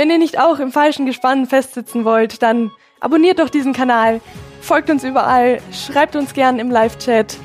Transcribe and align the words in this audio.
Wenn 0.00 0.08
ihr 0.08 0.16
nicht 0.16 0.40
auch 0.40 0.58
im 0.60 0.72
falschen 0.72 1.04
Gespann 1.04 1.44
festsitzen 1.44 2.06
wollt, 2.06 2.42
dann 2.42 2.70
abonniert 3.00 3.38
doch 3.38 3.50
diesen 3.50 3.74
Kanal, 3.74 4.22
folgt 4.62 4.88
uns 4.88 5.04
überall, 5.04 5.60
schreibt 5.72 6.16
uns 6.16 6.32
gern 6.32 6.58
im 6.58 6.70
Live-Chat 6.70 7.36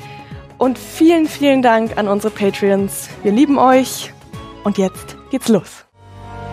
und 0.56 0.78
vielen, 0.78 1.26
vielen 1.26 1.60
Dank 1.60 1.98
an 1.98 2.08
unsere 2.08 2.32
Patreons. 2.32 3.10
Wir 3.22 3.32
lieben 3.32 3.58
euch 3.58 4.10
und 4.64 4.78
jetzt 4.78 5.18
geht's 5.30 5.48
los. 5.48 5.84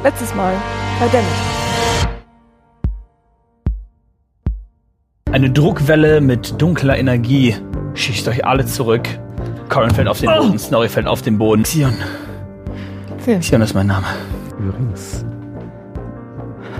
Letztes 0.03 0.35
Mal 0.35 0.53
bei 0.99 1.07
Dennis. 1.07 1.29
Eine 5.31 5.51
Druckwelle 5.51 6.19
mit 6.19 6.61
dunkler 6.61 6.97
Energie 6.97 7.55
schießt 7.93 8.27
euch 8.27 8.45
alle 8.45 8.65
zurück. 8.65 9.07
Corin 9.69 9.91
fällt 9.91 10.09
auf 10.09 10.19
den 10.19 10.29
Boden, 10.29 10.59
Snorri 10.59 10.89
fällt 10.89 11.07
auf 11.07 11.21
den 11.21 11.37
Boden. 11.37 11.63
Sion. 11.63 11.93
Sion 13.39 13.61
ist 13.61 13.73
mein 13.73 13.87
Name. 13.87 14.07
Übrigens, 14.59 15.23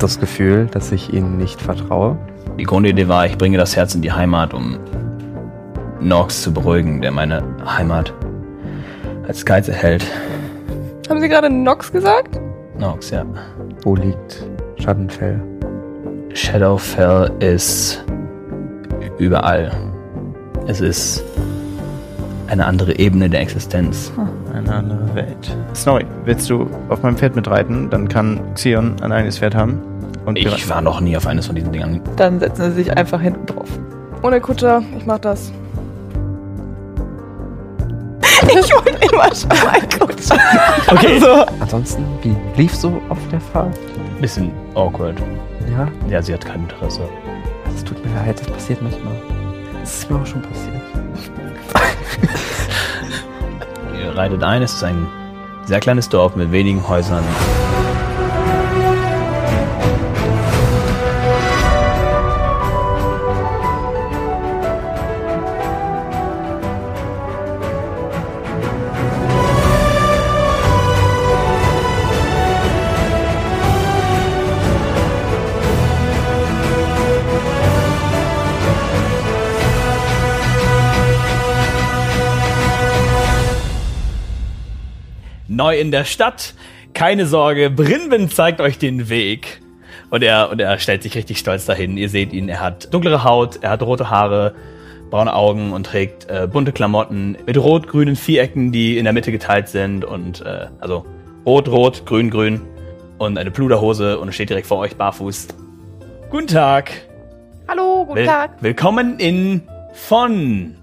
das 0.03 0.20
Gefühl, 0.20 0.67
dass 0.67 0.91
ich 0.91 1.13
ihnen 1.13 1.38
nicht 1.38 1.62
vertraue. 1.62 2.17
Die 2.59 2.66
Grundidee 2.66 3.08
war, 3.08 3.25
ich 3.25 3.38
bringe 3.38 3.58
das 3.58 3.75
Herz 3.75 3.95
in 3.95 4.02
die 4.02 4.11
Heimat, 4.11 4.53
um 4.53 4.77
Nox 6.02 6.44
zu 6.44 6.53
beruhigen, 6.53 7.02
der 7.02 7.11
meine 7.11 7.41
Heimat 7.66 8.14
als 9.27 9.45
Geiz 9.45 9.69
erhält. 9.69 10.05
Haben 11.09 11.22
Sie 11.22 11.30
gerade 11.30 11.50
Nox 11.50 11.92
gesagt? 11.92 12.39
Nox, 12.77 13.11
ja. 13.11 13.25
Wo 13.83 13.95
liegt 13.95 14.45
Schattenfell? 14.77 15.39
Shadowfell 16.33 17.31
ist 17.39 18.03
überall. 19.17 19.72
Es 20.67 20.81
ist 20.81 21.23
eine 22.47 22.66
andere 22.66 22.99
Ebene 22.99 23.30
der 23.30 23.42
Existenz. 23.42 24.11
Eine 24.53 24.73
andere 24.73 25.16
Welt. 25.16 25.58
Snorri, 25.73 26.05
willst 26.25 26.49
du 26.49 26.67
auf 26.89 27.02
meinem 27.03 27.17
Pferd 27.17 27.36
mitreiten? 27.36 27.89
Dann 27.89 28.09
kann 28.09 28.53
Xion 28.55 29.02
ein 29.02 29.11
eigenes 29.11 29.39
Pferd 29.39 29.55
haben. 29.55 29.81
Und 30.25 30.38
Ich 30.38 30.69
war 30.69 30.81
noch 30.81 30.99
nie 31.02 31.17
auf 31.17 31.27
eines 31.27 31.47
von 31.47 31.55
diesen 31.55 31.71
Dingern. 31.71 32.02
Dann 32.16 32.39
setzen 32.39 32.71
sie 32.71 32.83
sich 32.83 32.95
einfach 32.97 33.19
hinten 33.19 33.45
drauf. 33.45 33.67
Ohne 34.21 34.39
Kutscher, 34.39 34.81
ich 34.97 35.05
mach 35.05 35.19
das. 35.19 35.52
ich 38.47 38.73
wollte 38.73 38.91
immer 39.11 39.35
schon 39.35 39.49
mal 39.49 39.81
Kutscher. 39.99 40.38
Okay. 40.88 41.15
Also, 41.15 41.45
Ansonsten, 41.59 42.05
wie 42.21 42.35
lief 42.55 42.73
so 42.73 43.02
auf 43.09 43.17
der 43.31 43.41
Fahrt? 43.41 43.77
Bisschen 44.21 44.52
awkward. 44.75 45.17
Ja, 45.71 45.88
Ja, 46.09 46.21
sie 46.21 46.33
hat 46.33 46.45
kein 46.45 46.61
Interesse. 46.61 47.02
es 47.75 47.83
tut 47.83 48.03
mir 48.05 48.13
leid, 48.15 48.39
das 48.39 48.47
passiert 48.47 48.81
manchmal. 48.81 49.13
Das 49.81 49.93
ist 49.99 50.09
mir 50.09 50.17
auch 50.21 50.25
schon 50.25 50.41
passiert. 50.41 50.81
Ihr 54.02 54.15
reitet 54.17 54.43
ein, 54.43 54.61
es 54.61 54.73
ist 54.73 54.83
ein 54.83 55.08
sehr 55.65 55.80
kleines 55.80 56.08
Dorf 56.09 56.35
mit 56.35 56.52
wenigen 56.52 56.87
Häusern. 56.87 57.23
Neu 85.73 85.80
in 85.80 85.92
der 85.92 86.06
Stadt, 86.06 86.54
keine 86.94 87.26
Sorge, 87.26 87.72
Brinben 87.72 88.30
zeigt 88.30 88.61
euch 88.61 88.78
den 88.78 89.10
Weg. 89.10 89.61
Und 90.11 90.23
er, 90.23 90.52
und 90.52 90.61
er 90.61 90.78
stellt 90.78 91.02
sich 91.02 91.16
richtig 91.16 91.39
stolz 91.39 91.66
dahin. 91.66 91.98
Ihr 91.98 92.10
seht 92.10 92.32
ihn, 92.32 92.48
er 92.48 92.60
hat 92.60 92.94
dunklere 92.94 93.23
Haut, 93.23 93.64
er 93.64 93.72
hat 93.72 93.82
rote 93.82 94.11
Haare, 94.11 94.54
braune 95.10 95.34
Augen 95.34 95.73
und 95.73 95.88
trägt 95.88 96.30
äh, 96.30 96.48
bunte 96.52 96.72
Klamotten 96.72 97.38
mit 97.48 97.58
rot-grünen 97.58 98.16
Vierecken, 98.16 98.72
die 98.72 99.00
in 99.00 99.06
der 99.06 99.14
Mitte 99.14 99.32
geteilt 99.32 99.67
sind. 99.67 100.06
Und 100.06 100.42
äh, 100.42 100.67
also 100.80 101.08
rot, 101.44 101.67
rot, 101.67 102.05
grün, 102.05 102.30
grün. 102.30 102.61
Und 103.17 103.40
eine 103.40 103.50
Pluderhose 103.50 104.20
und 104.20 104.32
steht 104.32 104.50
direkt 104.50 104.67
vor 104.67 104.78
euch 104.78 104.95
barfuß. 104.95 105.48
Guten 106.30 106.48
Tag. 106.48 106.92
hallo, 107.67 108.05
guten 108.05 108.20
Will 108.20 108.26
Tag. 108.28 108.61
Willkommen 108.61 109.17
in 109.17 109.64
Von. 109.94 110.83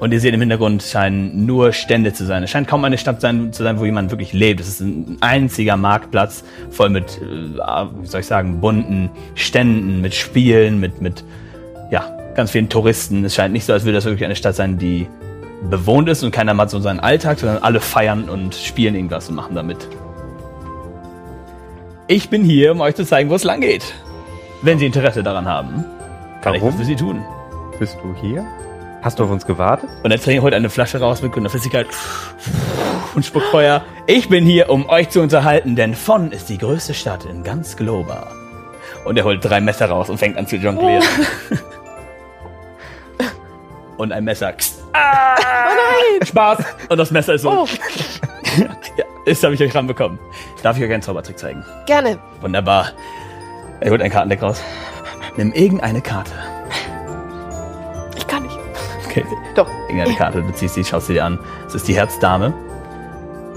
Und 0.00 0.12
ihr 0.12 0.20
seht 0.20 0.32
im 0.32 0.40
Hintergrund 0.40 0.82
scheinen 0.82 1.44
nur 1.44 1.74
Stände 1.74 2.14
zu 2.14 2.24
sein. 2.24 2.42
Es 2.42 2.50
scheint 2.50 2.66
kaum 2.66 2.82
eine 2.84 2.96
Stadt 2.96 3.20
sein, 3.20 3.52
zu 3.52 3.62
sein, 3.62 3.78
wo 3.78 3.84
jemand 3.84 4.10
wirklich 4.10 4.32
lebt. 4.32 4.58
Es 4.58 4.68
ist 4.68 4.80
ein 4.80 5.18
einziger 5.20 5.76
Marktplatz 5.76 6.42
voll 6.70 6.88
mit, 6.88 7.18
äh, 7.18 7.86
wie 8.00 8.06
soll 8.06 8.20
ich 8.20 8.26
sagen, 8.26 8.60
bunten 8.62 9.10
Ständen, 9.34 10.00
mit 10.00 10.14
Spielen, 10.14 10.80
mit, 10.80 11.02
mit, 11.02 11.22
ja, 11.90 12.16
ganz 12.34 12.50
vielen 12.50 12.70
Touristen. 12.70 13.26
Es 13.26 13.34
scheint 13.34 13.52
nicht 13.52 13.66
so, 13.66 13.74
als 13.74 13.84
würde 13.84 13.96
das 13.96 14.06
wirklich 14.06 14.24
eine 14.24 14.36
Stadt 14.36 14.56
sein, 14.56 14.78
die 14.78 15.06
bewohnt 15.68 16.08
ist 16.08 16.22
und 16.22 16.30
keiner 16.30 16.54
macht 16.54 16.70
so 16.70 16.80
seinen 16.80 17.00
Alltag, 17.00 17.38
sondern 17.38 17.62
alle 17.62 17.80
feiern 17.80 18.30
und 18.30 18.54
spielen 18.54 18.94
irgendwas 18.94 19.28
und 19.28 19.34
machen 19.34 19.54
damit. 19.54 19.86
Ich 22.06 22.30
bin 22.30 22.42
hier, 22.42 22.72
um 22.72 22.80
euch 22.80 22.94
zu 22.94 23.04
zeigen, 23.04 23.28
wo 23.28 23.34
es 23.34 23.44
lang 23.44 23.60
geht. 23.60 23.84
Wenn 24.62 24.78
Sie 24.78 24.86
Interesse 24.86 25.22
daran 25.22 25.46
haben, 25.46 25.84
kann 26.40 26.54
ich 26.54 26.62
Warum? 26.62 26.72
was 26.72 26.80
für 26.80 26.86
Sie 26.86 26.96
tun. 26.96 27.22
Bist 27.78 27.98
du 28.02 28.14
hier? 28.20 28.46
Hast 29.02 29.18
du 29.18 29.24
auf 29.24 29.30
uns 29.30 29.46
gewartet? 29.46 29.88
Und 30.02 30.10
er 30.10 30.20
trinkt 30.20 30.42
heute 30.42 30.56
eine 30.56 30.68
Flasche 30.68 31.00
raus 31.00 31.22
mit 31.22 31.32
grüner 31.32 31.48
Flüssigkeit 31.48 31.86
und 33.14 33.24
spuckt 33.24 33.46
Feuer. 33.46 33.82
Ich 34.06 34.28
bin 34.28 34.44
hier, 34.44 34.68
um 34.68 34.88
euch 34.88 35.08
zu 35.08 35.20
unterhalten, 35.22 35.74
denn 35.74 35.94
Von 35.94 36.32
ist 36.32 36.48
die 36.48 36.58
größte 36.58 36.92
Stadt 36.92 37.24
in 37.24 37.42
ganz 37.42 37.76
Globa. 37.76 38.30
Und 39.06 39.16
er 39.16 39.24
holt 39.24 39.42
drei 39.42 39.60
Messer 39.60 39.86
raus 39.88 40.10
und 40.10 40.18
fängt 40.18 40.36
an 40.36 40.46
zu 40.46 40.56
jonglieren. 40.56 41.02
und 43.96 44.12
ein 44.12 44.24
Messer. 44.24 44.52
Ah, 44.92 45.34
nein! 45.38 46.26
Spaß! 46.26 46.58
Und 46.90 46.98
das 46.98 47.10
Messer 47.10 47.34
ist 47.34 47.42
so. 47.42 47.50
Oh, 47.50 47.66
ja, 48.98 49.04
das 49.24 49.42
habe 49.42 49.54
ich 49.54 49.62
euch 49.62 49.74
ranbekommen. 49.74 50.18
Darf 50.62 50.76
ich 50.76 50.84
euch 50.84 50.92
einen 50.92 51.02
Zaubertrick 51.02 51.38
zeigen? 51.38 51.64
gerne. 51.86 52.18
Wunderbar. 52.42 52.90
Er 53.80 53.90
holt 53.90 54.02
ein 54.02 54.10
Kartendeck 54.10 54.42
raus. 54.42 54.60
Nimm 55.36 55.52
irgendeine 55.52 56.02
Karte. 56.02 56.32
Okay. 59.10 59.24
Doch. 59.56 59.68
Irgendeine 59.88 60.14
Karte, 60.14 60.40
du 60.42 60.52
ziehst 60.52 60.74
sie, 60.74 60.84
schaust 60.84 61.08
sie 61.08 61.14
dir 61.14 61.24
an. 61.24 61.38
Es 61.66 61.74
ist 61.74 61.88
die 61.88 61.94
Herzdame. 61.94 62.54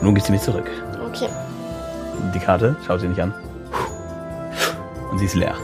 Nun 0.02 0.16
gibst 0.16 0.28
du 0.28 0.34
mir 0.34 0.40
zurück. 0.40 0.70
Okay. 1.10 1.30
Die 2.34 2.40
Karte, 2.40 2.76
schau 2.88 2.98
sie 2.98 3.08
nicht 3.08 3.22
an. 3.22 3.34
Und 5.12 5.20
sie 5.20 5.26
ist 5.26 5.36
leer. 5.36 5.56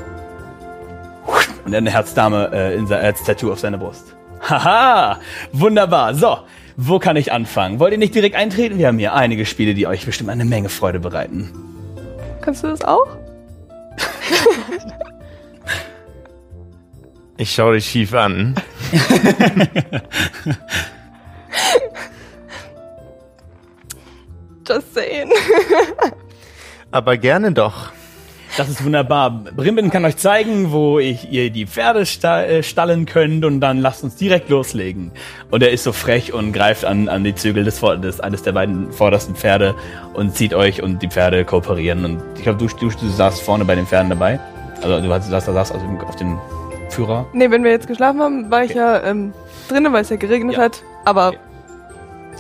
Und 1.65 1.73
er 1.73 1.77
hat 1.77 1.81
eine 1.81 1.91
Herzdame 1.91 2.51
äh, 2.53 2.75
in 2.75 2.85
sein, 2.85 3.03
als 3.03 3.23
Tattoo 3.23 3.51
auf 3.51 3.59
seiner 3.59 3.79
Brust. 3.79 4.15
Haha, 4.47 5.19
wunderbar. 5.53 6.13
So, 6.13 6.37
wo 6.77 6.99
kann 6.99 7.15
ich 7.15 7.31
anfangen? 7.31 7.79
Wollt 7.79 7.91
ihr 7.91 7.97
nicht 7.97 8.13
direkt 8.13 8.35
eintreten? 8.35 8.77
Wir 8.77 8.87
haben 8.87 8.99
hier 8.99 9.15
einige 9.15 9.45
Spiele, 9.47 9.73
die 9.73 9.87
euch 9.87 10.05
bestimmt 10.05 10.29
eine 10.29 10.45
Menge 10.45 10.69
Freude 10.69 10.99
bereiten. 10.99 11.51
Kannst 12.41 12.63
du 12.63 12.67
das 12.67 12.83
auch? 12.83 13.07
Ich 17.39 17.53
schaue 17.53 17.75
dich 17.75 17.85
schief 17.85 18.13
an. 18.13 18.53
Just 24.67 24.93
saying. 24.93 25.31
Aber 26.91 27.15
gerne 27.15 27.53
doch. 27.53 27.93
Das 28.57 28.67
ist 28.67 28.83
wunderbar. 28.83 29.29
Brimben 29.29 29.89
kann 29.89 30.03
euch 30.03 30.17
zeigen, 30.17 30.73
wo 30.73 30.99
ich, 30.99 31.31
ihr 31.31 31.49
die 31.49 31.65
Pferde 31.65 32.05
sta 32.05 32.43
äh, 32.43 32.61
stallen 32.61 33.05
könnt 33.05 33.45
und 33.45 33.61
dann 33.61 33.77
lasst 33.77 34.03
uns 34.03 34.17
direkt 34.17 34.49
loslegen. 34.49 35.13
Und 35.49 35.63
er 35.63 35.71
ist 35.71 35.85
so 35.85 35.93
frech 35.93 36.33
und 36.33 36.51
greift 36.51 36.83
an, 36.83 37.07
an 37.07 37.23
die 37.23 37.35
Zügel 37.35 37.63
des, 37.63 37.79
des 37.79 38.19
eines 38.19 38.43
der 38.43 38.51
beiden 38.51 38.91
vordersten 38.91 39.33
Pferde 39.35 39.75
und 40.13 40.35
zieht 40.35 40.53
euch 40.53 40.83
und 40.83 41.01
die 41.01 41.07
Pferde 41.07 41.45
kooperieren. 41.45 42.03
Und 42.03 42.21
ich 42.35 42.43
glaube, 42.43 42.59
du, 42.59 42.67
du, 42.67 42.89
du 42.89 43.07
saßt 43.07 43.41
vorne 43.41 43.63
bei 43.63 43.75
den 43.75 43.87
Pferden 43.87 44.09
dabei. 44.09 44.41
Also 44.81 44.99
du 44.99 45.09
hast, 45.09 45.29
saßt, 45.29 45.45
saßt 45.45 45.71
also 45.71 45.85
auf 46.05 46.17
dem 46.17 46.37
Führer. 46.99 47.25
Nee, 47.33 47.49
wenn 47.49 47.63
wir 47.63 47.71
jetzt 47.71 47.87
geschlafen 47.87 48.21
haben, 48.21 48.51
war 48.51 48.63
ich 48.63 48.73
ja 48.73 49.01
ähm, 49.03 49.33
drinnen, 49.69 49.93
weil 49.93 50.01
es 50.01 50.09
ja 50.09 50.17
geregnet 50.17 50.57
Ja. 50.57 50.63
hat. 50.63 50.83
Aber 51.05 51.29
Okay. 51.29 51.37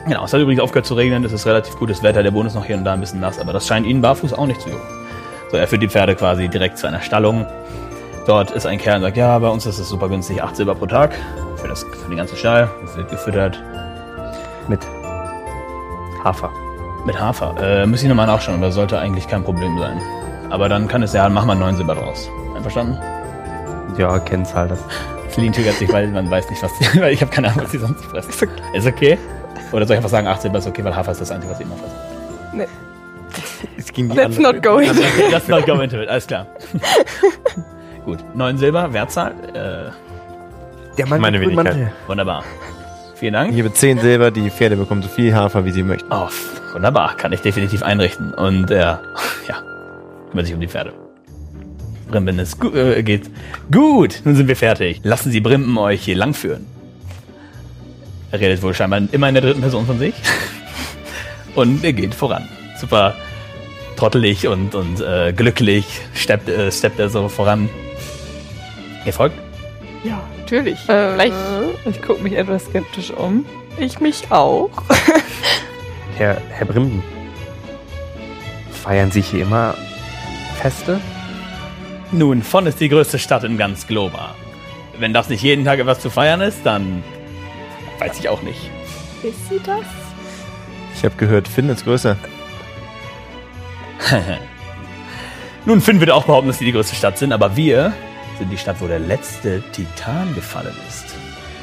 Genau, 0.07 0.23
es 0.25 0.33
hat 0.33 0.39
übrigens 0.39 0.61
aufgehört 0.61 0.85
zu 0.85 0.93
regnen, 0.93 1.23
es 1.25 1.33
ist 1.33 1.45
relativ 1.45 1.77
gutes 1.77 2.01
Wetter, 2.03 2.23
der 2.23 2.31
Boden 2.31 2.47
ist 2.47 2.55
noch 2.55 2.63
hier 2.65 2.77
und 2.77 2.85
da 2.85 2.93
ein 2.93 3.01
bisschen 3.01 3.19
nass, 3.19 3.37
aber 3.39 3.51
das 3.51 3.67
scheint 3.67 3.85
Ihnen 3.85 4.01
barfuß 4.01 4.33
auch 4.33 4.47
nicht 4.47 4.61
zu 4.61 4.69
jucken. 4.69 4.87
So, 5.51 5.57
er 5.57 5.67
führt 5.67 5.81
die 5.81 5.89
Pferde 5.89 6.15
quasi 6.15 6.47
direkt 6.47 6.77
zu 6.77 6.87
einer 6.87 7.01
Stallung. 7.01 7.45
Dort 8.25 8.51
ist 8.51 8.65
ein 8.65 8.77
Kerl 8.77 8.97
und 8.97 9.01
sagt, 9.03 9.17
ja, 9.17 9.37
bei 9.39 9.49
uns 9.49 9.65
ist 9.65 9.77
es 9.79 9.89
super 9.89 10.07
günstig, 10.07 10.41
8 10.41 10.55
Silber 10.55 10.75
pro 10.75 10.85
Tag 10.85 11.13
für, 11.57 11.67
das, 11.67 11.83
für 11.83 12.07
den 12.09 12.17
ganzen 12.17 12.37
Stall. 12.37 12.69
Es 12.85 12.95
wird 12.95 13.09
gefüttert 13.09 13.61
Mit 14.69 14.79
Hafer. 16.23 16.49
mit 17.05 17.19
Hafer. 17.19 17.55
Äh, 17.61 17.85
muss 17.85 18.01
ich 18.03 18.07
nochmal 18.09 18.27
nachschauen, 18.27 18.57
aber 18.57 18.71
sollte 18.71 18.99
eigentlich 18.99 19.27
kein 19.27 19.43
Problem 19.43 19.77
sein. 19.79 19.99
Aber 20.49 20.69
dann 20.69 20.87
kann 20.87 21.03
es 21.03 21.11
ja, 21.13 21.27
machen 21.29 21.47
wir 21.47 21.55
9 21.55 21.75
Silber 21.75 21.95
draus. 21.95 22.29
Einverstanden? 22.55 22.97
Ja, 23.99 24.17
Kennzahl 24.19 24.67
das. 24.69 24.79
Celine 25.31 25.53
triggert 25.53 25.75
sich, 25.75 25.91
weil 25.93 26.07
man 26.07 26.31
weiß 26.31 26.49
nicht, 26.49 26.63
was 26.63 26.71
sie, 26.79 26.85
weil 27.01 27.13
ich 27.13 27.21
habe 27.21 27.31
keine 27.31 27.49
Ahnung, 27.49 27.63
was 27.65 27.71
sie 27.71 27.77
sonst 27.77 28.03
fressen. 28.05 28.29
Ist 28.31 28.41
okay. 28.43 28.77
Ist 28.77 28.87
okay? 28.87 29.17
Oder 29.71 29.85
soll 29.85 29.93
ich 29.95 29.97
einfach 29.97 30.09
sagen, 30.09 30.25
8 30.27 30.41
Silber 30.41 30.57
ist 30.57 30.67
okay, 30.67 30.83
weil 30.83 30.95
Hafer 30.95 31.11
ist 31.11 31.21
das 31.21 31.29
Einzige, 31.31 31.51
was 31.51 31.57
sie 31.59 31.63
immer 31.65 31.75
fressen. 31.75 32.67
Es 33.77 33.93
ging 33.93 34.09
die 34.09 34.15
Let's 34.15 34.37
andere- 34.37 34.53
not 34.53 34.63
go 34.63 34.77
in. 34.79 34.89
Das 35.31 35.47
mal 35.47 35.61
go 35.61 35.73
into 35.73 35.97
it, 36.01 36.09
alles 36.09 36.25
klar. 36.25 36.47
Gut, 38.05 38.19
9 38.33 38.57
Silber, 38.57 38.91
Wertzahl, 38.91 39.33
äh, 39.53 40.95
Der 40.97 41.05
Mann 41.07 41.21
Meine 41.21 41.39
Wenigkeit. 41.39 41.65
Mantel. 41.65 41.91
wunderbar. 42.07 42.43
Vielen 43.15 43.33
Dank. 43.33 43.49
Ich 43.51 43.57
gebe 43.57 43.71
10 43.71 43.99
Silber, 43.99 44.31
die 44.31 44.49
Pferde 44.49 44.77
bekommen 44.77 45.01
so 45.03 45.09
viel 45.09 45.35
Hafer, 45.35 45.65
wie 45.65 45.71
sie 45.71 45.83
möchten. 45.83 46.07
Oh, 46.11 46.29
wunderbar, 46.73 47.15
kann 47.17 47.31
ich 47.33 47.41
definitiv 47.41 47.83
einrichten. 47.83 48.33
Und 48.33 48.71
er, 48.71 49.01
ja, 49.47 49.57
kümmert 50.31 50.45
sich 50.47 50.55
um 50.55 50.61
die 50.61 50.67
Pferde. 50.69 50.93
Brimben 52.09 52.39
ist 52.39 52.59
gu 52.59 52.69
äh, 52.75 53.01
geht. 53.03 53.29
Gut, 53.71 54.21
nun 54.25 54.35
sind 54.35 54.47
wir 54.47 54.55
fertig. 54.55 55.01
Lassen 55.03 55.31
Sie 55.31 55.39
Brimben 55.39 55.77
euch 55.77 56.03
hier 56.03 56.15
langführen. 56.15 56.65
Er 58.31 58.39
redet 58.39 58.61
wohl 58.61 58.73
scheinbar 58.73 59.01
immer 59.11 59.27
in 59.29 59.35
der 59.35 59.43
dritten 59.43 59.61
Person 59.61 59.85
von 59.85 59.99
sich. 59.99 60.13
Und 61.55 61.83
er 61.83 61.93
geht 61.93 62.13
voran. 62.13 62.47
Super 62.79 63.15
trottelig 63.99 64.47
und, 64.47 64.75
und 64.75 65.01
äh, 65.01 65.33
glücklich 65.33 65.85
steppt, 66.13 66.47
äh, 66.47 66.71
steppt 66.71 66.99
er 66.99 67.09
so 67.09 67.27
voran. 67.27 67.69
Ihr 69.05 69.11
folgt? 69.11 69.35
Ja, 70.05 70.21
natürlich. 70.39 70.77
Äh, 70.87 71.11
Vielleicht. 71.11 71.35
Ich 71.85 72.01
gucke 72.01 72.23
mich 72.23 72.33
etwas 72.33 72.65
skeptisch 72.65 73.11
um. 73.11 73.45
Ich 73.77 73.99
mich 73.99 74.31
auch. 74.31 74.69
Herr, 76.17 76.37
Herr 76.49 76.65
Brimden. 76.65 77.03
Feiern 78.71 79.11
Sie 79.11 79.21
hier 79.21 79.41
immer 79.41 79.75
Feste? 80.61 81.01
Nun, 82.11 82.41
Von 82.41 82.65
ist 82.65 82.79
die 82.79 82.89
größte 82.89 83.19
Stadt 83.19 83.43
in 83.43 83.57
ganz 83.57 83.85
Globa. 83.85 84.33
Wenn 84.97 85.13
das 85.13 85.29
nicht 85.29 85.43
jeden 85.43 85.63
Tag 85.63 85.79
etwas 85.79 85.99
zu 85.99 86.09
feiern 86.09 86.41
ist, 86.41 86.59
dann 86.63 87.03
weiß 87.99 88.19
ich 88.19 88.29
auch 88.29 88.41
nicht. 88.41 88.71
Ist 89.23 89.49
sie 89.49 89.59
das? 89.63 89.85
Ich 90.95 91.05
habe 91.05 91.15
gehört, 91.15 91.47
Finn 91.47 91.69
ist 91.69 91.83
größer. 91.83 92.17
Nun, 95.65 95.81
Finn 95.81 95.99
würde 95.99 96.15
auch 96.15 96.25
behaupten, 96.25 96.47
dass 96.47 96.57
sie 96.57 96.65
die 96.65 96.71
größte 96.71 96.95
Stadt 96.95 97.17
sind, 97.19 97.31
aber 97.31 97.55
wir 97.55 97.93
sind 98.39 98.51
die 98.51 98.57
Stadt, 98.57 98.77
wo 98.79 98.87
der 98.87 98.99
letzte 98.99 99.61
Titan 99.71 100.33
gefallen 100.33 100.75
ist. 100.87 101.15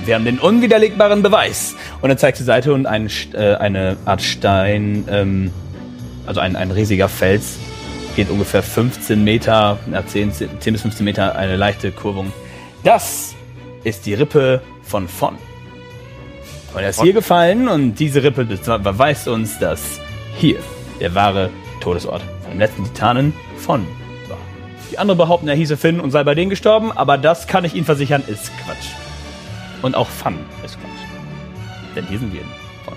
Wir 0.05 0.15
haben 0.15 0.25
den 0.25 0.39
unwiderlegbaren 0.39 1.23
Beweis. 1.23 1.75
Und 2.03 2.11
er 2.11 2.19
zeigt 2.19 2.37
zur 2.37 2.47
Seite 2.47 2.73
und 2.73 2.87
ein, 2.87 3.11
äh, 3.33 3.55
eine 3.55 3.97
Art 4.05 4.23
Stein, 4.23 5.07
ähm, 5.11 5.51
also 6.27 6.41
ein, 6.41 6.55
ein 6.55 6.71
riesiger 6.71 7.09
Fels, 7.09 7.59
geht 8.17 8.31
ungefähr 8.31 8.63
15 8.63 9.23
Meter, 9.23 9.79
ja, 9.93 10.05
10, 10.05 10.33
10 10.33 10.49
bis 10.73 10.83
15 10.83 11.05
Meter, 11.05 11.37
eine 11.37 11.57
leichte 11.57 11.93
Kurvung. 11.93 12.33
Das 12.83 13.35
ist 13.85 14.07
die 14.07 14.15
Rippe 14.15 14.63
von 14.83 15.07
Von. 15.07 15.35
Und 16.75 16.81
er 16.83 16.91
ist 16.91 17.01
hier 17.03 17.13
gefallen 17.13 17.69
und 17.69 17.95
diese 17.97 18.23
Rippe 18.23 18.45
be- 18.45 18.79
beweist 18.79 19.29
uns, 19.29 19.59
dass 19.59 20.01
hier 20.37 20.59
der 21.01 21.15
wahre 21.15 21.51
Todesort 21.81 22.23
von 22.43 22.51
dem 22.53 22.59
letzten 22.59 22.85
Titanen 22.85 23.33
von 23.59 23.87
war. 24.29 24.39
Die 24.91 24.99
anderen 24.99 25.19
behaupten, 25.19 25.49
er 25.49 25.55
hieße 25.55 25.77
Finn 25.77 26.01
und 26.01 26.11
sei 26.11 26.25
bei 26.25 26.35
denen 26.35 26.51
gestorben, 26.51 26.93
aber 26.93 27.19
das 27.19 27.47
kann 27.47 27.65
ich 27.65 27.75
Ihnen 27.75 27.85
versichern, 27.87 28.23
ist 28.27 28.51
Quatsch. 28.65 28.89
Und 29.83 29.95
auch 29.95 30.09
Fun 30.09 30.39
ist 30.65 30.79
Quatsch. 30.81 31.95
Denn 31.95 32.07
hier 32.09 32.19
sind 32.19 32.33
wir 32.33 32.41
von. 32.85 32.95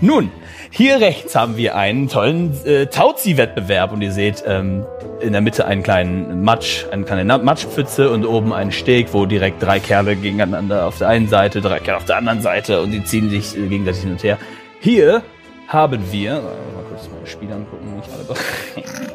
Nun, 0.00 0.30
hier 0.76 1.00
rechts 1.00 1.34
haben 1.34 1.56
wir 1.56 1.74
einen 1.74 2.06
tollen 2.08 2.52
äh, 2.66 2.84
Tauzi-Wettbewerb 2.86 3.92
und 3.92 4.02
ihr 4.02 4.12
seht 4.12 4.44
ähm, 4.46 4.84
in 5.20 5.32
der 5.32 5.40
Mitte 5.40 5.64
einen 5.64 5.82
kleinen 5.82 6.42
Matsch, 6.42 6.84
eine 6.90 7.04
kleine 7.04 7.38
Matschpfütze 7.38 8.10
und 8.10 8.26
oben 8.26 8.52
einen 8.52 8.72
Steg, 8.72 9.14
wo 9.14 9.24
direkt 9.24 9.62
drei 9.62 9.80
Kerle 9.80 10.16
gegeneinander 10.16 10.84
auf 10.84 10.98
der 10.98 11.08
einen 11.08 11.28
Seite, 11.28 11.62
drei 11.62 11.78
Kerle 11.78 11.96
auf 11.96 12.04
der 12.04 12.18
anderen 12.18 12.42
Seite 12.42 12.82
und 12.82 12.90
die 12.90 13.02
ziehen 13.02 13.30
sich 13.30 13.56
äh, 13.56 13.66
gegenseitig 13.68 14.02
hin 14.02 14.12
und 14.12 14.22
her. 14.22 14.36
Hier 14.80 15.22
haben 15.66 16.12
wir, 16.12 16.32
äh, 16.32 16.42
mal 16.42 16.84
kurz 16.90 17.08
meine 17.10 17.26
Spiele 17.26 17.54
angucken, 17.54 17.96
nicht 17.96 18.10
alle. 18.12 18.38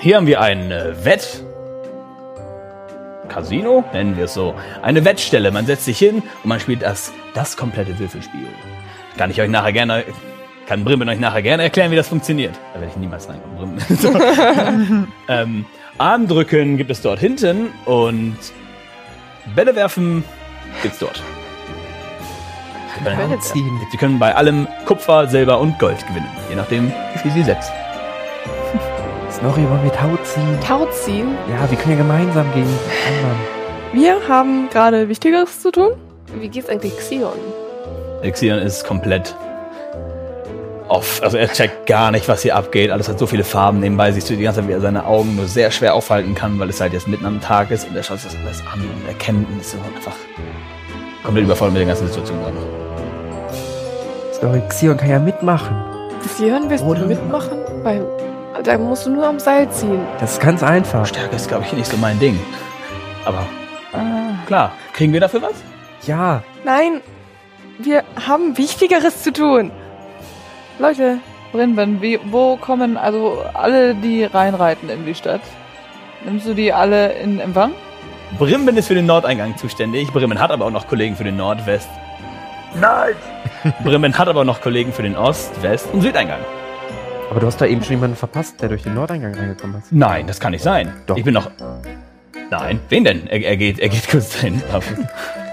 Hier 0.00 0.16
haben 0.16 0.26
wir 0.26 0.40
ein 0.40 0.72
äh, 0.72 1.04
Wett. 1.04 1.44
Casino, 3.28 3.84
nennen 3.92 4.16
wir 4.16 4.24
es 4.24 4.34
so. 4.34 4.56
Eine 4.82 5.04
Wettstelle. 5.04 5.52
Man 5.52 5.66
setzt 5.66 5.84
sich 5.84 5.98
hin 5.98 6.24
und 6.42 6.48
man 6.48 6.58
spielt 6.58 6.82
das, 6.82 7.12
das 7.34 7.56
komplette 7.56 7.96
Würfelspiel. 8.00 8.48
Kann 9.16 9.30
ich 9.30 9.40
euch 9.40 9.48
nachher 9.48 9.72
gerne, 9.72 10.04
kann 10.66 10.84
Brimmen 10.84 11.08
euch 11.08 11.18
nachher 11.18 11.42
gerne 11.42 11.62
erklären, 11.64 11.90
wie 11.90 11.96
das 11.96 12.08
funktioniert. 12.08 12.54
Da 12.74 12.80
werde 12.80 12.92
ich 12.92 12.98
niemals 12.98 13.28
reinkommen. 13.28 13.76
Brimmen. 13.76 13.82
So. 13.98 14.12
ähm, 15.32 15.64
Armdrücken 15.98 16.76
gibt 16.76 16.90
es 16.90 17.00
dort 17.00 17.18
hinten 17.18 17.68
und 17.86 18.36
Bälle 19.54 19.74
werfen 19.74 20.22
gibt's 20.82 20.98
dort. 20.98 21.22
Sie 22.98 23.04
können, 23.04 23.40
Ziehen. 23.40 23.80
Sie 23.90 23.96
können 23.96 24.18
bei 24.18 24.34
allem 24.34 24.66
Kupfer, 24.84 25.26
Silber 25.28 25.60
und 25.60 25.78
Gold 25.78 26.06
gewinnen, 26.08 26.28
je 26.48 26.56
nachdem, 26.56 26.92
wie 27.12 27.18
viel 27.18 27.30
Sie 27.30 27.42
setzen. 27.42 27.72
Snorri, 29.30 29.68
wollen 29.68 29.84
wir 29.84 29.92
Tau 29.92 30.16
ziehen? 30.24 30.58
Tau 30.66 30.86
ziehen. 30.86 31.36
Ja, 31.50 31.70
wir 31.70 31.76
können 31.78 31.92
ja 31.92 32.02
gemeinsam 32.02 32.46
gegen 32.54 32.68
anderen. 33.06 33.56
Wir 33.92 34.28
haben 34.28 34.68
gerade 34.70 35.08
Wichtigeres 35.08 35.60
zu 35.60 35.70
tun. 35.70 35.92
Wie 36.38 36.48
geht's 36.48 36.68
eigentlich 36.68 36.96
Xion? 36.96 37.32
Exion 38.26 38.58
ist 38.58 38.84
komplett 38.84 39.34
off. 40.88 41.20
Also 41.22 41.36
er 41.36 41.48
checkt 41.48 41.86
gar 41.86 42.10
nicht, 42.10 42.28
was 42.28 42.42
hier 42.42 42.54
abgeht. 42.56 42.90
Alles 42.90 43.08
hat 43.08 43.18
so 43.18 43.26
viele 43.26 43.44
Farben 43.44 43.80
nebenbei. 43.80 44.12
Siehst 44.12 44.30
du 44.30 44.36
die 44.36 44.42
ganze 44.42 44.60
Zeit, 44.60 44.68
wie 44.68 44.72
er 44.72 44.80
seine 44.80 45.04
Augen 45.06 45.36
nur 45.36 45.46
sehr 45.46 45.70
schwer 45.70 45.94
aufhalten 45.94 46.34
kann, 46.34 46.58
weil 46.58 46.68
es 46.70 46.80
halt 46.80 46.92
jetzt 46.92 47.08
mitten 47.08 47.26
am 47.26 47.40
Tag 47.40 47.70
ist 47.70 47.88
und 47.88 47.96
er 47.96 48.02
schaut 48.02 48.20
sich 48.20 48.30
das 48.32 48.40
alles 48.40 48.60
an 48.72 48.80
und 48.80 49.08
erkennt 49.08 49.48
und 49.48 49.60
ist 49.60 49.72
so 49.72 49.78
einfach 49.94 50.14
komplett 51.24 51.44
überfordert 51.44 51.74
mit 51.74 51.80
der 51.80 51.88
ganzen 51.88 52.06
Situation 52.08 52.38
gerade. 52.40 52.56
Snorri, 54.32 54.62
Xion 54.68 54.96
kann 54.96 55.10
ja 55.10 55.18
mitmachen. 55.18 55.74
Xion, 56.24 56.68
wirst 56.70 56.84
Oder- 56.84 57.00
du 57.00 57.06
mitmachen? 57.06 57.58
Weil 57.82 58.04
da 58.62 58.78
musst 58.78 59.06
du 59.06 59.10
nur 59.10 59.26
am 59.26 59.38
Seil 59.38 59.68
ziehen. 59.70 60.00
Das 60.20 60.32
ist 60.32 60.40
ganz 60.40 60.62
einfach. 60.62 61.06
Stärke 61.06 61.36
ist, 61.36 61.48
glaube 61.48 61.64
ich, 61.66 61.72
nicht 61.72 61.90
so 61.90 61.96
mein 61.96 62.18
Ding. 62.18 62.38
Aber 63.24 63.44
klar, 64.46 64.72
kriegen 64.92 65.12
wir 65.12 65.20
dafür 65.20 65.42
was? 65.42 65.54
Ja, 66.06 66.42
Nein, 66.64 67.00
wir 67.78 68.04
haben 68.26 68.56
Wichtigeres 68.56 69.22
zu 69.22 69.32
tun. 69.32 69.70
Leute, 70.78 71.18
Brinben, 71.52 72.02
wie, 72.02 72.18
wo 72.30 72.56
kommen 72.56 72.96
also 72.96 73.42
alle, 73.54 73.94
die 73.94 74.24
reinreiten 74.24 74.90
in 74.90 75.06
die 75.06 75.14
Stadt? 75.14 75.40
Nimmst 76.24 76.46
du 76.46 76.54
die 76.54 76.72
alle 76.72 77.12
in 77.12 77.40
Empfang? 77.40 77.72
Brimmen 78.38 78.76
ist 78.76 78.88
für 78.88 78.94
den 78.94 79.06
Nordeingang 79.06 79.56
zuständig. 79.56 80.12
Brimmen 80.12 80.40
hat 80.40 80.50
aber 80.50 80.66
auch 80.66 80.70
noch 80.70 80.88
Kollegen 80.88 81.16
für 81.16 81.24
den 81.24 81.36
Nordwest. 81.36 81.88
Nein! 82.80 83.14
Brimmen 83.84 84.18
hat 84.18 84.28
aber 84.28 84.44
noch 84.44 84.60
Kollegen 84.60 84.92
für 84.92 85.02
den 85.02 85.16
Ost, 85.16 85.62
West 85.62 85.88
und 85.92 86.02
Südeingang. 86.02 86.40
aber 87.30 87.40
du 87.40 87.46
hast 87.46 87.60
da 87.60 87.66
eben 87.66 87.82
schon 87.82 87.92
jemanden 87.92 88.16
verpasst, 88.16 88.60
der 88.60 88.68
durch 88.68 88.82
den 88.82 88.94
Nordeingang 88.94 89.34
reingekommen 89.34 89.78
ist. 89.78 89.92
Nein, 89.92 90.26
das 90.26 90.40
kann 90.40 90.52
nicht 90.52 90.62
sein. 90.62 90.92
Doch. 91.06 91.16
Ich 91.16 91.24
bin 91.24 91.34
noch. 91.34 91.50
Nein, 92.50 92.80
wen 92.88 93.04
denn? 93.04 93.26
Er, 93.28 93.40
er 93.42 93.56
geht, 93.56 93.78
er 93.78 93.88
geht 93.88 94.08
kurz 94.08 94.30
dahin. 94.32 94.62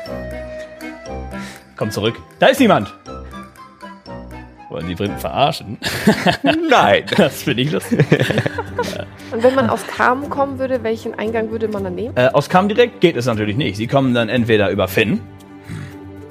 Komm 1.76 1.92
zurück. 1.92 2.16
Da 2.40 2.48
ist 2.48 2.60
jemand. 2.60 2.94
Wollen 4.70 4.88
Sie 4.88 4.96
Brimmen 4.96 5.20
verarschen? 5.20 5.78
Nein. 6.70 7.04
Das 7.18 7.44
finde 7.44 7.62
ich 7.64 7.72
lustig. 7.72 8.00
Und 9.32 9.44
wenn 9.44 9.56
man 9.56 9.70
aus 9.70 9.86
Kam 9.86 10.30
kommen 10.30 10.58
würde, 10.58 10.84
welchen 10.84 11.14
Eingang 11.18 11.52
würde 11.52 11.68
man 11.68 11.84
dann 11.84 11.96
nehmen? 11.96 12.16
Äh, 12.18 12.30
aus 12.34 12.50
Kam 12.50 12.68
direkt 12.68 13.00
geht 13.02 13.16
es 13.16 13.26
natürlich 13.26 13.56
nicht. 13.56 13.78
Sie 13.78 13.88
kommen 13.88 14.14
dann 14.14 14.30
entweder 14.30 14.70
über 14.72 14.88
Finn 14.88 15.22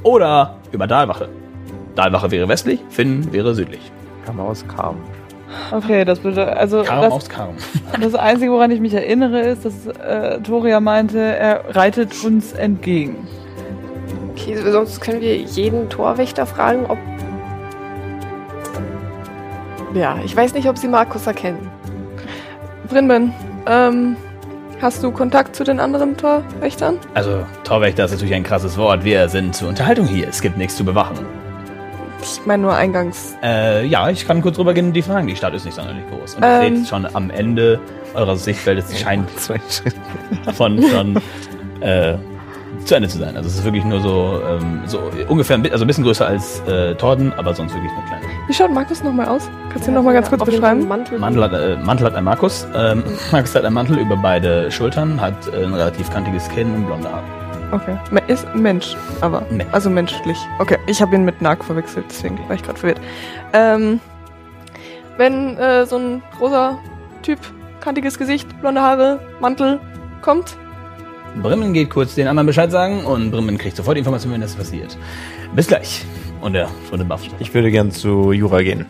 oder 0.03 0.57
über 0.73 0.87
Dahlwache. 0.87 1.29
Dahlwache 1.95 2.31
wäre 2.31 2.49
westlich, 2.49 2.81
Finn 2.89 3.33
wäre 3.33 3.55
südlich. 3.55 3.93
Kam 4.27 4.41
aus, 4.41 4.65
kam. 4.67 4.97
Okay, 5.71 6.05
das 6.05 6.19
bedeutet, 6.21 6.57
also 6.57 6.83
Kam 6.83 7.03
das, 7.03 7.13
aus 7.13 7.29
Kam. 7.29 7.51
das 8.01 8.15
Einzige, 8.15 8.51
woran 8.53 8.71
ich 8.71 8.81
mich 8.81 8.95
erinnere, 8.95 9.41
ist, 9.41 9.65
dass 9.65 9.87
äh, 9.87 10.41
Toria 10.41 10.81
meinte, 10.81 11.19
er 11.19 11.77
reitet 11.77 12.25
uns 12.25 12.53
entgegen. 12.53 13.29
Okay, 14.33 14.57
sonst 14.71 15.01
können 15.01 15.21
wir 15.21 15.37
jeden 15.37 15.89
Torwächter 15.91 16.47
fragen, 16.47 16.87
ob. 16.87 16.99
Ja, 19.95 20.17
ich 20.25 20.35
weiß 20.35 20.55
nicht, 20.55 20.69
ob 20.69 20.79
sie 20.79 20.89
Markus 20.89 21.27
erkennen. 21.27 21.71
Brinben, 22.89 23.35
ähm, 23.67 24.17
hast 24.81 25.03
du 25.03 25.11
Kontakt 25.11 25.55
zu 25.55 25.65
den 25.65 25.81
anderen 25.81 26.17
Torwächtern? 26.17 26.99
Also, 27.15 27.45
Torwächter 27.65 28.07
ist 28.07 28.13
natürlich 28.13 28.35
ein 28.35 28.43
krasses 28.43 28.77
Wort. 28.79 29.05
Wir 29.05 29.29
sind 29.29 29.55
zur 29.55 29.69
Unterhaltung 29.69 30.07
hier. 30.07 30.29
Es 30.29 30.41
gibt 30.41 30.57
nichts 30.57 30.77
zu 30.77 30.85
bewachen. 30.85 31.19
Ich 32.23 32.41
meine 32.47 32.63
nur 32.63 32.75
eingangs. 32.75 33.37
Äh, 33.43 33.85
ja, 33.87 34.09
ich 34.09 34.27
kann 34.27 34.41
kurz 34.41 34.59
rübergehen 34.59 34.87
und 34.87 34.93
die 34.95 35.03
fragen. 35.03 35.27
Die 35.27 35.37
Stadt 35.37 35.53
ist 35.55 35.65
nicht 35.65 35.75
sonderlich 35.75 36.05
groß. 36.09 36.37
Und 36.37 36.43
Ähm. 36.45 36.73
ihr 36.75 36.79
seht 36.81 36.89
schon 36.89 37.07
am 37.15 37.31
Ende 37.31 37.81
eurer 38.15 38.37
Sichtfeld, 38.37 38.79
es 38.79 38.99
scheint 38.99 39.29
Zwei 39.39 39.61
Schritte. 39.69 39.97
von 40.55 40.81
schon 40.83 41.17
äh, 41.81 42.15
zu 42.85 42.95
Ende 42.95 43.09
zu 43.09 43.19
sein. 43.19 43.37
Also 43.37 43.49
es 43.49 43.57
ist 43.57 43.65
wirklich 43.65 43.85
nur 43.85 44.01
so, 44.01 44.41
ähm, 44.49 44.83
so 44.87 45.01
ungefähr 45.29 45.57
ein, 45.57 45.71
also 45.71 45.85
ein 45.85 45.87
bisschen 45.87 46.05
größer 46.05 46.27
als 46.27 46.61
äh, 46.67 46.95
Torden, 46.95 47.33
aber 47.37 47.55
sonst 47.55 47.75
wirklich 47.75 47.93
nur 47.93 48.05
klein. 48.05 48.21
Wie 48.47 48.55
schaut 48.55 48.73
Markus 48.73 49.03
nochmal 49.03 49.29
aus? 49.29 49.49
Kannst 49.71 49.87
du 49.87 49.91
ihn 49.91 49.95
nochmal 49.95 50.15
ganz 50.15 50.29
kurz 50.29 50.45
beschreiben? 50.45 50.87
Mantel. 50.89 51.19
Mantel 51.19 51.45
hat, 51.45 51.53
äh, 51.53 51.77
Mantel 51.77 52.07
hat 52.07 52.15
ein 52.15 52.25
Markus. 52.25 52.67
Ähm, 52.75 53.03
Markus 53.33 53.55
hat 53.55 53.65
einen 53.65 53.75
Mantel 53.75 53.99
über 53.99 54.17
beide 54.17 54.71
Schultern, 54.71 55.21
hat 55.21 55.35
äh, 55.49 55.65
ein 55.65 55.75
relativ 55.75 56.11
kantiges 56.11 56.49
Kinn 56.49 56.75
und 56.75 56.87
blonde 56.87 57.09
Haare. 57.11 57.23
Okay. 57.73 57.97
Ist 58.27 58.47
ein 58.49 58.61
Mensch, 58.61 58.95
aber. 59.23 59.47
Mensch. 59.51 59.73
Also 59.73 59.89
menschlich. 59.89 60.37
Okay, 60.59 60.77
ich 60.87 61.01
habe 61.01 61.15
ihn 61.15 61.25
mit 61.25 61.41
Nark 61.41 61.65
verwechselt, 61.65 62.05
deswegen 62.11 62.39
war 62.47 62.55
ich 62.55 62.63
gerade 62.63 62.79
verwirrt. 62.79 63.01
Ähm, 63.55 63.99
wenn 65.17 65.57
äh, 65.57 65.87
so 65.87 65.97
ein 65.97 66.23
großer 66.39 66.79
Typ, 67.23 67.39
kantiges 67.81 68.19
Gesicht, 68.19 68.61
blonde 68.61 68.83
Haare, 68.83 69.21
Mantel 69.41 69.81
kommt, 70.21 70.57
Brimmen 71.41 71.73
geht 71.73 71.91
kurz 71.91 72.15
den 72.15 72.29
anderen 72.29 72.47
Bescheid 72.47 72.71
sagen 72.71 73.05
und 73.05 73.31
Brimmen 73.31 73.57
kriegt 73.59 73.77
sofort 73.77 73.97
Informationen, 73.97 74.35
wenn 74.35 74.41
das 74.41 74.55
passiert. 74.55 74.99
Bis 75.55 75.67
gleich. 75.67 76.05
Und 76.41 76.55
er 76.55 76.69
wurde 76.91 77.05
baff. 77.05 77.23
Ich 77.39 77.55
würde 77.55 77.71
gern 77.71 77.91
zu 77.91 78.33
Jura 78.33 78.63
gehen. 78.63 78.87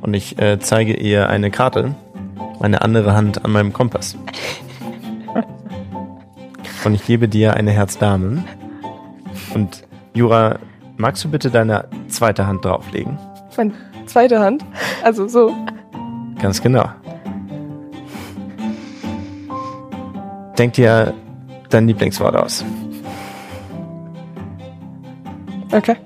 Und 0.00 0.14
ich 0.14 0.38
äh, 0.38 0.58
zeige 0.60 0.94
ihr 0.94 1.28
eine 1.28 1.50
Karte, 1.50 1.94
meine 2.60 2.82
andere 2.82 3.14
Hand 3.14 3.44
an 3.44 3.50
meinem 3.52 3.72
Kompass. 3.72 4.16
Und 6.84 6.94
ich 6.94 7.06
gebe 7.06 7.28
dir 7.28 7.54
eine 7.54 7.70
Herzdame. 7.70 8.44
Und 9.54 9.84
Jura, 10.14 10.58
magst 10.96 11.24
du 11.24 11.30
bitte 11.30 11.50
deine 11.50 11.88
zweite 12.08 12.46
Hand 12.46 12.64
drauflegen? 12.64 13.18
meine 13.56 13.72
zweite 14.06 14.40
Hand, 14.40 14.64
also 15.02 15.28
so. 15.28 15.54
Ganz 16.40 16.60
genau. 16.62 16.88
Denk 20.58 20.74
dir 20.74 21.14
dein 21.72 21.86
Lieblingswort 21.88 22.36
aus. 22.36 22.64
Okay. 25.72 25.96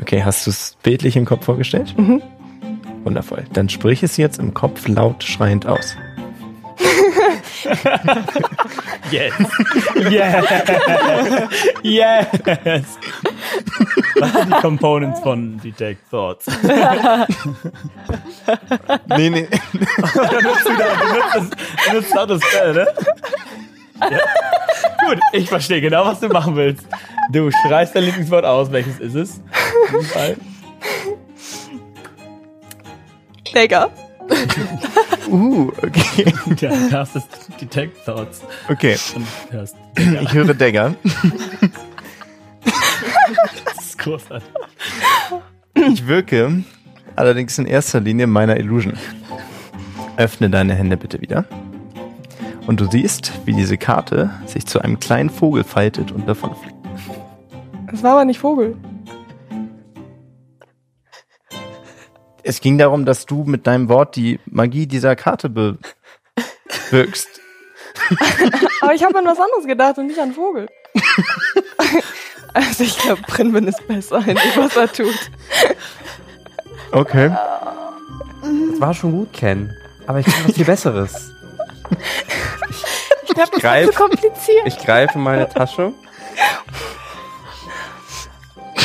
Okay, 0.00 0.22
hast 0.22 0.46
du 0.46 0.50
es 0.50 0.76
bildlich 0.82 1.16
im 1.16 1.24
Kopf 1.24 1.44
vorgestellt? 1.44 1.94
Mhm. 1.96 2.22
Wundervoll. 3.04 3.44
Dann 3.52 3.68
sprich 3.68 4.02
es 4.02 4.16
jetzt 4.16 4.38
im 4.38 4.54
Kopf 4.54 4.88
laut 4.88 5.22
schreiend 5.22 5.66
aus. 5.66 5.96
Yes. 9.10 9.34
yes. 9.94 10.44
yes. 11.82 12.98
Was 14.18 14.32
sind 14.32 14.48
die 14.48 14.60
Components 14.60 15.20
von 15.20 15.58
Detect 15.58 16.10
Thoughts? 16.10 16.46
Nee, 19.16 19.30
nee. 19.30 19.48
du 19.72 19.78
nutzt 19.78 20.68
wieder, 20.68 20.96
du 21.00 21.14
nutzt 21.14 21.34
das, 21.34 21.50
du 21.86 21.94
nutzt 21.94 22.18
auch 22.18 22.26
das 22.26 22.42
Spell, 22.42 22.74
ne? 22.74 22.86
Ja. 24.00 24.08
Gut, 25.06 25.18
ich 25.32 25.48
verstehe 25.48 25.80
genau, 25.80 26.04
was 26.04 26.20
du 26.20 26.28
machen 26.28 26.56
willst. 26.56 26.86
Du 27.30 27.50
schreist 27.50 27.94
dein 27.94 28.04
Lieblingswort 28.04 28.44
aus. 28.44 28.70
Welches 28.72 28.98
ist 29.00 29.14
es? 29.14 29.40
Digga. 33.54 33.88
Uh, 35.30 35.72
okay. 35.82 36.32
Ja, 36.60 36.68
du 36.70 36.92
hast 36.92 37.16
das 37.16 37.24
Detect 37.60 38.04
Thoughts. 38.04 38.42
Okay, 38.68 38.96
Und 39.16 39.26
hörst. 39.50 39.74
ich 39.96 40.32
höre 40.34 40.52
Dagger. 40.54 40.94
Das 43.64 43.84
ist 43.84 43.98
großartig. 43.98 44.48
Ich 45.74 46.06
wirke 46.06 46.62
allerdings 47.16 47.58
in 47.58 47.64
erster 47.66 48.00
Linie 48.00 48.26
meiner 48.26 48.58
Illusion. 48.58 48.98
Öffne 50.18 50.50
deine 50.50 50.74
Hände 50.74 50.98
bitte 50.98 51.20
wieder. 51.22 51.46
Und 52.66 52.80
du 52.80 52.86
siehst, 52.90 53.32
wie 53.44 53.52
diese 53.52 53.76
Karte 53.76 54.30
sich 54.46 54.64
zu 54.66 54.80
einem 54.80 54.98
kleinen 54.98 55.28
Vogel 55.28 55.64
faltet 55.64 56.12
und 56.12 56.26
davonfliegt. 56.26 56.74
Das 57.90 58.02
war 58.02 58.12
aber 58.12 58.24
nicht 58.24 58.40
Vogel. 58.40 58.76
Es 62.42 62.60
ging 62.60 62.78
darum, 62.78 63.04
dass 63.04 63.26
du 63.26 63.44
mit 63.44 63.66
deinem 63.66 63.88
Wort 63.88 64.16
die 64.16 64.40
Magie 64.46 64.86
dieser 64.86 65.16
Karte 65.16 65.48
bewirkst. 65.48 67.28
Aber 68.80 68.94
ich 68.94 69.04
habe 69.04 69.18
an 69.18 69.24
was 69.24 69.38
anderes 69.38 69.66
gedacht 69.66 69.98
und 69.98 70.06
nicht 70.08 70.18
an 70.18 70.32
Vogel. 70.32 70.68
also 72.54 72.84
ich 72.84 72.98
glaube, 72.98 73.22
Brinwin 73.26 73.66
ist 73.66 73.86
besser 73.86 74.18
in 74.18 74.36
dem, 74.36 74.56
was 74.56 74.76
er 74.76 74.92
tut. 74.92 75.30
Okay. 76.92 77.30
Das 77.30 78.80
war 78.80 78.94
schon 78.94 79.12
gut, 79.12 79.32
Ken. 79.32 79.74
Aber 80.06 80.20
ich 80.20 80.26
kann 80.26 80.44
was 80.46 80.54
viel 80.54 80.64
Besseres. 80.64 81.33
Ich 83.36 83.62
greif- 83.62 83.90
zu 83.90 83.92
kompliziert. 83.94 84.66
Ich 84.66 84.78
greife 84.78 85.14
in 85.18 85.24
meine 85.24 85.48
Tasche 85.48 85.86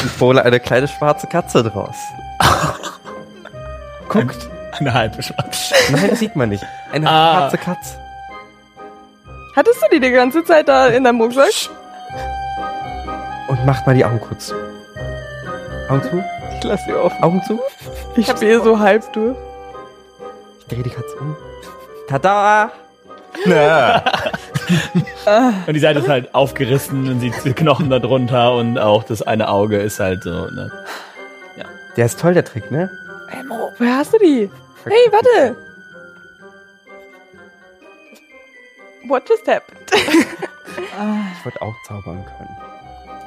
und 0.01 0.19
hole 0.19 0.43
eine 0.43 0.59
kleine 0.59 0.87
schwarze 0.87 1.27
Katze 1.27 1.63
draus. 1.63 1.95
Guckt. 4.09 4.49
Eine 4.79 4.93
halbe 4.93 5.21
Schwarze. 5.21 5.73
Nein, 5.91 6.09
das 6.09 6.19
sieht 6.19 6.35
man 6.35 6.49
nicht. 6.49 6.63
Eine 6.91 7.09
Ah. 7.09 7.33
schwarze 7.49 7.57
Katze. 7.57 7.97
Hattest 9.55 9.81
du 9.83 9.87
die 9.91 9.99
die 9.99 10.11
ganze 10.11 10.43
Zeit 10.43 10.67
da 10.69 10.87
in 10.87 11.03
deinem 11.03 11.19
Rucksack? 11.21 11.51
Und 13.49 13.65
macht 13.65 13.85
mal 13.85 13.95
die 13.95 14.05
Augen 14.05 14.21
kurz. 14.21 14.53
Augen 15.89 16.03
zu? 16.03 16.23
Ich 16.57 16.63
lass 16.63 16.85
sie 16.85 16.93
auf. 16.93 17.11
Augen 17.21 17.41
zu? 17.43 17.59
Ich 18.15 18.27
spiele 18.27 18.61
so 18.61 18.79
halb 18.79 19.11
durch. 19.13 19.35
Ich 20.59 20.65
drehe 20.67 20.83
die 20.83 20.89
Katze 20.91 21.15
um. 21.19 21.35
Tada! 22.07 22.71
Na. 23.45 24.01
Und 25.67 25.73
die 25.73 25.79
Seite 25.79 25.99
ist 25.99 26.07
halt 26.09 26.33
aufgerissen 26.35 27.07
und 27.09 27.19
sieht 27.19 27.33
die 27.45 27.53
Knochen 27.53 27.89
da 27.89 27.99
drunter 27.99 28.53
und 28.55 28.77
auch 28.79 29.03
das 29.03 29.21
eine 29.21 29.49
Auge 29.49 29.77
ist 29.77 29.99
halt 29.99 30.23
so, 30.23 30.29
ne? 30.47 30.71
Der 31.97 32.05
ist 32.05 32.19
toll, 32.19 32.33
der 32.33 32.45
Trick, 32.45 32.71
ne? 32.71 32.89
Elmo, 33.35 33.71
woher 33.77 33.97
hast 33.97 34.13
du 34.13 34.17
die? 34.19 34.49
Hey, 34.85 35.11
warte! 35.11 35.55
What 39.07 39.27
just 39.29 39.47
happened? 39.47 39.79
Ich 41.39 41.45
wollte 41.45 41.61
auch 41.61 41.73
zaubern 41.87 42.23
können. 42.25 42.57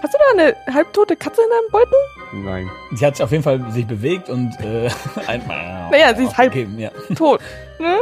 Hast 0.03 0.15
du 0.15 0.19
da 0.19 0.43
eine 0.43 0.75
halbtote 0.75 1.17
Katze 1.17 1.41
in 1.43 1.49
deinem 1.51 1.71
Beutel? 1.71 1.99
Nein. 2.45 2.71
Sie 2.95 3.05
hat 3.05 3.21
auf 3.21 3.31
jeden 3.31 3.43
Fall 3.43 3.61
sich 3.73 3.87
bewegt 3.87 4.29
und 4.29 4.53
äh, 4.61 4.89
ein 5.27 5.43
Naja, 5.91 6.15
sie 6.15 6.25
ist 6.25 6.37
halb- 6.37 6.55
ja. 6.55 6.91
Tot, 7.17 7.41
ne? 7.79 7.99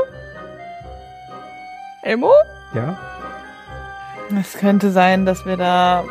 Elmo? 2.03 2.33
Ja? 2.75 2.99
Es 4.39 4.55
könnte 4.55 4.91
sein, 4.91 5.27
dass 5.27 5.45
wir 5.47 5.57
da 5.57 6.05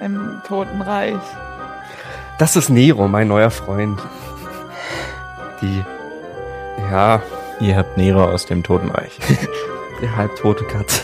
im 0.00 0.40
Totenreich. 0.46 1.16
Das 2.38 2.56
ist 2.56 2.68
Nero, 2.68 3.08
mein 3.08 3.28
neuer 3.28 3.50
Freund. 3.50 4.00
Die. 5.62 5.82
Ja, 6.90 7.22
Ihr 7.60 7.76
habt 7.76 7.96
Nero 7.96 8.24
aus 8.24 8.44
dem 8.46 8.62
Totenreich. 8.62 9.18
die 10.02 10.10
halbtote 10.10 10.64
Katze. 10.64 11.02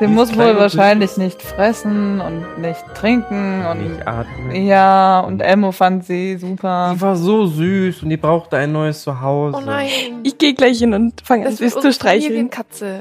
Sie 0.00 0.06
Die 0.06 0.12
muss 0.12 0.34
wohl 0.36 0.56
wahrscheinlich 0.56 1.18
nicht 1.18 1.42
fressen 1.42 2.20
und 2.20 2.58
nicht 2.58 2.82
trinken 2.94 3.66
und 3.66 3.82
Nicht 3.82 4.08
atmen. 4.08 4.64
ja, 4.64 5.20
und 5.20 5.40
Elmo 5.42 5.72
fand 5.72 6.06
sie 6.06 6.38
super. 6.38 6.92
Die 6.94 7.00
war 7.02 7.16
so 7.16 7.46
süß 7.46 8.02
und 8.02 8.08
die 8.08 8.16
brauchte 8.16 8.56
ein 8.56 8.72
neues 8.72 9.02
Zuhause. 9.02 9.58
Oh 9.58 9.60
nein. 9.60 9.90
Ich 10.22 10.38
gehe 10.38 10.54
gleich 10.54 10.78
hin 10.78 10.94
und 10.94 11.20
fange 11.22 11.46
an, 11.46 11.54
sie 11.54 11.66
ist 11.66 11.80
zu 11.82 11.92
streicheln. 11.92 12.22
Familienkatze. 12.22 13.00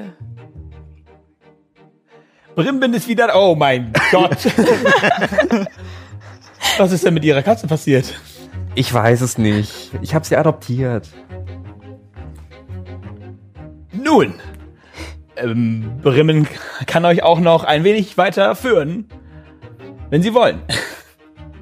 Brimbin 2.64 2.94
ist 2.94 3.08
wieder. 3.08 3.30
Oh 3.36 3.56
mein 3.56 3.94
Gott. 4.12 4.38
Was 6.78 6.92
ist 6.92 7.06
denn 7.06 7.14
mit 7.14 7.24
ihrer 7.26 7.42
Katze 7.42 7.68
passiert? 7.68 8.14
Ich 8.76 8.94
weiß 8.94 9.22
es 9.22 9.38
nicht. 9.38 9.92
Ich 10.02 10.14
habe 10.14 10.26
sie 10.26 10.36
adoptiert. 10.36 11.08
Nun, 13.92 14.34
ähm, 15.36 15.92
Brimmen 16.02 16.48
kann 16.86 17.06
euch 17.06 17.24
auch 17.24 17.40
noch 17.40 17.64
ein 17.64 17.84
wenig 17.84 18.18
weiter 18.18 18.56
führen, 18.56 19.08
wenn 20.10 20.22
Sie 20.22 20.34
wollen. 20.34 20.62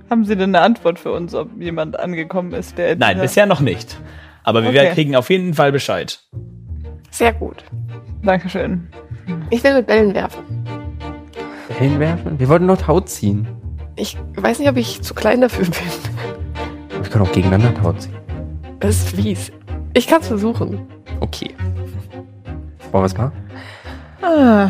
Haben 0.09 0.25
Sie 0.25 0.35
denn 0.35 0.55
eine 0.55 0.63
Antwort 0.63 0.99
für 0.99 1.11
uns, 1.11 1.33
ob 1.35 1.49
jemand 1.59 1.99
angekommen 1.99 2.53
ist, 2.53 2.77
der 2.77 2.95
Nein, 2.95 3.19
bisher 3.19 3.45
noch 3.45 3.59
nicht. 3.61 3.99
Aber 4.43 4.61
wir 4.61 4.69
Okay. 4.69 4.77
werden- 4.77 4.93
kriegen 4.93 5.15
auf 5.15 5.29
jeden 5.29 5.53
Fall 5.53 5.71
Bescheid. 5.71 6.19
Sehr 7.11 7.33
gut. 7.33 7.63
Dankeschön. 8.23 8.87
Ich 9.49 9.63
will 9.63 9.73
mit 9.75 9.87
Bällen 9.87 10.13
werfen. 10.13 10.43
Hinwerfen? 11.77 12.39
Wir 12.39 12.50
wollten 12.50 12.65
nur 12.65 12.77
Tau 12.77 13.00
ziehen. 13.01 13.48
Ich 13.96 14.17
weiß 14.36 14.60
nicht, 14.60 14.69
ob 14.69 14.77
ich 14.77 15.01
zu 15.01 15.13
klein 15.13 15.41
dafür 15.41 15.65
bin. 15.65 15.74
Wir 17.03 17.10
können 17.10 17.25
auch 17.25 17.31
gegeneinander 17.31 17.74
Tau 17.81 17.93
ziehen. 17.93 18.15
Das 18.79 18.96
ist 18.98 19.10
fies. 19.15 19.51
Ich 19.93 20.07
kann 20.07 20.22
es 20.22 20.27
versuchen. 20.27 20.88
Okay. 21.19 21.55
Wollen 22.91 23.03
wir 23.03 23.05
es 23.05 23.17
mal? 23.17 23.31
Ah, 24.22 24.69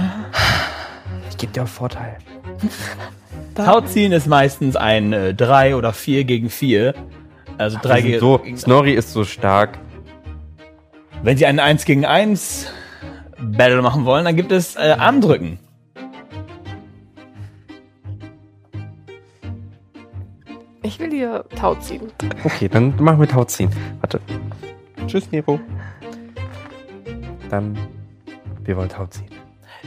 Ich 1.30 1.38
gebe 1.38 1.52
dir 1.54 1.64
auch 1.64 1.68
Vorteil. 1.68 2.18
Tauziehen 3.56 4.12
ist 4.12 4.28
meistens 4.28 4.76
ein 4.76 5.14
äh, 5.14 5.34
3 5.34 5.76
oder 5.76 5.92
4 5.94 6.24
gegen 6.26 6.50
4. 6.50 6.94
Also 7.58 7.78
3 7.82 8.04
Wir 8.04 8.20
sind 8.20 8.44
gegen 8.44 8.58
so, 8.58 8.64
Snorri 8.66 8.94
ist 8.94 9.12
so 9.14 9.24
stark. 9.24 9.80
Wenn 11.24 11.38
Sie 11.38 11.46
einen 11.46 11.60
1 11.60 11.86
gegen 11.86 12.06
1 12.06 12.68
Battle 13.40 13.82
machen 13.82 14.06
wollen, 14.06 14.26
dann 14.26 14.36
gibt 14.36 14.52
es 14.52 14.76
äh, 14.76 14.96
Armdrücken. 14.98 15.60
Ich 20.88 21.02
will 21.02 21.12
hier 21.12 21.44
Tau 21.54 21.76
ziehen. 21.76 22.04
Okay, 22.46 22.70
dann 22.70 22.94
machen 22.98 23.20
wir 23.20 23.28
Tauziehen. 23.28 23.70
Warte. 24.00 24.22
Tschüss, 25.06 25.30
Nero. 25.34 25.60
Dann, 27.50 27.78
wir 28.64 28.78
wollen 28.78 28.88
Tauziehen. 28.88 29.28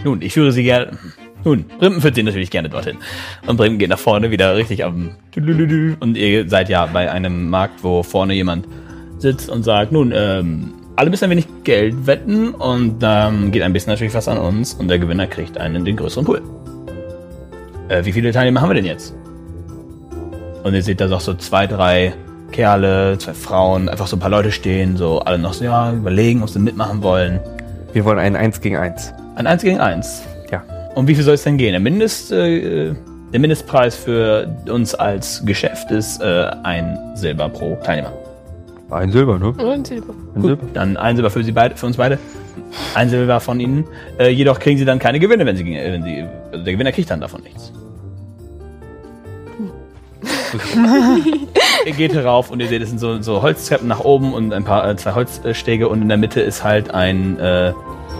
Nun, 0.04 0.20
ich 0.20 0.34
führe 0.34 0.52
Sie 0.52 0.62
gerne. 0.62 0.98
Nun, 1.42 1.64
Brimpen 1.78 2.02
führt 2.02 2.16
Sie 2.16 2.22
natürlich 2.22 2.50
gerne 2.50 2.68
dorthin. 2.68 2.98
Und 3.46 3.56
Brimpen 3.56 3.78
geht 3.78 3.88
nach 3.88 3.98
vorne 3.98 4.30
wieder 4.30 4.54
richtig 4.56 4.84
am. 4.84 5.12
Und 6.00 6.18
ihr 6.18 6.46
seid 6.50 6.68
ja 6.68 6.84
bei 6.84 7.10
einem 7.10 7.48
Markt, 7.48 7.82
wo 7.82 8.02
vorne 8.02 8.34
jemand 8.34 8.68
sitzt 9.16 9.48
und 9.48 9.62
sagt: 9.62 9.92
Nun, 9.92 10.12
ähm, 10.14 10.74
alle 10.96 11.08
müssen 11.08 11.24
ein 11.24 11.30
wenig 11.30 11.46
Geld 11.64 12.06
wetten 12.06 12.50
und 12.50 13.02
dann 13.02 13.52
geht 13.52 13.62
ein 13.62 13.72
bisschen 13.72 13.90
natürlich 13.90 14.12
was 14.12 14.28
an 14.28 14.36
uns 14.36 14.74
und 14.74 14.88
der 14.88 14.98
Gewinner 14.98 15.26
kriegt 15.26 15.56
einen 15.56 15.86
den 15.86 15.96
größeren 15.96 16.26
Pool. 16.26 16.42
Äh, 17.88 18.04
wie 18.04 18.12
viele 18.12 18.32
Teilnehmer 18.32 18.60
haben 18.60 18.68
wir 18.68 18.74
denn 18.74 18.84
jetzt? 18.84 19.14
Und 20.62 20.74
ihr 20.74 20.82
seht 20.82 21.00
da 21.00 21.06
doch 21.06 21.20
so 21.20 21.34
zwei, 21.34 21.66
drei 21.66 22.14
Kerle, 22.52 23.16
zwei 23.18 23.32
Frauen, 23.32 23.88
einfach 23.88 24.06
so 24.06 24.16
ein 24.16 24.20
paar 24.20 24.30
Leute 24.30 24.52
stehen, 24.52 24.96
so 24.96 25.20
alle 25.20 25.38
noch 25.38 25.54
so, 25.54 25.64
ja, 25.64 25.92
überlegen, 25.92 26.42
ob 26.42 26.50
sie 26.50 26.58
mitmachen 26.58 27.02
wollen. 27.02 27.40
Wir 27.92 28.04
wollen 28.04 28.18
ein 28.18 28.36
1 28.36 28.60
gegen 28.60 28.76
1. 28.76 29.12
Ein 29.36 29.46
1 29.46 29.62
gegen 29.62 29.80
1. 29.80 30.22
Ja. 30.50 30.62
Und 30.94 31.08
wie 31.08 31.14
viel 31.14 31.24
soll 31.24 31.34
es 31.34 31.42
denn 31.44 31.56
gehen? 31.56 31.72
Der, 31.72 31.80
Mindest, 31.80 32.32
äh, 32.32 32.92
der 33.32 33.40
Mindestpreis 33.40 33.96
für 33.96 34.48
uns 34.68 34.94
als 34.94 35.44
Geschäft 35.44 35.90
ist 35.90 36.20
äh, 36.20 36.50
ein 36.62 36.98
Silber 37.14 37.48
pro 37.48 37.76
Teilnehmer. 37.82 38.12
Ein 38.90 39.12
Silber, 39.12 39.38
ne? 39.38 39.54
Ein 39.58 39.84
Silber. 39.84 40.12
Ein 40.34 40.42
Gut, 40.42 40.44
Silber. 40.60 40.66
dann 40.74 40.96
ein 40.96 41.16
Silber 41.16 41.30
für, 41.30 41.44
sie 41.44 41.52
beide, 41.52 41.76
für 41.76 41.86
uns 41.86 41.96
beide. 41.96 42.18
Ein 42.94 43.08
Silber 43.08 43.40
von 43.40 43.60
ihnen. 43.60 43.84
Äh, 44.18 44.30
jedoch 44.30 44.58
kriegen 44.58 44.78
sie 44.78 44.84
dann 44.84 44.98
keine 44.98 45.20
Gewinne, 45.20 45.46
wenn 45.46 45.56
sie, 45.56 45.64
wenn 45.64 46.02
sie 46.02 46.24
also 46.50 46.64
der 46.64 46.72
Gewinner 46.72 46.92
kriegt 46.92 47.10
dann 47.10 47.20
davon 47.20 47.42
nichts. 47.42 47.72
ihr 51.86 51.92
geht 51.92 52.14
herauf 52.14 52.50
und 52.50 52.60
ihr 52.60 52.68
seht, 52.68 52.82
es 52.82 52.90
sind 52.90 52.98
so, 52.98 53.20
so 53.22 53.42
Holztreppen 53.42 53.88
nach 53.88 54.00
oben 54.00 54.34
und 54.34 54.52
ein 54.52 54.64
paar 54.64 54.88
äh, 54.88 54.96
zwei 54.96 55.14
Holzstege 55.14 55.88
und 55.88 56.02
in 56.02 56.08
der 56.08 56.18
Mitte 56.18 56.40
ist 56.40 56.64
halt 56.64 56.92
ein 56.92 57.38
äh, 57.38 57.72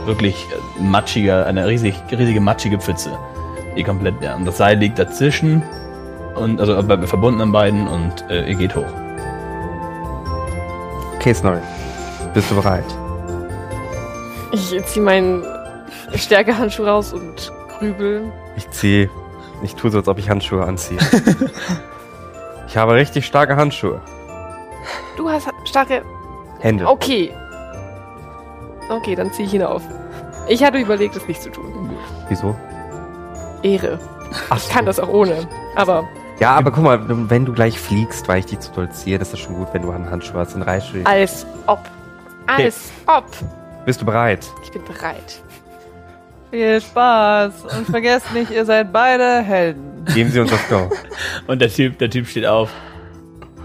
wirklich 0.07 0.47
äh, 0.79 0.83
matschiger, 0.83 1.47
eine 1.47 1.67
riesig, 1.67 1.95
riesige 2.11 2.41
matschige 2.41 2.79
Pfütze. 2.79 3.17
Die 3.77 3.85
komplett, 3.85 4.15
ja. 4.21 4.35
Und 4.35 4.45
das 4.45 4.57
Seil 4.59 4.79
liegt 4.79 4.99
dazwischen 4.99 5.63
und 6.35 6.61
also 6.61 6.75
äh, 6.75 7.07
verbunden 7.07 7.41
an 7.41 7.53
beiden 7.53 7.87
und 7.87 8.29
äh, 8.29 8.49
ihr 8.49 8.57
geht 8.57 8.75
hoch. 8.75 8.87
Okay, 11.17 11.35
Snorri. 11.35 11.61
Bist 12.35 12.51
du 12.51 12.55
bereit? 12.55 12.85
Ich 14.53 14.85
ziehe 14.87 15.05
meinen 15.05 15.45
Stärkehandschuh 16.15 16.85
raus 16.85 17.13
und 17.13 17.53
grübel. 17.79 18.33
Ich 18.57 18.69
ziehe. 18.71 19.11
Ich 19.63 19.75
tue 19.75 19.91
so, 19.91 19.99
als 19.99 20.09
ob 20.09 20.19
ich 20.19 20.31
Handschuhe 20.31 20.65
anziehe. 20.65 20.99
ich 22.71 22.77
habe 22.77 22.95
richtig 22.95 23.27
starke 23.27 23.57
Handschuhe. 23.57 24.01
Du 25.17 25.29
hast 25.29 25.49
starke. 25.65 26.03
Hände. 26.61 26.87
Okay. 26.87 27.35
Okay, 28.89 29.17
dann 29.17 29.33
ziehe 29.33 29.49
ich 29.49 29.55
ihn 29.55 29.65
auf. 29.65 29.83
Ich 30.47 30.63
hatte 30.63 30.79
überlegt, 30.79 31.17
es 31.17 31.27
nicht 31.27 31.43
zu 31.43 31.51
tun. 31.51 31.91
Wieso? 32.29 32.55
Ehre. 33.63 33.99
Ach 34.51 34.57
Ich 34.57 34.69
kann 34.69 34.87
das 34.87 35.01
auch 35.01 35.09
ohne. 35.09 35.49
Aber 35.75 36.05
Ja, 36.39 36.53
aber 36.53 36.71
guck 36.71 36.85
mal, 36.85 37.01
wenn 37.29 37.45
du 37.45 37.53
gleich 37.53 37.79
fliegst, 37.79 38.29
weil 38.29 38.39
ich 38.39 38.47
dich 38.47 38.61
zu 38.61 38.71
doll 38.71 38.89
ziehe, 38.91 39.19
das 39.19 39.33
ist 39.33 39.41
schon 39.41 39.57
gut, 39.57 39.69
wenn 39.73 39.83
du 39.83 39.91
einen 39.91 40.09
Handschuh 40.09 40.35
hast, 40.39 40.55
dann 40.55 40.63
reißt 40.63 40.91
du 40.91 40.99
dich. 40.99 41.07
als 41.07 41.45
ob. 41.67 41.81
Als 42.47 42.93
ob. 43.07 43.25
Bist 43.85 44.01
du 44.01 44.05
bereit? 44.07 44.47
Ich 44.63 44.71
bin 44.71 44.85
bereit. 44.85 45.43
Viel 46.51 46.81
Spaß 46.81 47.65
und 47.77 47.87
vergesst 47.89 48.33
nicht, 48.33 48.51
ihr 48.53 48.65
seid 48.65 48.93
beide 48.93 49.41
Helden. 49.41 49.90
Geben 50.15 50.31
Sie 50.31 50.41
uns 50.41 50.51
das 50.51 50.69
Go. 50.69 50.91
Und 51.47 51.61
der 51.61 51.69
Typ, 51.73 51.99
der 51.99 52.11
Typ 52.11 52.27
steht 52.27 52.47
auf 52.47 52.71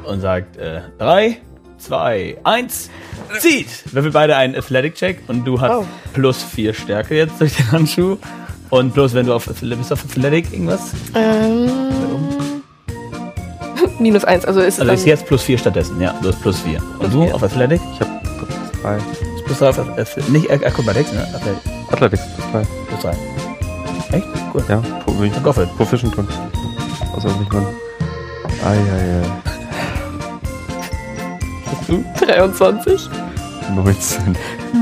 und 0.05 0.21
sagt, 0.21 0.57
äh, 0.57 0.81
drei, 0.99 1.37
zwei, 1.79 2.37
eins, 2.43 2.89
zieht! 3.39 3.67
Würfel 3.91 4.11
beide 4.11 4.35
einen 4.35 4.55
Athletic-Check 4.55 5.21
und 5.27 5.45
du 5.45 5.59
hast 5.59 5.71
Oh. 5.71 5.85
plus 6.13 6.43
vier 6.43 6.73
Stärke 6.75 7.15
jetzt 7.15 7.41
durch 7.41 7.55
den 7.55 7.71
Handschuh. 7.71 8.17
Und 8.69 8.93
bloß 8.93 9.13
wenn 9.15 9.25
du 9.25 9.33
auf, 9.33 9.47
Athletic- 9.47 9.77
bist 9.79 9.89
du 9.89 9.93
auf 9.95 10.03
Athletic 10.05 10.53
irgendwas? 10.53 10.91
Ähm. 11.15 11.69
Minus 13.99 14.25
eins, 14.25 14.45
also 14.45 14.59
ist 14.59 14.79
Also 14.79 14.91
es 14.91 14.99
ist 15.01 15.05
jetzt 15.07 15.25
plus 15.25 15.41
vier 15.43 15.57
stattdessen, 15.57 15.99
ja, 15.99 16.13
du 16.21 16.27
hast 16.29 16.41
plus 16.41 16.59
vier. 16.61 16.77
Und 16.79 16.99
Plus 16.99 17.11
du 17.11 17.23
vier. 17.23 17.35
auf 17.35 17.43
Athletic? 17.43 17.81
Ich 17.93 17.99
habe 18.01 18.11
drei. 18.81 18.97
Ist 18.97 19.45
plus 19.45 19.57
drei 19.59 19.69
auf 19.69 19.79
Athletic, 19.79 20.29
nicht 20.29 20.51
Ac- 20.51 20.65
Acrobatics, 20.65 21.11
ne? 21.13 21.27
Athletic, 21.33 21.61
Athletics 21.91 22.23
plus 22.35 22.51
drei. 22.51 22.61
plus 22.89 23.01
drei. 23.01 23.13
Echt? 24.11 24.27
Cool. 24.53 24.63
Ja, 24.69 24.77
pro, 25.03 25.11
bin 25.13 25.31
ich 25.31 25.43
Goffel. 25.43 25.67
proficient 25.77 26.15
drin. 26.15 26.27
Außer 27.15 27.29
nicht 27.39 27.51
mal. 27.53 27.65
Ai, 28.65 28.77
ai, 28.77 29.21
23. 32.25 33.09
ai. 33.09 33.73
19. 33.75 34.37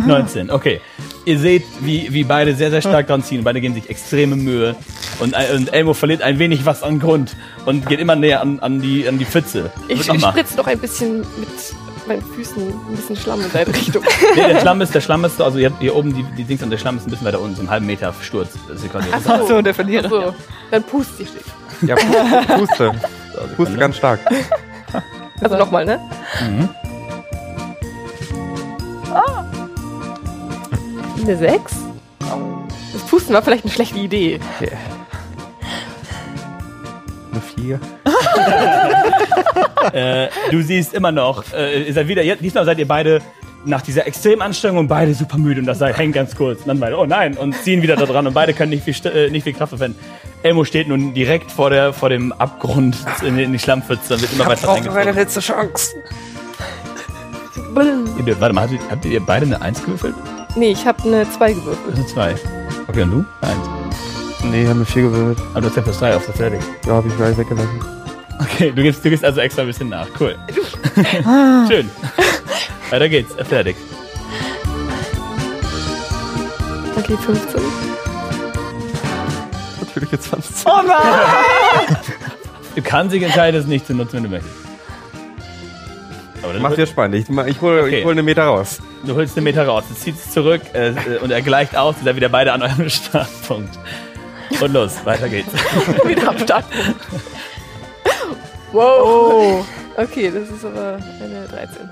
19, 0.07 0.51
okay. 0.51 0.81
Ihr 1.25 1.39
seht, 1.39 1.63
wie, 1.79 2.11
wie 2.13 2.23
beide 2.25 2.53
sehr, 2.55 2.69
sehr 2.69 2.81
stark 2.81 3.07
dran 3.07 3.23
ziehen. 3.23 3.43
Beide 3.43 3.61
geben 3.61 3.73
sich 3.73 3.89
extreme 3.89 4.35
Mühe. 4.35 4.75
Und, 5.19 5.33
ein- 5.35 5.55
und 5.55 5.73
Elmo 5.73 5.93
verliert 5.93 6.21
ein 6.21 6.37
wenig 6.39 6.65
was 6.65 6.83
an 6.83 6.99
Grund 6.99 7.35
und 7.65 7.87
geht 7.87 7.99
immer 7.99 8.15
näher 8.15 8.41
an, 8.41 8.59
an, 8.59 8.81
die, 8.81 9.07
an 9.07 9.17
die 9.19 9.25
Pfütze. 9.25 9.71
Ich, 9.87 10.09
ich 10.09 10.21
spritze 10.21 10.57
noch 10.57 10.67
ein 10.67 10.79
bisschen 10.79 11.19
mit 11.19 11.49
meinen 12.07 12.21
Füßen 12.21 12.61
ein 12.61 12.95
bisschen 12.95 13.15
Schlamm 13.15 13.41
in 13.41 13.51
deine 13.51 13.67
Richtung. 13.75 14.03
Nee, 14.35 14.47
der 14.53 14.59
Schlamm 14.61 14.81
ist, 14.81 14.93
der 14.95 15.01
Schlamm 15.01 15.25
ist, 15.25 15.37
so- 15.37 15.43
also 15.43 15.57
ihr 15.59 15.69
habt 15.69 15.79
hier 15.81 15.95
oben 15.95 16.13
die, 16.13 16.23
die 16.37 16.43
Dings 16.43 16.61
und 16.63 16.69
der 16.69 16.77
Schlamm 16.77 16.97
ist 16.97 17.07
ein 17.07 17.09
bisschen 17.11 17.25
weiter 17.27 17.39
unten, 17.39 17.55
so 17.55 17.61
einen 17.61 17.69
halben 17.69 17.85
Meter 17.85 18.13
Sturz. 18.21 18.49
Das 18.67 18.81
ist 18.83 18.91
quasi 18.91 19.07
Ach 19.11 19.21
Ach 19.27 19.41
so, 19.47 19.61
der 19.61 19.73
Verlierer. 19.73 20.09
So, 20.09 20.33
dann 20.71 20.83
pust 20.83 21.11
ich 21.19 21.29
dich. 21.31 21.41
Ja, 21.89 21.95
puste. 22.55 22.91
so, 23.35 23.55
Puste 23.55 23.77
ganz 23.77 23.97
stark. 23.97 24.19
Also 25.41 25.57
nochmal, 25.57 25.85
ne? 25.85 25.99
Mhm. 26.41 26.69
Eine 31.23 31.37
6? 31.37 31.73
Das 32.93 33.01
Pusten 33.09 33.33
war 33.33 33.41
vielleicht 33.41 33.63
eine 33.63 33.71
schlechte 33.73 33.97
Idee. 33.99 34.39
Eine 37.33 37.41
4. 37.41 37.79
äh, 39.93 40.27
du 40.51 40.61
siehst 40.61 40.93
immer 40.93 41.11
noch, 41.11 41.43
äh, 41.53 41.83
ihr 41.83 41.93
seid 41.93 42.07
wieder, 42.07 42.23
jetzt, 42.23 42.41
diesmal 42.43 42.63
seid 42.65 42.77
ihr 42.79 42.87
beide 42.87 43.21
nach 43.65 43.81
dieser 43.81 44.05
extremen 44.05 44.41
Anstrengung 44.41 44.87
beide 44.87 45.13
super 45.13 45.37
müde 45.37 45.61
und 45.61 45.65
das 45.65 45.79
Seil 45.79 45.93
hängt 45.93 46.13
ganz 46.15 46.35
kurz. 46.35 46.59
Und 46.61 46.67
dann 46.67 46.79
beide, 46.79 46.97
oh 46.97 47.05
nein, 47.05 47.35
und 47.37 47.55
ziehen 47.55 47.81
wieder 47.81 47.95
da 47.95 48.05
dran 48.05 48.27
und 48.27 48.33
beide 48.33 48.53
können 48.53 48.71
nicht 48.71 48.83
viel, 48.83 48.95
äh, 49.11 49.29
nicht 49.29 49.43
viel 49.43 49.53
Kraft 49.53 49.69
verwenden. 49.69 49.97
Elmo 50.43 50.63
steht 50.65 50.87
nun 50.89 51.13
direkt 51.13 51.49
vor, 51.51 51.69
der, 51.69 51.93
vor 51.93 52.09
dem 52.09 52.31
Abgrund 52.33 52.97
in, 53.25 53.37
die- 53.37 53.43
in 53.43 53.53
die 53.53 53.59
Schlammpfütze 53.59 54.15
und 54.15 54.21
wird 54.21 54.33
immer 54.33 54.45
weiter 54.47 54.67
reingezogen. 54.67 55.15
letzte 55.15 55.39
Chance. 55.39 55.93
Ihr 58.25 58.39
Warte 58.39 58.53
mal, 58.53 58.61
habt 58.63 58.73
ihr, 58.73 58.79
habt 58.91 59.05
ihr 59.05 59.19
beide 59.25 59.45
eine 59.45 59.61
1 59.61 59.83
gewürfelt? 59.83 60.13
Nee, 60.55 60.71
ich 60.71 60.85
habe 60.85 61.01
eine 61.03 61.27
2 61.31 61.53
gewürfelt. 61.53 61.95
Sind 61.95 62.09
zwei. 62.09 62.35
Okay, 62.87 63.01
und 63.03 63.11
du? 63.11 63.25
Eins. 63.41 63.72
Nee, 64.53 64.67
haben 64.67 64.77
wir 64.77 64.85
4 64.85 65.01
gewürfelt. 65.01 65.39
Aber 65.51 65.61
du 65.61 65.67
hast 65.67 65.75
ja 65.77 65.81
plus 65.81 65.97
drei 65.97 66.15
auf 66.15 66.29
Athletic. 66.29 66.59
Ja, 66.85 66.93
hab 66.93 67.05
ich 67.07 67.17
gleich 67.17 67.35
weggelassen. 67.35 67.81
Okay, 68.39 68.71
du 68.75 68.83
gibst, 68.83 69.03
du 69.03 69.09
gibst 69.09 69.25
also 69.25 69.41
extra 69.41 69.61
ein 69.63 69.67
bisschen 69.67 69.89
nach. 69.89 70.05
Cool. 70.19 70.35
Schön. 71.67 71.89
Weiter 72.91 73.09
geht's. 73.09 73.35
Athletic. 73.39 73.75
Okay, 76.95 77.17
15. 77.17 77.61
Natürliche 79.79 80.19
20. 80.19 80.65
Oh 80.67 80.81
nein! 80.85 81.97
Du 82.75 82.81
kannst 82.83 83.15
dich 83.15 83.23
entscheiden, 83.23 83.59
es 83.59 83.65
nicht 83.65 83.87
zu 83.87 83.95
nutzen, 83.95 84.17
wenn 84.17 84.23
du 84.23 84.29
möchtest. 84.29 84.53
Aber 86.43 86.59
Macht 86.59 86.77
dir 86.77 86.85
spannend. 86.85 87.15
Ich, 87.15 87.27
ich 87.47 87.61
hole 87.61 87.81
Okay. 87.83 88.03
hol 88.03 88.11
eine 88.11 88.21
Meter 88.21 88.43
raus. 88.43 88.79
Du 89.03 89.15
holst 89.15 89.35
einen 89.35 89.45
Meter 89.45 89.65
raus, 89.65 89.83
du 89.89 89.95
ziehst 89.95 90.27
es 90.27 90.31
zurück 90.31 90.61
äh, 90.75 90.89
äh, 90.89 91.17
und 91.23 91.31
er 91.31 91.41
gleicht 91.41 91.75
aus, 91.75 91.95
ihr 91.99 92.03
seid 92.03 92.15
wieder 92.17 92.29
beide 92.29 92.53
an 92.53 92.61
eurem 92.61 92.87
Startpunkt. 92.91 93.79
Und 94.61 94.73
los, 94.73 95.05
weiter 95.05 95.29
geht's. 95.29 95.51
Wieder 96.05 96.29
am 96.29 96.39
Startpunkt. 96.39 97.01
Wow. 98.71 99.65
Okay, 99.97 100.31
das 100.33 100.49
ist 100.49 100.65
aber 100.65 100.97
eine 101.21 101.47
13. 101.47 101.89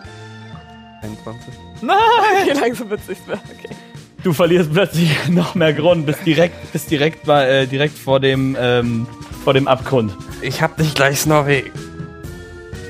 21. 1.04 1.54
Okay, 1.82 2.60
langsam 2.60 2.90
wird's 2.90 3.08
nicht 3.08 3.28
mehr. 3.28 3.38
Okay. 3.38 3.76
Du 4.24 4.34
verlierst 4.34 4.74
plötzlich 4.74 5.10
noch 5.30 5.56
mehr 5.56 5.74
Grund, 5.74 6.06
bist 6.06 6.26
direkt, 6.26 6.72
bist 6.72 6.92
direkt, 6.92 7.26
bei, 7.26 7.48
äh, 7.48 7.68
direkt 7.68 7.98
vor, 7.98 8.20
dem, 8.20 8.56
ähm, 8.60 9.08
vor 9.44 9.54
dem 9.54 9.68
Abgrund. 9.68 10.16
Ich 10.42 10.62
hab 10.62 10.78
dich 10.78 10.94
gleich, 10.94 11.20
Snorri. 11.20 11.72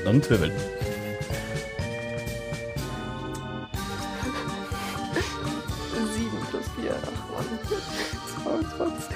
Und 0.06 0.28
Wirbel. 0.28 0.52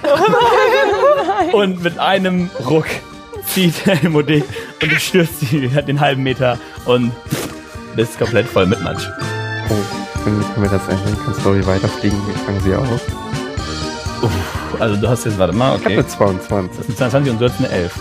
7 0.06 0.16
plus 0.16 0.28
4. 0.28 0.28
Ach 0.28 0.28
Mann. 0.28 1.50
22. 1.50 1.54
und 1.54 1.82
mit 1.82 1.98
einem 1.98 2.50
Ruck 2.68 2.86
zieht 3.46 3.86
Elmo 4.02 4.22
dich 4.22 4.44
und 4.82 4.92
du 4.92 4.96
stürzt 4.98 5.34
die, 5.42 5.68
den 5.68 6.00
halben 6.00 6.22
Meter 6.22 6.58
und 6.84 7.12
bist 7.94 8.18
komplett 8.18 8.46
voll 8.46 8.66
mit 8.66 8.82
Matsch. 8.82 9.06
Oh, 9.70 10.22
können, 10.22 10.44
können 10.54 10.62
wir 10.62 10.70
das 10.70 10.86
ändern? 10.88 11.16
Kann 11.24 11.34
Story 11.34 11.66
weiterfliegen? 11.66 12.18
Wir 12.26 12.34
fangen 12.34 12.60
sie 12.60 12.74
auf. 12.74 13.00
Also 14.78 14.96
du 14.96 15.08
hast 15.08 15.24
jetzt, 15.24 15.38
warte 15.38 15.54
mal, 15.54 15.76
Ich 15.76 15.84
habe 15.84 15.84
okay. 15.84 15.98
eine 15.98 16.08
22. 16.08 16.76
Das 16.76 16.88
ist 16.88 17.02
eine 17.02 17.10
22 17.10 17.32
und 17.32 17.40
du 17.40 17.44
hast 17.46 17.58
eine 17.58 17.68
11. 17.68 17.94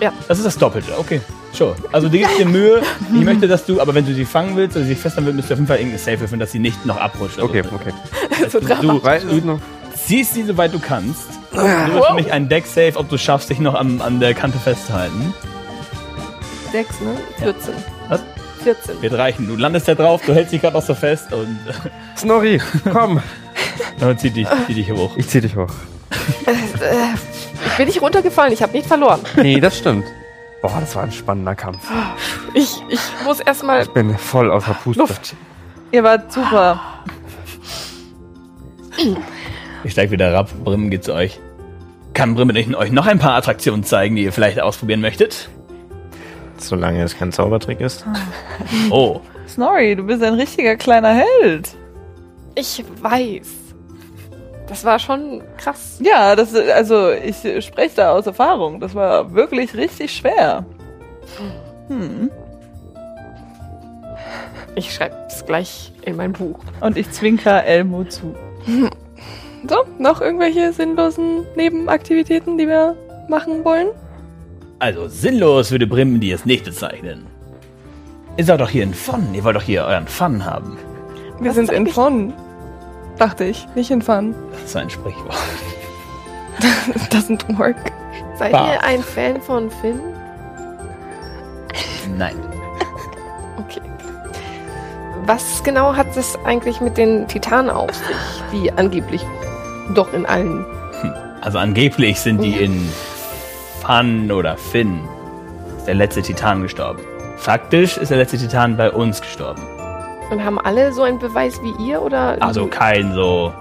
Ja. 0.00 0.12
Das 0.28 0.38
ist 0.38 0.44
das 0.44 0.58
Doppelte, 0.58 0.98
okay. 0.98 1.20
Sure. 1.52 1.74
Also 1.92 2.08
du 2.08 2.18
gibst 2.18 2.38
dir 2.38 2.46
Mühe. 2.46 2.82
Ich 3.12 3.20
möchte, 3.24 3.46
dass 3.46 3.64
du, 3.64 3.80
aber 3.80 3.94
wenn 3.94 4.04
du 4.04 4.12
sie 4.12 4.24
fangen 4.24 4.56
willst 4.56 4.76
oder 4.76 4.84
sie 4.84 4.94
festhalten 4.94 5.26
willst, 5.26 5.36
müsst 5.36 5.50
du 5.50 5.54
auf 5.54 5.58
jeden 5.58 5.68
Fall 5.68 5.76
irgendeine 5.78 6.00
Safe 6.00 6.20
würfeln, 6.20 6.40
dass 6.40 6.52
sie 6.52 6.58
nicht 6.58 6.84
noch 6.84 6.96
abrutscht. 6.96 7.38
Also, 7.38 7.48
Okay, 7.48 7.62
okay. 7.72 7.92
so 8.50 8.60
Du, 8.60 8.66
du 8.66 9.46
noch, 9.46 9.58
ziehst 10.06 10.34
sie, 10.34 10.44
soweit 10.44 10.72
du 10.72 10.78
kannst. 10.78 11.28
Du 11.52 11.58
wirst 11.58 12.08
für 12.08 12.14
mich 12.14 12.32
einen 12.32 12.48
Deck-Safe, 12.48 12.92
ob 12.96 13.08
du 13.08 13.18
schaffst, 13.18 13.50
dich 13.50 13.58
noch 13.58 13.74
am, 13.74 14.00
an 14.00 14.20
der 14.20 14.34
Kante 14.34 14.58
festzuhalten. 14.58 15.34
6, 16.72 17.00
ne? 17.00 17.16
14. 17.38 17.74
Was? 18.08 18.22
14. 18.64 19.02
Wird 19.02 19.12
reichen. 19.14 19.46
Du 19.46 19.56
landest 19.56 19.86
da 19.88 19.94
drauf, 19.94 20.22
du 20.24 20.34
hältst 20.34 20.52
dich 20.52 20.60
gerade 20.60 20.74
noch 20.74 20.82
so 20.82 20.94
fest 20.94 21.32
und 21.32 21.58
Snorri, 22.16 22.60
komm! 22.90 23.22
dann 24.00 24.18
zieh 24.18 24.30
dich, 24.30 24.48
zieh 24.66 24.74
dich 24.74 24.90
hoch. 24.90 25.12
Ich 25.16 25.28
zieh 25.28 25.40
dich 25.40 25.54
hoch. 25.54 25.70
Ich 26.46 27.76
bin 27.76 27.86
nicht 27.86 28.00
runtergefallen, 28.00 28.52
ich 28.52 28.62
habe 28.62 28.72
nicht 28.72 28.86
verloren. 28.86 29.20
Nee, 29.36 29.60
das 29.60 29.78
stimmt. 29.78 30.06
Boah, 30.62 30.78
das 30.80 30.96
war 30.96 31.02
ein 31.02 31.12
spannender 31.12 31.54
Kampf. 31.54 31.86
Ich, 32.54 32.82
ich 32.88 33.00
muss 33.24 33.40
erstmal 33.40 33.82
Ich 33.82 33.90
bin 33.90 34.16
voll 34.16 34.50
außer 34.50 34.74
Puste. 34.74 35.00
Luft. 35.00 35.36
Ihr 35.92 36.02
wart 36.02 36.32
super. 36.32 36.80
Ich 39.84 39.92
steig 39.92 40.10
wieder 40.10 40.26
herab, 40.30 40.50
Brimmen 40.64 40.90
geht 40.90 41.04
zu 41.04 41.14
euch. 41.14 41.38
Kann 42.14 42.34
Brimmen 42.34 42.74
euch 42.74 42.90
noch 42.90 43.06
ein 43.06 43.18
paar 43.18 43.34
Attraktionen 43.34 43.84
zeigen, 43.84 44.16
die 44.16 44.24
ihr 44.24 44.32
vielleicht 44.32 44.60
ausprobieren 44.60 45.00
möchtet? 45.00 45.50
Solange 46.56 47.02
es 47.02 47.18
kein 47.18 47.32
Zaubertrick 47.32 47.80
ist. 47.80 48.06
Oh, 48.90 49.20
Snorri, 49.46 49.94
du 49.94 50.04
bist 50.04 50.22
ein 50.22 50.34
richtiger 50.34 50.76
kleiner 50.76 51.14
Held. 51.14 51.70
Ich 52.54 52.82
weiß. 53.02 53.48
Das 54.68 54.84
war 54.84 54.98
schon 54.98 55.42
krass. 55.58 55.98
Ja, 56.02 56.34
das, 56.34 56.54
also 56.54 57.10
ich 57.10 57.36
spreche 57.64 57.96
da 57.96 58.12
aus 58.12 58.26
Erfahrung. 58.26 58.80
Das 58.80 58.94
war 58.94 59.34
wirklich 59.34 59.74
richtig 59.74 60.16
schwer. 60.16 60.64
Hm. 61.88 62.30
Ich 64.76 64.94
schreibe 64.94 65.16
es 65.28 65.44
gleich 65.44 65.92
in 66.02 66.16
mein 66.16 66.32
Buch. 66.32 66.58
Und 66.80 66.96
ich 66.96 67.10
zwinker 67.10 67.64
Elmo 67.64 68.04
zu. 68.04 68.34
So, 69.68 69.76
noch 69.98 70.20
irgendwelche 70.20 70.72
sinnlosen 70.72 71.46
Nebenaktivitäten, 71.56 72.58
die 72.58 72.68
wir 72.68 72.96
machen 73.28 73.64
wollen? 73.64 73.88
also 74.80 75.08
sinnlos 75.08 75.70
würde 75.70 75.86
Brimmen 75.86 76.20
die 76.20 76.30
es 76.32 76.44
nicht 76.44 76.64
bezeichnen. 76.66 77.26
Ihr 78.36 78.44
seid 78.44 78.60
doch 78.60 78.68
hier 78.68 78.82
in 78.82 78.92
Fun, 78.92 79.28
ihr 79.32 79.42
wollt 79.44 79.56
doch 79.56 79.62
hier 79.62 79.84
euren 79.84 80.06
Fun 80.06 80.44
haben. 80.44 80.76
Wir 81.40 81.50
Was 81.50 81.54
sind 81.56 81.70
in 81.72 81.86
Fun. 81.86 82.34
Dachte 83.16 83.44
ich, 83.44 83.66
nicht 83.76 83.90
in 83.90 84.02
Fun. 84.02 84.34
Das 84.52 84.64
ist 84.64 84.76
ein 84.76 84.90
Sprichwort. 84.90 85.34
Doesn't 87.10 87.58
work. 87.58 87.76
Seid 88.36 88.52
Bah. 88.52 88.74
ihr 88.74 88.82
ein 88.82 89.02
Fan 89.02 89.40
von 89.40 89.70
Finn? 89.70 90.00
Nein. 92.18 92.36
Okay. 93.58 93.80
Was 95.24 95.62
genau 95.62 95.94
hat 95.96 96.14
es 96.16 96.36
eigentlich 96.44 96.80
mit 96.82 96.98
den 96.98 97.26
Titanen 97.28 97.70
auf 97.70 97.94
sich, 97.94 98.16
die 98.52 98.70
angeblich 98.72 99.24
doch 99.94 100.12
in 100.12 100.24
allen 100.26 100.64
Also 101.42 101.58
angeblich 101.58 102.20
sind 102.20 102.42
die 102.42 102.54
in 102.56 102.88
Fun 103.82 104.30
oder 104.32 104.56
Finn. 104.56 105.00
Ist 105.78 105.86
der 105.86 105.94
letzte 105.94 106.22
Titan 106.22 106.62
gestorben. 106.62 107.00
Faktisch 107.36 107.98
ist 107.98 108.10
der 108.10 108.16
letzte 108.18 108.38
Titan 108.38 108.76
bei 108.76 108.90
uns 108.90 109.20
gestorben. 109.20 109.60
und 110.30 110.42
haben 110.42 110.58
alle 110.58 110.92
so 110.92 111.02
einen 111.02 111.18
Beweis 111.18 111.60
wie 111.62 111.74
ihr 111.90 112.00
oder 112.00 112.36
Also 112.40 112.66
kein 112.66 113.12
so 113.12 113.52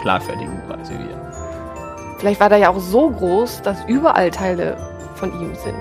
schlagfertigen 0.00 0.60
Beweis 0.68 0.88
wie 0.90 0.98
wir. 0.98 2.16
vielleicht 2.18 2.38
war 2.40 2.48
der 2.48 2.58
ja 2.58 2.68
auch 2.70 2.78
so 2.78 3.10
groß, 3.10 3.62
dass 3.62 3.76
überall 3.88 4.30
Teile 4.30 4.76
von 5.16 5.32
ihm 5.40 5.54
sind. 5.56 5.74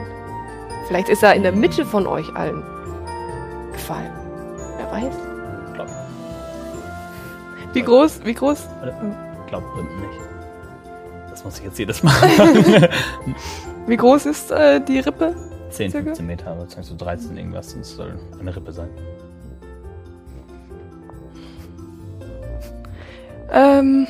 Vielleicht 0.87 1.09
ist 1.09 1.21
er 1.23 1.35
in 1.35 1.43
der 1.43 1.51
Mitte 1.51 1.85
von 1.85 2.07
euch 2.07 2.35
allen 2.35 2.63
gefallen. 3.73 4.11
Wer 4.77 4.91
weiß? 4.91 5.13
Wie 7.73 7.81
groß, 7.81 8.21
wie 8.23 8.33
groß? 8.33 8.67
Glaubt 9.53 9.71
Brimmen 9.75 10.01
nicht. 10.01 10.19
Das 11.29 11.45
muss 11.45 11.59
ich 11.59 11.65
jetzt 11.65 11.77
jedes 11.77 12.01
Mal. 12.01 12.11
Wie 13.85 13.97
groß 13.97 14.25
ist 14.25 14.49
äh, 14.49 14.81
die 14.83 14.97
Rippe? 14.97 15.35
10, 15.69 15.91
Circa? 15.91 16.05
15 16.05 16.25
Meter, 16.25 16.47
aber 16.47 16.67
sagst 16.67 16.89
du 16.89 16.95
13 16.95 17.37
irgendwas, 17.37 17.77
das 17.77 17.91
soll 17.91 18.17
eine 18.39 18.55
Rippe 18.55 18.71
sein. 18.71 18.89
Ähm. 23.51 24.07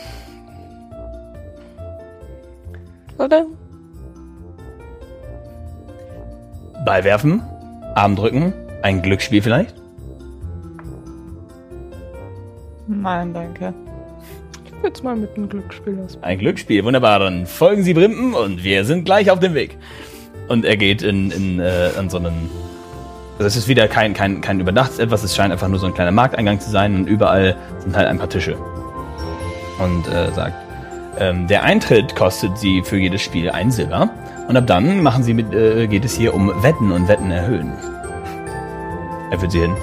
Oder? 3.17 3.45
Ball 6.85 7.03
werfen, 7.03 7.41
Arm 7.95 8.15
drücken, 8.15 8.53
ein 8.81 9.01
Glücksspiel 9.01 9.41
vielleicht. 9.41 9.75
Nein, 12.87 13.33
danke. 13.33 13.73
Es 14.91 15.01
mal 15.01 15.15
mit 15.15 15.35
einem 15.37 15.47
Glücksspiel 15.47 15.93
ausprobieren. 15.93 16.23
Ein 16.23 16.39
Glücksspiel, 16.39 16.83
wunderbar. 16.83 17.19
Dann 17.19 17.47
folgen 17.47 17.83
Sie 17.83 17.93
Brimpen 17.93 18.33
und 18.33 18.63
wir 18.63 18.83
sind 18.83 19.05
gleich 19.05 19.31
auf 19.31 19.39
dem 19.39 19.53
Weg. 19.53 19.77
Und 20.49 20.65
er 20.65 20.75
geht 20.75 21.01
in, 21.01 21.31
in, 21.31 21.59
äh, 21.59 21.91
an 21.97 22.09
so 22.09 22.17
einen. 22.17 22.49
Also 23.37 23.47
es 23.47 23.55
ist 23.55 23.67
wieder 23.67 23.87
kein, 23.87 24.13
kein, 24.13 24.41
kein 24.41 24.59
überdachtes 24.59 24.99
etwas, 24.99 25.23
es 25.23 25.35
scheint 25.35 25.51
einfach 25.51 25.67
nur 25.67 25.79
so 25.79 25.87
ein 25.87 25.93
kleiner 25.93 26.11
Markteingang 26.11 26.59
zu 26.59 26.69
sein 26.69 26.95
und 26.95 27.07
überall 27.07 27.55
sind 27.79 27.95
halt 27.95 28.07
ein 28.07 28.19
paar 28.19 28.29
Tische. 28.29 28.55
Und 29.79 30.07
äh, 30.07 30.31
sagt, 30.33 30.53
ähm, 31.17 31.47
der 31.47 31.63
Eintritt 31.63 32.15
kostet 32.15 32.57
Sie 32.57 32.83
für 32.83 32.97
jedes 32.97 33.21
Spiel 33.21 33.49
ein 33.49 33.71
Silber. 33.71 34.09
Und 34.47 34.57
ab 34.57 34.67
dann 34.67 35.01
machen 35.01 35.23
Sie 35.23 35.33
mit, 35.33 35.53
äh, 35.53 35.87
geht 35.87 36.05
es 36.05 36.13
hier 36.15 36.33
um 36.33 36.51
Wetten 36.61 36.91
und 36.91 37.07
Wetten 37.07 37.31
erhöhen. 37.31 37.73
Er 39.31 39.39
führt 39.39 39.51
Sie 39.51 39.61
hin. 39.61 39.75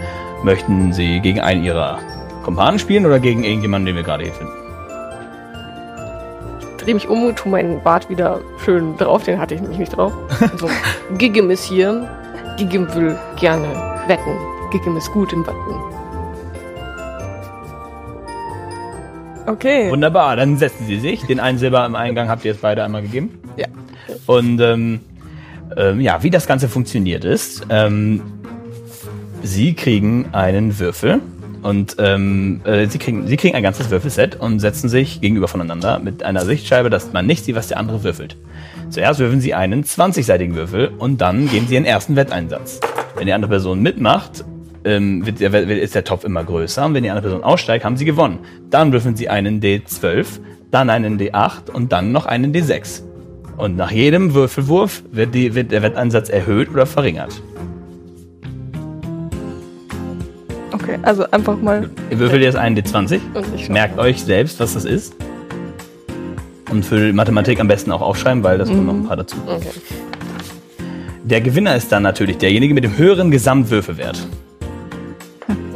Möchten 0.45 0.93
Sie 0.93 1.21
gegen 1.21 1.41
einen 1.41 1.65
Ihrer 1.65 1.99
Kumpanen 2.45 2.79
spielen 2.79 3.07
oder 3.07 3.19
gegen 3.19 3.43
irgendjemanden, 3.43 3.87
den 3.87 3.97
wir 3.97 4.03
gerade 4.03 4.25
hier 4.25 4.33
finden? 4.33 4.60
Dreh 6.81 6.95
mich 6.95 7.09
um 7.09 7.25
und 7.25 7.37
tu 7.37 7.49
meinen 7.49 7.83
Bart 7.83 8.09
wieder 8.09 8.40
schön 8.64 8.97
drauf, 8.97 9.25
den 9.25 9.38
hatte 9.38 9.55
ich 9.55 9.61
nämlich 9.61 9.79
nicht 9.79 9.97
drauf. 9.97 10.12
So, 10.57 10.69
Gigim 11.19 11.51
ist 11.51 11.64
hier. 11.64 12.09
Gigim 12.57 12.93
will 12.95 13.19
gerne 13.38 13.69
wetten. 14.07 14.37
Gigim 14.71 14.97
ist 14.97 15.12
gut 15.12 15.33
im 15.33 15.47
Wetten. 15.47 15.90
Okay. 19.47 19.90
Wunderbar, 19.90 20.37
dann 20.37 20.57
setzen 20.57 20.87
Sie 20.87 21.01
sich. 21.01 21.25
Den 21.25 21.40
einen 21.40 21.59
Silber 21.59 21.85
im 21.85 21.95
Eingang 21.95 22.29
habt 22.29 22.45
ihr 22.45 22.53
jetzt 22.53 22.62
beide 22.62 22.85
einmal 22.85 23.03
gegeben. 23.03 23.38
Ja. 23.57 23.66
Und 24.27 24.61
ähm, 24.61 25.01
ähm, 25.77 26.01
ja, 26.01 26.23
wie 26.23 26.31
das 26.31 26.47
Ganze 26.47 26.69
funktioniert 26.69 27.25
ist, 27.25 27.66
ähm, 27.69 28.23
Sie 29.43 29.75
kriegen 29.75 30.27
einen 30.33 30.79
Würfel 30.79 31.21
und 31.62 31.96
ähm, 31.99 32.61
äh, 32.64 32.87
Sie, 32.87 32.99
kriegen, 32.99 33.27
Sie 33.27 33.37
kriegen 33.37 33.55
ein 33.55 33.62
ganzes 33.62 33.90
Würfelset 33.90 34.37
und 34.37 34.61
setzen 34.61 34.88
sich 34.88 35.20
gegenüber 35.20 35.49
voneinander 35.49 35.99
mit 35.99 36.23
einer 36.23 36.44
Sichtscheibe, 36.44 36.90
dass 36.90 37.12
man 37.12 37.27
nicht 37.27 37.44
sieht, 37.44 37.55
was 37.55 37.68
der 37.68 37.79
andere 37.79 38.03
würfelt. 38.03 38.37
Zuerst 38.88 39.20
würfeln 39.20 39.40
Sie 39.40 39.55
einen 39.55 39.85
20-seitigen 39.85 40.55
Würfel 40.55 40.88
und 40.99 41.20
dann 41.20 41.49
geben 41.49 41.66
Sie 41.66 41.75
Ihren 41.75 41.85
ersten 41.85 42.16
Wetteinsatz. 42.16 42.81
Wenn 43.16 43.27
die 43.27 43.33
andere 43.33 43.51
Person 43.51 43.81
mitmacht, 43.81 44.44
ähm, 44.85 45.25
wird 45.27 45.40
der, 45.40 45.53
ist 45.53 45.94
der 45.94 46.05
Topf 46.05 46.25
immer 46.25 46.44
größer 46.44 46.87
und 46.87 46.94
wenn 46.94 47.03
die 47.03 47.11
andere 47.11 47.29
Person 47.29 47.44
aussteigt, 47.44 47.85
haben 47.85 47.96
sie 47.96 48.05
gewonnen. 48.05 48.38
Dann 48.70 48.92
würfeln 48.92 49.16
sie 49.16 49.29
einen 49.29 49.61
D12, 49.61 50.27
dann 50.70 50.90
einen 50.90 51.18
D8 51.18 51.70
und 51.73 51.92
dann 51.92 52.12
noch 52.12 52.27
einen 52.27 52.53
D6. 52.55 53.03
Und 53.57 53.77
nach 53.77 53.90
jedem 53.90 54.33
Würfelwurf 54.33 55.03
wird, 55.12 55.35
die, 55.35 55.55
wird 55.55 55.70
der 55.70 55.83
Wetteinsatz 55.83 56.31
erhöht 56.31 56.70
oder 56.70 56.87
verringert. 56.87 57.42
Okay, 60.83 60.99
also 61.03 61.25
einfach 61.31 61.61
mal. 61.61 61.90
Ihr 62.11 62.19
würfelt 62.19 62.43
jetzt 62.43 62.57
einen 62.57 62.77
D20, 62.77 63.21
Und 63.35 63.45
ich 63.55 63.66
schau. 63.66 63.73
merkt 63.73 63.99
euch 63.99 64.23
selbst, 64.23 64.61
was 64.61 64.75
das 64.75 64.85
ist. 64.85 65.14
Und 66.71 66.85
für 66.85 67.12
Mathematik 67.12 67.61
am 67.61 67.69
besten 67.69 67.90
auch 67.93 68.01
aufschreiben, 68.01 68.43
weil 68.45 68.57
das 68.59 68.69
kommt 68.69 68.87
noch 68.87 68.95
ein 68.95 69.07
paar 69.07 69.16
dazu. 69.16 69.37
Okay. 69.47 69.71
Der 71.25 71.40
Gewinner 71.40 71.75
ist 71.77 71.90
dann 71.93 72.03
natürlich 72.03 72.38
derjenige 72.38 72.75
mit 72.75 72.85
dem 72.85 72.97
höheren 72.97 73.31
Gesamtwürfelwert. 73.31 74.27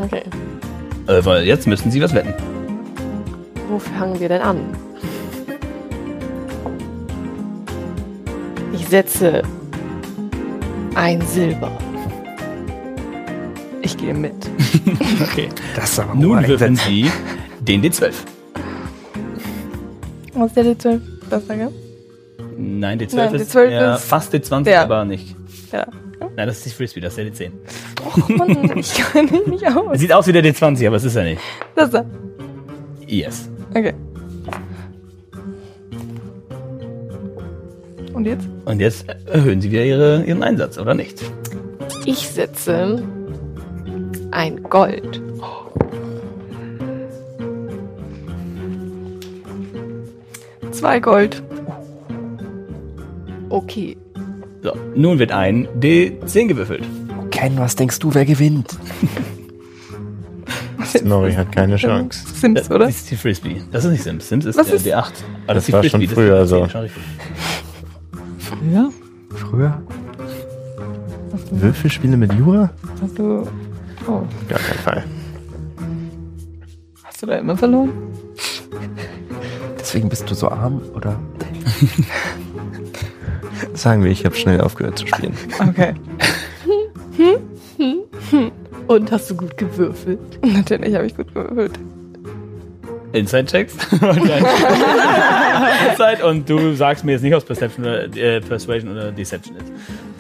okay. 0.02 0.22
Äh, 1.06 1.24
weil 1.24 1.44
jetzt 1.44 1.66
müssen 1.66 1.90
sie 1.90 2.00
was 2.00 2.14
wetten. 2.14 2.32
Wo 3.68 3.78
fangen 3.78 4.18
wir 4.20 4.28
denn 4.28 4.40
an? 4.42 4.58
Ich 8.72 8.86
setze 8.88 9.42
ein 10.94 11.20
Silber. 11.22 11.70
Gehe 14.04 14.14
mit. 14.14 14.34
Okay. 15.22 15.48
Das 15.76 15.90
ist 15.92 15.98
aber 16.00 16.14
Nun 16.14 16.46
würfeln 16.46 16.76
sie 16.76 17.10
den 17.60 17.82
D12. 17.82 18.12
Was 20.34 20.46
ist 20.48 20.56
der 20.56 20.64
D12? 20.64 21.00
Das 21.30 21.46
da, 21.46 21.54
gell? 21.54 21.70
Nein, 22.56 23.00
D12 23.00 23.16
Nein, 23.16 23.34
ist, 23.36 23.54
D12 23.56 23.68
ja, 23.70 23.94
ist- 23.94 24.04
fast 24.04 24.34
D20, 24.34 24.68
Ja. 24.70 24.82
aber 24.84 25.04
nicht. 25.04 25.34
Ja. 25.72 25.86
Nein, 26.36 26.46
das 26.48 26.58
ist 26.58 26.66
die 26.66 26.70
Frisbee, 26.70 27.00
das 27.00 27.16
ist 27.16 27.38
der 27.40 27.48
D10. 27.48 27.52
Och 28.04 28.28
Mann, 28.28 28.78
ich 28.78 28.94
kann 28.94 29.28
ihn 29.28 29.50
nicht 29.50 29.66
aus. 29.66 29.98
sieht 29.98 30.12
aus 30.12 30.26
wie 30.26 30.32
der 30.32 30.44
D20, 30.44 30.86
aber 30.86 30.96
es 30.96 31.04
ist 31.04 31.16
er 31.16 31.24
nicht. 31.24 31.40
Das 31.74 31.88
ist 31.88 31.94
er. 31.94 32.06
Yes. 33.06 33.48
Okay. 33.74 33.94
Und 38.12 38.26
jetzt? 38.26 38.48
Und 38.64 38.80
jetzt 38.80 39.06
erhöhen 39.26 39.60
sie 39.60 39.70
wieder 39.70 39.84
ihre, 39.84 40.24
ihren 40.24 40.42
Einsatz, 40.42 40.78
oder 40.78 40.94
nicht? 40.94 41.20
Ich 42.04 42.28
setze 42.28 43.02
ein 44.34 44.62
Gold. 44.64 45.20
Zwei 50.72 51.00
Gold. 51.00 51.42
Okay. 53.48 53.96
So, 54.62 54.72
nun 54.94 55.18
wird 55.18 55.32
ein 55.32 55.68
D10 55.78 56.48
gewürfelt. 56.48 56.84
Ken, 57.30 57.56
was 57.58 57.76
denkst 57.76 57.98
du, 57.98 58.12
wer 58.14 58.24
gewinnt? 58.24 58.76
Snorri 60.86 61.32
hat 61.34 61.52
keine 61.52 61.76
Chance. 61.76 62.20
Sims, 62.34 62.70
oder? 62.70 62.86
Das 62.86 62.96
ist 62.96 63.10
die 63.10 63.16
Frisbee. 63.16 63.62
Das 63.72 63.84
ist 63.84 63.90
nicht 63.90 64.02
Sims. 64.04 64.28
Sims 64.28 64.44
ist 64.46 64.56
Was 64.56 64.66
der 64.68 64.76
ist- 64.76 64.86
D8. 64.86 64.94
Aber 65.46 65.54
Das 65.54 65.56
ist 65.58 65.68
die 65.68 65.72
war 65.72 65.80
Frisbee, 65.80 65.90
schon 65.90 66.00
das 66.00 66.10
ist 66.10 66.14
früher 66.14 66.46
so. 66.46 66.62
D10, 66.64 66.68
schon 66.70 66.80
richtig. 66.82 67.02
Ja? 68.72 68.88
Früher? 69.30 69.82
Du, 71.50 71.60
Würfelspiele 71.60 72.16
mit 72.16 72.32
Jura? 72.34 72.70
hast 73.02 73.18
du, 73.18 73.46
oh, 74.06 74.22
Gar 74.48 74.58
kein 74.58 74.78
Fall. 74.78 75.04
hast 77.02 77.22
du 77.22 77.26
da 77.26 77.36
immer 77.36 77.56
verloren? 77.56 77.92
Deswegen 79.78 80.08
bist 80.08 80.30
du 80.30 80.34
so 80.34 80.48
arm, 80.48 80.80
oder? 80.94 81.18
Sagen 83.74 84.02
wir, 84.02 84.10
ich 84.10 84.24
habe 84.24 84.34
schnell 84.34 84.60
aufgehört 84.60 84.98
zu 84.98 85.06
spielen. 85.06 85.34
Okay. 85.60 85.94
Und 88.86 89.12
hast 89.12 89.30
du 89.30 89.36
gut 89.36 89.56
gewürfelt? 89.56 90.18
Natürlich 90.42 90.94
habe 90.94 91.06
ich 91.06 91.16
gut 91.16 91.32
gewürfelt. 91.34 91.78
Inside-Checks. 93.12 93.74
Inside 95.90 96.26
und 96.26 96.50
du 96.50 96.74
sagst 96.74 97.04
mir 97.04 97.12
jetzt 97.12 97.22
nicht, 97.22 97.32
ob 97.34 97.38
es 97.40 97.44
Perception 97.46 97.84
oder 97.84 98.04
äh, 98.16 98.40
Persuasion 98.40 98.90
oder 98.90 99.12
Deception 99.12 99.56
ist. 99.56 99.72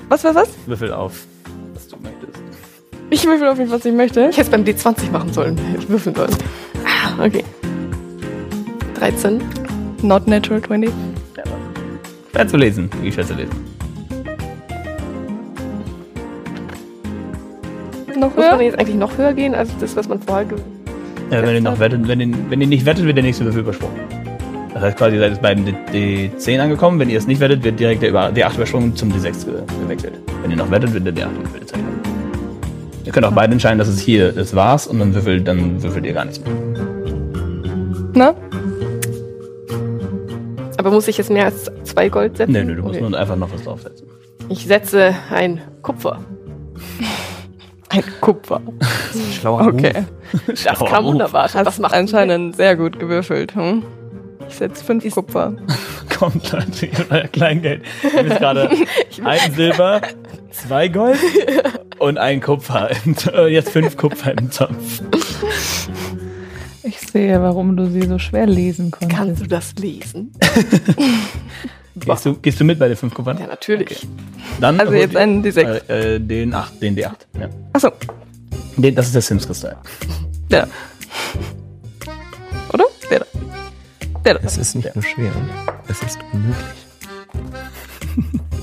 Was, 0.08 0.22
was, 0.24 0.34
was? 0.34 0.48
Würfel 0.66 0.92
auf. 0.92 1.26
Ich 3.14 3.24
würfel 3.28 3.46
auf 3.46 3.58
jeden 3.58 3.70
Fall, 3.70 3.78
was 3.78 3.84
ich 3.86 3.92
möchte. 3.94 4.22
Ich 4.28 4.36
hätte 4.38 4.40
es 4.40 4.50
beim 4.50 4.64
D20 4.64 5.12
machen 5.12 5.32
sollen. 5.32 5.56
Hätte 5.56 5.88
würfeln 5.88 6.16
sollen. 6.16 6.32
Ah, 6.84 7.24
okay. 7.24 7.44
13. 8.98 9.40
Not 10.02 10.26
natural 10.26 10.60
20. 10.60 10.90
Schwer 12.32 12.48
zu 12.48 12.56
lesen. 12.56 12.90
Wie 13.00 13.12
schwer 13.12 13.24
zu 13.24 13.34
lesen. 13.34 13.52
Noch 18.16 18.34
Muss 18.34 18.36
man 18.36 18.58
höher? 18.58 18.62
jetzt 18.62 18.78
eigentlich 18.80 18.96
noch 18.96 19.16
höher 19.16 19.32
gehen 19.32 19.54
als 19.54 19.70
das, 19.78 19.94
was 19.94 20.08
man 20.08 20.20
vorher 20.20 20.46
ge 20.46 20.58
Ja, 21.30 21.40
wenn 21.42 21.54
ihr 21.54 21.60
noch 21.60 21.78
wettet, 21.78 22.08
wenn 22.08 22.20
ihr, 22.20 22.28
wenn 22.48 22.60
ihr 22.60 22.66
nicht 22.66 22.84
wettet, 22.84 23.04
wird 23.04 23.16
der 23.16 23.22
nächste 23.24 23.44
Würfel 23.44 23.60
übersprungen. 23.60 23.94
Das 24.72 24.82
heißt 24.82 24.96
quasi, 24.98 25.14
ihr 25.14 25.20
seid 25.20 25.30
jetzt 25.34 25.42
beim 25.42 25.64
D- 25.64 26.30
D10 26.36 26.58
angekommen. 26.58 26.98
Wenn 26.98 27.10
ihr 27.10 27.18
es 27.18 27.28
nicht 27.28 27.38
wettet, 27.40 27.62
wird 27.62 27.78
direkt 27.78 28.02
der 28.02 28.08
über- 28.10 28.26
D8 28.30 28.56
übersprungen 28.56 28.96
zum 28.96 29.10
D6 29.12 29.44
ge 29.44 29.54
gewechselt. 29.82 30.14
Wenn 30.42 30.50
ihr 30.50 30.56
noch 30.56 30.68
wettet, 30.72 30.92
wird 30.92 31.06
der 31.06 31.12
D8 31.12 31.28
gewechselt. 31.52 31.74
Ihr 33.04 33.12
könnt 33.12 33.26
auch 33.26 33.32
beide 33.32 33.52
entscheiden, 33.52 33.78
dass 33.78 33.88
es 33.88 34.00
hier, 34.00 34.32
das 34.32 34.54
war's 34.54 34.86
und 34.86 34.98
dann 34.98 35.14
würfelt, 35.14 35.46
dann 35.46 35.82
würfelt 35.82 36.06
ihr 36.06 36.12
gar 36.14 36.24
nichts 36.24 36.40
mehr. 36.40 36.52
Na? 38.14 38.34
Aber 40.78 40.90
muss 40.90 41.08
ich 41.08 41.18
jetzt 41.18 41.30
mehr 41.30 41.46
als 41.46 41.70
zwei 41.84 42.08
Gold 42.08 42.36
setzen? 42.36 42.52
Nee, 42.52 42.64
nee, 42.64 42.74
du 42.74 42.82
musst 42.82 42.96
Okay. 43.00 43.08
nur 43.08 43.18
einfach 43.18 43.36
noch 43.36 43.52
was 43.52 43.62
draufsetzen. 43.62 44.06
Ich 44.48 44.66
setze 44.66 45.14
ein 45.30 45.60
Kupfer. 45.82 46.20
Ein 47.88 48.02
Kupfer. 48.20 48.60
Schlauer 49.38 49.66
Okay. 49.68 50.04
Das 50.64 50.78
kam 50.80 51.06
unerwartet. 51.06 51.54
Hast 51.54 51.66
Was 51.66 51.78
macht 51.78 51.94
anscheinend 51.94 52.56
sehr 52.56 52.76
gut 52.76 52.98
gewürfelt. 52.98 53.54
Hm? 53.54 53.82
Ich 54.48 54.56
setze 54.56 54.84
fünf 54.84 55.08
Kupfer. 55.14 55.54
Kommt, 56.18 56.52
Leute, 56.52 56.86
ihr 56.86 56.92
euer 57.10 57.28
Kleingeld. 57.28 57.82
Habt 58.02 58.38
gerade 58.38 58.70
ein 59.24 59.52
Silber, 59.54 60.00
zwei 60.50 60.88
Gold 60.88 61.18
und 62.04 62.18
ein 62.18 62.40
Kupfer. 62.40 62.90
Im, 63.04 63.16
äh, 63.32 63.46
jetzt 63.48 63.70
fünf 63.70 63.96
Kupfer 63.96 64.36
im 64.36 64.50
Topf. 64.50 65.00
Ich 66.82 67.00
sehe, 67.00 67.40
warum 67.40 67.76
du 67.76 67.86
sie 67.86 68.02
so 68.02 68.18
schwer 68.18 68.46
lesen 68.46 68.90
konntest. 68.90 69.18
Kannst 69.18 69.42
du 69.42 69.46
das 69.46 69.74
lesen? 69.76 70.32
Gehst 71.96 72.26
du, 72.26 72.34
gehst 72.34 72.58
du 72.58 72.64
mit 72.64 72.80
bei 72.80 72.88
den 72.88 72.96
fünf 72.96 73.14
Kuppern? 73.14 73.38
Ja, 73.38 73.46
natürlich. 73.46 74.04
Dann 74.60 74.80
Also 74.80 74.92
jetzt 74.94 75.14
einen 75.16 75.44
D6. 75.44 75.88
Äh, 75.88 76.16
äh, 76.16 76.18
den 76.18 76.52
8, 76.52 76.82
den 76.82 76.96
D8. 76.96 77.12
Ja. 77.38 77.48
Achso, 77.72 77.92
Den, 78.76 78.96
das 78.96 79.06
ist 79.06 79.14
der 79.14 79.22
Sims-Kristall. 79.22 79.76
der. 80.50 80.66
Oder? 82.72 82.84
Der 83.08 83.20
da. 83.20 83.26
Der 84.24 84.34
da. 84.34 84.40
Es 84.42 84.58
ist 84.58 84.74
nicht 84.74 84.92
nur 84.92 85.04
schwer, 85.04 85.30
es 85.86 86.02
ist 86.02 86.18
unmöglich. 86.32 86.64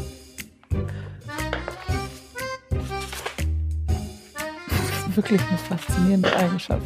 wirklich 5.15 5.41
eine 5.41 5.57
faszinierende 5.57 6.35
Eigenschaft. 6.35 6.85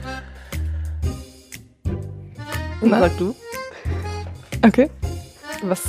Und 2.81 2.89
Na? 2.91 2.99
sag 2.99 3.17
du? 3.17 3.35
Okay. 4.65 4.89
Was? 5.63 5.81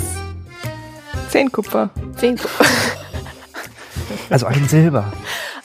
Zehn 1.30 1.50
Kupfer. 1.50 1.90
Zehn 2.16 2.36
Kupfer. 2.36 2.64
Also 4.30 4.46
ein 4.46 4.66
Silber. 4.68 5.12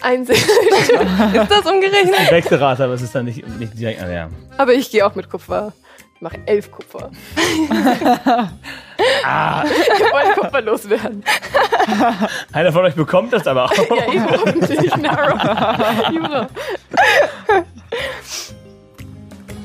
Ein 0.01 0.23
Silber. 0.25 0.41
Ist 1.41 1.51
das 1.51 1.65
umgerechnet? 1.65 2.15
Die 2.27 2.31
Wechselrate, 2.31 2.83
aber 2.83 2.93
es 2.93 3.01
ist 3.01 3.13
dann 3.15 3.25
nicht, 3.25 3.47
nicht 3.59 3.77
direkt. 3.77 4.01
Ah, 4.01 4.09
ja. 4.09 4.29
Aber 4.57 4.73
ich 4.73 4.91
gehe 4.91 5.05
auch 5.05 5.15
mit 5.15 5.29
Kupfer. 5.29 5.73
Ich 6.15 6.21
mache 6.21 6.39
elf 6.45 6.71
Kupfer. 6.71 7.11
ah, 9.25 9.63
Ich 9.65 9.99
wollte 10.11 10.39
Kupfer 10.39 10.61
loswerden. 10.61 11.23
einer 12.53 12.71
von 12.71 12.85
euch 12.85 12.95
bekommt 12.95 13.33
das 13.33 13.45
aber 13.47 13.65
auch. 13.65 13.73
Ja, 13.73 14.11
eben 14.13 14.29
hoffentlich. 14.29 14.95
Nara. 14.97 16.11
Jura. 16.11 16.47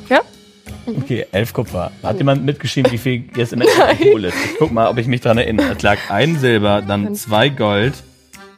Ja? 0.08 0.20
Okay, 0.86 1.26
elf 1.32 1.52
Kupfer. 1.52 1.90
Hat 2.02 2.16
jemand 2.18 2.44
mitgeschrieben, 2.44 2.92
wie 2.92 2.98
viel 2.98 3.24
jetzt 3.34 3.52
im 3.52 3.60
Endeffekt 3.62 4.02
Kohl 4.02 4.24
ist? 4.24 4.36
Ich 4.44 4.56
guck 4.58 4.70
mal, 4.72 4.88
ob 4.88 4.98
ich 4.98 5.06
mich 5.06 5.20
dran 5.20 5.36
erinnere. 5.38 5.72
Es 5.76 5.82
lag 5.82 5.98
ein 6.10 6.38
Silber, 6.38 6.82
dann 6.82 7.14
zwei 7.16 7.48
Gold, 7.48 7.94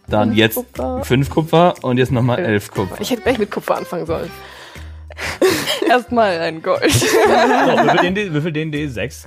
dann 0.09 0.35
jetzt 0.35 0.57
Kupfer. 0.57 1.05
fünf 1.05 1.31
Kupfer 1.31 1.75
und 1.83 1.97
jetzt 1.99 2.13
nochmal 2.13 2.39
elf 2.41 2.71
Kupfer. 2.71 2.97
Ich 3.01 3.11
hätte 3.11 3.23
gleich 3.23 3.39
mit 3.39 3.51
Kupfer 3.51 3.77
anfangen 3.79 4.05
sollen. 4.07 4.31
Erstmal 5.89 6.39
ein 6.39 6.63
Gold. 6.63 6.93
So, 6.93 7.07
würfel 7.07 7.99
den, 8.03 8.15
D- 8.15 8.33
würfel 8.33 8.53
den 8.53 8.73
D6. 8.73 9.25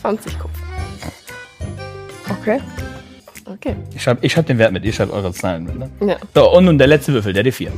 20 0.00 0.38
Kupfer. 0.38 0.64
Okay. 2.30 2.60
Okay. 3.44 3.76
Ich 3.94 4.02
schreibe 4.02 4.24
ich 4.24 4.32
schreib 4.32 4.46
den 4.46 4.58
Wert 4.58 4.72
mit, 4.72 4.84
ihr 4.84 4.92
schreibt 4.92 5.12
eure 5.12 5.32
Zahlen 5.32 5.64
mit. 5.64 5.78
Ne? 5.78 5.90
Ja. 6.00 6.16
So, 6.34 6.50
und 6.52 6.64
nun 6.64 6.78
der 6.78 6.86
letzte 6.86 7.12
Würfel, 7.12 7.32
der 7.32 7.44
D4. 7.44 7.70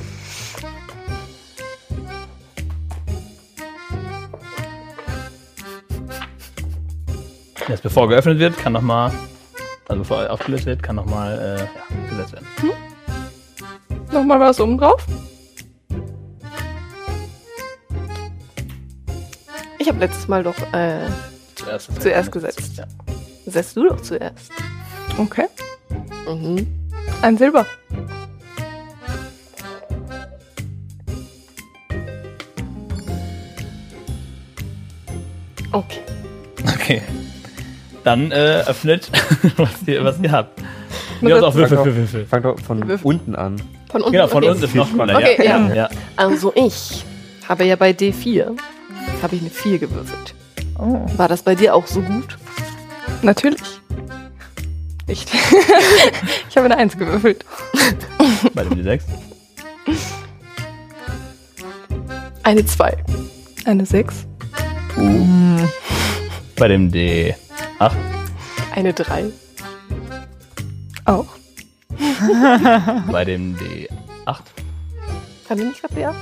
Jetzt 7.68 7.82
bevor 7.82 8.08
geöffnet 8.08 8.38
wird, 8.38 8.58
kann 8.58 8.74
nochmal, 8.74 9.12
also 9.88 10.02
bevor 10.02 10.22
er 10.22 10.32
aufgelöst 10.32 10.66
wird, 10.66 10.82
kann 10.82 10.96
nochmal 10.96 11.38
äh, 11.38 11.61
ja, 11.62 12.11
gesetzt 12.11 12.35
werden. 12.35 12.46
Nochmal 14.12 14.40
was 14.40 14.61
oben 14.61 14.76
drauf? 14.76 15.06
Ich 19.78 19.88
habe 19.88 19.98
letztes 19.98 20.28
Mal 20.28 20.42
doch. 20.42 20.54
Äh, 20.72 21.06
Zuerst, 21.64 22.03
Zuerst 22.03 22.33
gesetzt. 22.33 22.72
Ja. 22.77 22.87
setzt 23.46 23.77
du 23.77 23.88
doch 23.88 24.01
zuerst. 24.01 24.53
Okay. 25.18 25.46
Mhm. 26.27 26.66
Ein 27.22 27.37
Silber. 27.38 27.66
Okay. 35.72 36.01
Okay. 36.75 37.03
Dann 38.05 38.31
äh, 38.33 38.62
öffnet, 38.66 39.11
was 39.57 39.70
ihr, 39.87 40.05
was 40.05 40.18
ihr 40.20 40.33
habt. 40.33 40.61
Ja, 41.20 41.29
setzt- 41.29 41.42
auch 41.44 41.55
Würfel 41.55 41.79
für 41.79 41.96
Würfel. 41.96 42.27
Fang 42.27 42.42
doch 42.42 42.59
von 42.59 42.87
Würfel. 42.88 43.07
unten 43.07 43.35
an. 43.37 43.57
Von 43.90 44.03
unten. 44.03 44.12
Genau, 44.12 44.27
von 44.27 44.42
okay. 44.42 44.53
uns 44.53 44.62
ist 44.62 44.75
noch 44.75 44.90
Connor. 44.96 45.16
Okay, 45.16 45.37
ja. 45.38 45.68
ja. 45.68 45.75
ja. 45.75 45.88
Also 46.16 46.53
ich 46.57 47.05
habe 47.48 47.64
ja 47.64 47.77
bei 47.77 47.90
D4 47.90 48.57
habe 49.22 49.37
ich 49.37 49.40
eine 49.42 49.51
4 49.51 49.79
gewürfelt. 49.79 50.35
Oh. 50.83 51.07
War 51.16 51.29
das 51.29 51.42
bei 51.42 51.55
dir 51.55 51.77
auch 51.77 51.87
so 51.87 52.01
gut? 52.01 52.37
Natürlich. 53.23 53.62
Nicht. 55.07 55.31
ich 56.49 56.57
habe 56.57 56.64
eine 56.64 56.77
Eins 56.77 56.99
gewürfelt. 56.99 57.45
Bei 58.53 58.64
dem 58.64 58.85
D6. 58.85 59.03
Eine 62.42 62.66
2. 62.66 62.97
Eine 63.64 63.87
Sechs. 63.87 64.27
Bei 66.57 66.66
dem 66.66 66.90
D8. 66.90 67.35
Eine 68.75 68.92
3. 68.92 69.27
Auch. 71.05 71.27
Bei 73.12 73.25
dem 73.25 73.57
D8. 73.57 73.88
Haben 74.27 75.59
wir 75.61 75.66
nicht 75.66 75.81
gerade 75.81 75.95
die 75.95 76.07
8? 76.07 76.16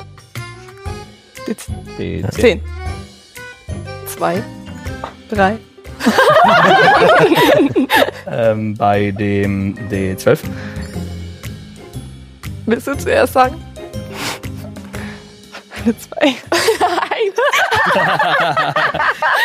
Jetzt 1.47 1.71
D10. 1.99 2.61
2. 4.21 4.43
Drei. 5.31 5.57
Ähm, 8.31 8.75
bei 8.77 9.11
dem 9.13 9.75
D12. 9.91 10.41
Willst 12.67 12.87
du 12.87 12.99
zuerst 12.99 13.33
sagen? 13.33 13.57
Eine 15.83 15.97
Zwei. 15.97 16.35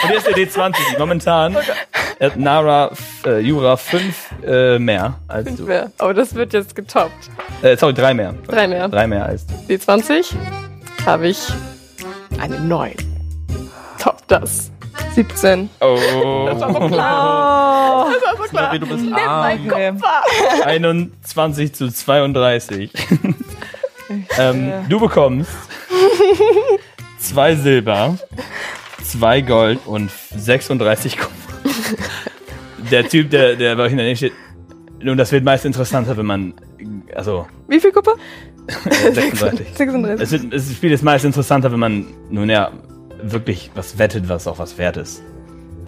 Und 0.03 0.09
hier 0.09 0.17
ist 0.17 0.27
der 0.27 0.33
D20. 0.35 0.75
Momentan 0.99 1.55
hat 2.19 2.35
Nara 2.37 2.89
f- 2.91 3.25
äh, 3.25 3.39
Jura 3.39 3.77
5 3.77 4.29
äh, 4.45 4.77
mehr 4.77 5.17
als 5.29 5.47
Fünf 5.47 5.59
du. 5.61 5.65
mehr. 5.67 5.89
Aber 5.99 6.13
das 6.13 6.35
wird 6.35 6.51
jetzt 6.51 6.75
getoppt. 6.75 7.29
Äh, 7.61 7.77
sorry, 7.77 7.93
3 7.93 8.13
mehr. 8.13 8.33
Drei 8.47 8.67
mehr. 8.67 8.89
3 8.89 9.07
mehr 9.07 9.25
als 9.25 9.45
du. 9.47 9.53
Die 9.69 9.79
20 9.79 10.33
habe 11.05 11.29
ich 11.29 11.39
eine 12.41 12.59
9. 12.59 12.93
Top 14.05 14.27
das. 14.27 14.71
17. 15.15 15.67
Oh. 15.81 16.47
Das 16.47 16.61
war 16.61 16.73
so 16.73 16.87
klar. 16.87 18.07
Das 18.13 18.21
war 18.21 18.37
so 18.37 18.43
klar. 18.51 18.65
Sorry, 18.65 18.79
du 18.79 18.85
bist 18.85 19.03
Nimm 19.03 19.15
arm. 19.15 19.67
mein 19.67 19.67
Kupfer. 19.67 20.65
21 20.65 21.73
zu 21.73 21.89
32. 21.91 22.91
ähm, 24.37 24.71
du 24.87 24.99
bekommst 24.99 25.49
zwei 27.17 27.55
Silber, 27.55 28.15
zwei 29.03 29.41
Gold 29.41 29.79
und 29.87 30.11
36 30.35 31.17
Kupfer. 31.17 31.33
Der 32.91 33.09
Typ, 33.09 33.31
der, 33.31 33.55
der 33.55 33.75
bei 33.75 33.83
euch 33.85 33.91
in 33.91 33.97
der 33.97 34.05
Nähe 34.05 34.15
steht, 34.15 34.33
nun, 35.01 35.17
das 35.17 35.31
wird 35.31 35.43
meist 35.43 35.65
interessanter, 35.65 36.15
wenn 36.15 36.27
man, 36.27 36.53
also, 37.15 37.47
Wie 37.67 37.79
viel 37.79 37.91
Kupfer? 37.91 38.13
äh, 38.67 39.11
36. 39.11 39.67
36. 39.75 40.21
Es 40.21 40.31
wird, 40.31 40.53
das 40.53 40.71
Spiel 40.71 40.91
ist 40.91 41.03
meist 41.03 41.25
interessanter, 41.25 41.71
wenn 41.71 41.79
man, 41.79 42.05
nun 42.29 42.49
ja, 42.51 42.71
wirklich 43.21 43.71
was 43.75 43.97
wettet, 43.97 44.29
was 44.29 44.47
auch 44.47 44.59
was 44.59 44.77
wert 44.77 44.97
ist. 44.97 45.21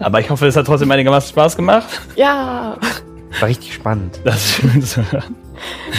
Aber 0.00 0.20
ich 0.20 0.30
hoffe, 0.30 0.46
es 0.46 0.56
hat 0.56 0.66
trotzdem 0.66 0.90
einigermaßen 0.90 1.30
Spaß 1.30 1.56
gemacht. 1.56 2.00
Ja. 2.16 2.76
War 3.40 3.48
richtig 3.48 3.74
spannend. 3.74 4.20
Das 4.24 4.36
ist 4.36 4.52
schön 4.54 4.82
zu 4.82 5.12
hören. 5.12 5.34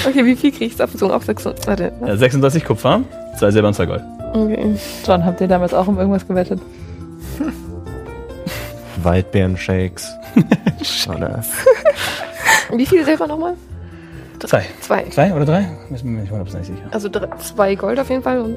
Okay, 0.07 0.23
wie 0.25 0.35
viel 0.35 0.51
kriegst 0.51 0.79
du 0.79 0.83
abgezogen? 0.83 1.11
Auf 1.11 1.25
600. 1.25 1.67
Warte. 1.67 1.91
Ja, 2.05 2.15
36 2.15 2.63
Kupfer, 2.65 3.01
zwei 3.37 3.51
Silber 3.51 3.67
und 3.67 3.73
zwei 3.73 3.85
Gold. 3.85 4.01
Okay. 4.33 4.75
John, 5.05 5.25
habt 5.25 5.41
ihr 5.41 5.47
damals 5.47 5.73
auch 5.73 5.87
um 5.87 5.97
irgendwas 5.99 6.25
gewettet? 6.27 6.61
Waldbeeren-Shakes. 9.03 10.11
Oder 11.09 11.43
Wie 12.73 12.85
viel 12.85 13.03
Silber 13.05 13.27
nochmal? 13.27 13.55
Zwei. 14.39 14.65
Zwei. 14.79 15.03
Zwei 15.09 15.33
oder 15.33 15.43
drei? 15.45 15.67
Ich 15.93 16.01
bin 16.01 16.13
mir 16.13 16.21
nicht 16.21 16.31
100% 16.31 16.45
sicher. 16.63 16.73
Also 16.91 17.09
drei, 17.09 17.27
zwei 17.39 17.75
Gold 17.75 17.99
auf 17.99 18.09
jeden 18.09 18.23
Fall 18.23 18.39
und 18.39 18.55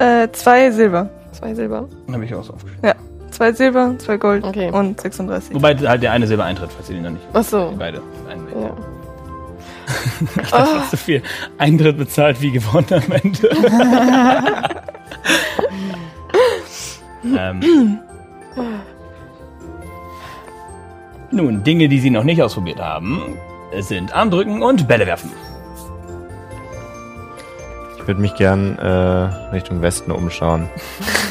äh, 0.00 0.22
Äh, 0.24 0.32
zwei 0.32 0.70
Silber. 0.70 1.10
Zwei 1.32 1.54
Silber. 1.54 1.88
Dann 2.06 2.14
habe 2.14 2.24
ich 2.24 2.34
auch 2.34 2.44
so 2.44 2.54
aufgeschrieben. 2.54 2.92
Zwei 3.30 3.52
Silber, 3.52 3.94
zwei 3.98 4.18
Gold 4.18 4.44
Okay. 4.44 4.70
und 4.70 5.00
36. 5.00 5.54
Wobei 5.54 5.74
halt 5.74 6.02
der 6.02 6.12
eine 6.12 6.26
Silber 6.26 6.44
eintritt, 6.44 6.70
falls 6.70 6.90
ihr 6.90 6.96
den 6.96 7.04
noch 7.04 7.10
nicht. 7.12 7.24
Ach 7.32 7.42
so. 7.42 7.70
Die 7.70 7.76
beide. 7.76 8.02
Einen 8.28 8.46
Ja. 8.48 8.76
Das 10.36 10.52
war 10.52 10.88
zu 10.90 10.96
viel. 10.96 11.22
Eintritt 11.58 11.96
bezahlt 11.98 12.40
wie 12.40 12.52
gewonnen 12.52 12.86
am 12.90 13.12
Ende. 13.12 13.50
ähm. 17.64 17.98
Nun, 21.30 21.64
Dinge, 21.64 21.88
die 21.88 21.98
sie 22.00 22.10
noch 22.10 22.24
nicht 22.24 22.42
ausprobiert 22.42 22.80
haben, 22.80 23.22
sind 23.80 24.14
Armdrücken 24.14 24.62
und 24.62 24.86
Bälle 24.86 25.06
werfen. 25.06 25.30
Ich 28.02 28.08
würde 28.08 28.20
mich 28.20 28.34
gern 28.34 28.76
äh, 28.78 28.88
Richtung 29.52 29.80
Westen 29.80 30.10
umschauen. 30.10 30.68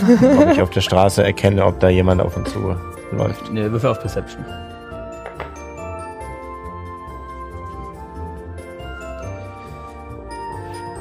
ob 0.39 0.51
ich 0.51 0.61
auf 0.61 0.69
der 0.69 0.79
Straße 0.79 1.21
erkenne, 1.21 1.65
ob 1.65 1.81
da 1.81 1.89
jemand 1.89 2.21
auf 2.21 2.37
uns 2.37 2.51
zu 2.53 2.75
läuft. 3.11 3.51
Ne, 3.51 3.69
Würfel 3.69 3.89
auf 3.89 3.99
Perception. 3.99 4.45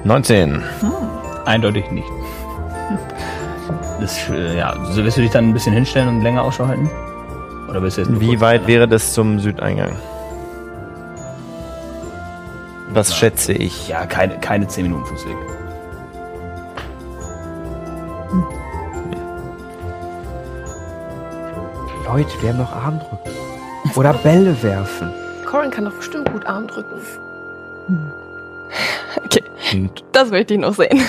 Neunzehn. 0.02 0.60
Eindeutig 1.44 1.88
nicht. 1.92 2.08
Das, 4.00 4.28
äh, 4.30 4.58
ja, 4.58 4.74
so 4.90 5.04
willst 5.04 5.18
du 5.18 5.22
dich 5.22 5.30
dann 5.30 5.50
ein 5.50 5.52
bisschen 5.52 5.72
hinstellen 5.72 6.08
und 6.08 6.22
länger 6.22 6.42
Ausschau 6.42 6.66
halten? 6.66 6.90
Oder 7.68 7.80
willst 7.80 7.98
du 7.98 8.02
jetzt 8.02 8.20
Wie 8.20 8.40
weit 8.40 8.66
wäre 8.66 8.88
das 8.88 9.12
zum 9.12 9.38
Südeingang? 9.38 9.92
Was 12.92 13.10
Na. 13.10 13.14
schätze 13.16 13.52
ich? 13.52 13.88
Ja, 13.88 14.06
keine, 14.06 14.38
keine 14.38 14.66
10 14.66 14.84
Minuten 14.84 15.06
Fußweg. 15.06 15.36
Leute, 22.06 22.30
wir 22.42 22.48
haben 22.50 22.58
noch 22.58 22.72
Armdrücken. 22.72 23.30
Oder 23.96 24.12
Bälle 24.14 24.60
werfen. 24.62 25.12
Corin 25.48 25.70
kann 25.70 25.84
doch 25.84 25.94
bestimmt 25.94 26.30
gut 26.32 26.44
Arm 26.46 26.66
drücken. 26.66 27.00
Okay, 29.24 29.42
Und 29.72 30.04
das 30.12 30.30
möchte 30.30 30.54
ich 30.54 30.60
noch 30.60 30.74
sehen. 30.74 31.00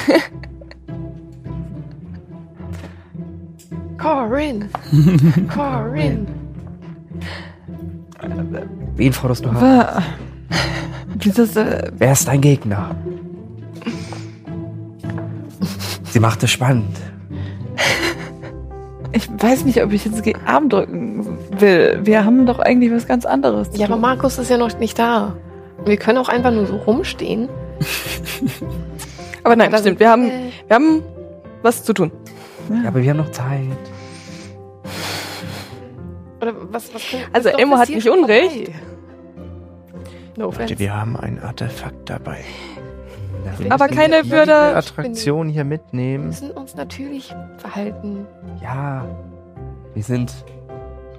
Corin! 3.97 4.69
Corin! 5.53 6.27
Wen 8.95 9.13
forderst 9.13 9.45
du 9.45 9.51
haben? 9.53 10.03
Dieses, 11.23 11.55
äh, 11.55 11.91
Wer 11.97 12.11
ist 12.13 12.27
dein 12.27 12.41
Gegner? 12.41 12.95
Sie 16.03 16.19
macht 16.19 16.43
es 16.43 16.51
spannend. 16.51 16.97
ich 19.13 19.29
weiß 19.29 19.65
nicht, 19.65 19.81
ob 19.83 19.91
ich 19.93 20.05
jetzt 20.05 20.23
gegen 20.23 20.39
Arm 20.45 20.69
drücken 20.69 21.37
will. 21.57 21.99
Wir 22.03 22.25
haben 22.25 22.45
doch 22.45 22.59
eigentlich 22.59 22.91
was 22.91 23.07
ganz 23.07 23.25
anderes. 23.25 23.69
Ja, 23.73 23.87
aber. 23.87 23.97
Markus 23.97 24.37
ist 24.37 24.49
ja 24.49 24.57
noch 24.57 24.77
nicht 24.79 24.97
da. 24.99 25.35
Wir 25.85 25.97
können 25.97 26.17
auch 26.17 26.29
einfach 26.29 26.51
nur 26.51 26.65
so 26.67 26.75
rumstehen. 26.75 27.49
Aber 29.43 29.55
nein, 29.55 29.71
so, 29.71 29.77
stimmt, 29.79 29.99
wir 29.99 30.07
haben, 30.09 30.29
äh, 30.29 30.51
wir 30.67 30.75
haben 30.75 31.01
was 31.63 31.83
zu 31.83 31.93
tun. 31.93 32.11
Ja, 32.69 32.87
aber 32.89 33.01
wir 33.01 33.09
haben 33.09 33.17
noch 33.17 33.31
Zeit. 33.31 33.65
Oder 36.39 36.53
was, 36.71 36.93
was 36.93 37.01
Also, 37.33 37.49
das 37.49 37.79
hat 37.79 37.89
nicht 37.89 38.07
Unrecht. 38.07 38.67
vorbei. 38.67 38.90
No 40.41 40.47
offense. 40.49 40.79
wir 40.79 40.93
haben 40.95 41.15
ein 41.17 41.39
Artefakt 41.41 42.09
dabei. 42.09 42.39
Aber 43.69 43.87
keine 43.87 44.17
Eine 44.17 44.29
würde. 44.29 44.55
Attraktion 44.75 45.47
hier 45.49 45.61
Wir 45.63 45.65
mitnehmen. 45.65 46.27
müssen 46.27 46.51
uns 46.51 46.75
natürlich 46.75 47.33
verhalten. 47.57 48.25
Ja, 48.61 49.05
wir 49.93 50.03
sind 50.03 50.31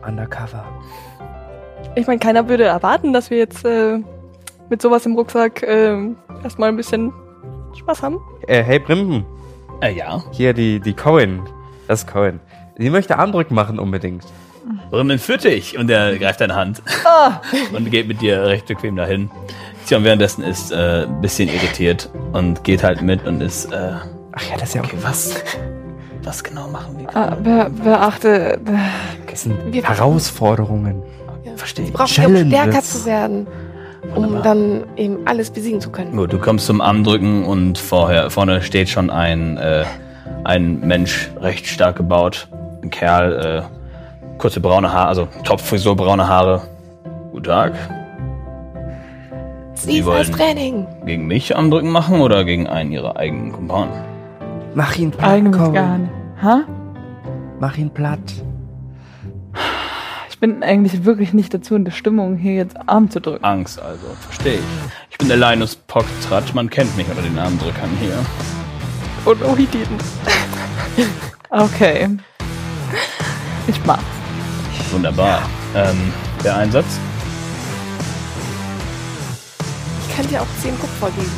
undercover. 0.07 0.65
Ich 1.97 2.07
meine, 2.07 2.19
keiner 2.21 2.49
würde 2.49 2.65
erwarten, 2.65 3.13
dass 3.13 3.31
wir 3.31 3.39
jetzt 3.39 3.65
äh, 3.65 3.99
mit 4.71 4.81
sowas 4.83 5.05
im 5.07 5.15
Rucksack 5.17 5.63
äh, 5.63 5.97
erstmal 6.45 6.69
ein 6.69 6.77
bisschen 6.77 7.13
Spaß 7.77 8.03
haben. 8.03 8.19
Äh, 8.47 8.63
hey 8.63 8.79
Brimben, 8.79 9.25
Äh, 9.81 9.93
ja. 9.95 10.23
hier 10.31 10.53
die, 10.55 10.79
die 10.81 10.95
Cohen. 10.95 11.43
Das 11.89 12.01
ist 12.05 12.07
Cohen. 12.13 12.41
Sie 12.79 12.89
möchte 12.91 13.19
Armdrücken 13.19 13.55
machen 13.55 13.79
unbedingt. 13.79 14.25
Brimmen 14.91 15.19
führt 15.19 15.45
dich 15.45 15.77
und 15.79 15.91
er 15.91 16.17
greift 16.19 16.41
deine 16.41 16.55
Hand 16.55 16.83
und 17.75 17.91
geht 17.91 18.09
mit 18.09 18.21
dir 18.21 18.43
recht 18.45 18.67
bequem 18.67 18.97
dahin. 18.97 19.31
Sion 19.85 20.05
währenddessen 20.05 20.45
ist 20.45 20.71
äh, 20.73 21.05
ein 21.07 21.21
bisschen 21.21 21.49
irritiert 21.49 22.09
und 22.33 22.63
geht 22.65 22.83
halt 22.85 23.03
mit 23.03 23.27
und 23.27 23.41
ist, 23.43 23.73
äh, 23.73 23.93
Ach 24.33 24.43
ja, 24.51 24.57
das 24.59 24.69
ist 24.71 24.75
ja 24.75 24.83
auch. 24.83 24.87
okay, 24.87 24.97
was? 25.03 25.35
Was 26.23 26.45
genau 26.45 26.69
machen 26.69 26.99
wir? 27.01 27.17
Ah, 27.17 27.35
be 27.35 27.69
beachte, 27.83 28.59
be 28.65 28.79
Das 29.29 29.43
sind 29.43 29.73
Wir- 29.73 29.83
Herausforderungen. 29.83 31.03
Ja. 31.45 31.53
Verstehe 31.57 31.87
ich. 31.87 31.93
Brauchen 31.93 32.33
wir, 32.35 32.43
um 32.43 32.49
stärker 32.49 32.81
zu 32.83 33.05
werden, 33.05 33.47
um 34.15 34.23
Wunderbar. 34.25 34.43
dann 34.43 34.85
eben 34.97 35.19
alles 35.27 35.51
besiegen 35.51 35.81
zu 35.81 35.91
können. 35.91 36.17
Gut, 36.17 36.33
du 36.33 36.39
kommst 36.39 36.67
zum 36.67 36.81
Armdrücken 36.81 37.45
und 37.45 37.77
vorher, 37.79 38.31
vorne 38.31 38.63
steht 38.63 38.89
schon 38.89 39.11
ein, 39.11 39.57
äh, 39.59 39.85
ein 40.45 40.79
Mensch, 40.81 41.31
recht 41.41 41.67
stark 41.67 41.97
gebaut. 41.97 42.47
Ein 42.83 42.91
Kerl, 42.91 43.65
äh, 43.69 43.82
kurze 44.43 44.59
braune 44.59 44.93
Haare, 44.93 45.07
also 45.07 45.29
Topfrisur, 45.45 45.95
braune 45.95 46.27
Haare. 46.27 46.63
Guten 47.31 47.45
Tag. 47.45 47.75
Sie 49.75 50.05
wollen- 50.05 50.33
Training. 50.33 50.87
Gegen 51.07 51.29
mich 51.29 51.57
Armdrücken 51.57 51.91
machen 51.91 52.21
oder 52.21 52.45
gegen 52.45 52.67
einen 52.67 52.91
ihrer 52.91 53.17
eigenen 53.17 53.53
Kumpanen? 53.53 53.93
Mach 54.75 54.97
ihn 54.97 55.13
platt, 55.13 55.31
eigentlich 55.31 55.63
Cohen. 55.63 55.75
gar 55.75 55.99
nicht. 55.99 56.13
Ha? 56.43 56.65
Mach 57.61 57.77
ihn 57.79 57.91
platt. 57.91 58.19
bin 60.41 60.65
eigentlich 60.65 61.05
wirklich 61.05 61.33
nicht 61.33 61.55
dazu 61.55 61.77
in 61.77 61.85
der 61.85 61.93
Stimmung, 61.93 62.35
hier 62.37 62.55
jetzt 62.55 62.77
Arm 62.89 63.09
zu 63.09 63.21
drücken. 63.21 63.45
Angst 63.45 63.81
also, 63.81 64.09
verstehe 64.23 64.55
ich. 64.55 64.61
Ich 65.11 65.19
bin 65.19 65.29
der 65.29 65.37
Linus 65.37 65.77
Pocktratsch, 65.77 66.53
man 66.53 66.69
kennt 66.69 66.97
mich 66.97 67.09
unter 67.09 67.23
den 67.23 67.39
Armdrückern 67.39 67.91
hier. 68.01 68.19
Und 69.25 69.41
oh, 69.45 69.57
he 69.57 69.69
didn't. 69.69 70.03
Okay. 71.51 72.09
Ich 73.69 73.81
mach. 73.87 74.03
Wunderbar. 74.91 75.43
Ähm, 75.75 76.13
der 76.45 76.57
Einsatz? 76.57 76.87
Ich 80.09 80.17
kann 80.17 80.27
dir 80.29 80.43
auch 80.43 80.47
10 80.61 80.79
Kupfer 80.79 81.11
geben. 81.11 81.31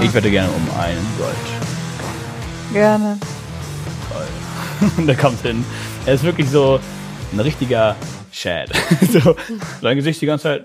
Ich 0.00 0.12
würde 0.14 0.30
gerne 0.30 0.48
um 0.48 0.80
einen 0.80 1.06
Gold. 1.18 1.34
Gerne. 2.72 3.18
Und 4.96 5.08
er 5.08 5.16
kommt 5.16 5.40
hin. 5.42 5.64
Er 6.06 6.14
ist 6.14 6.24
wirklich 6.24 6.48
so 6.48 6.80
ein 7.32 7.40
richtiger 7.40 7.96
Shad. 8.32 8.70
so, 9.12 9.36
sein 9.82 9.96
Gesicht 9.96 10.20
die 10.20 10.26
ganze 10.26 10.44
Zeit 10.44 10.64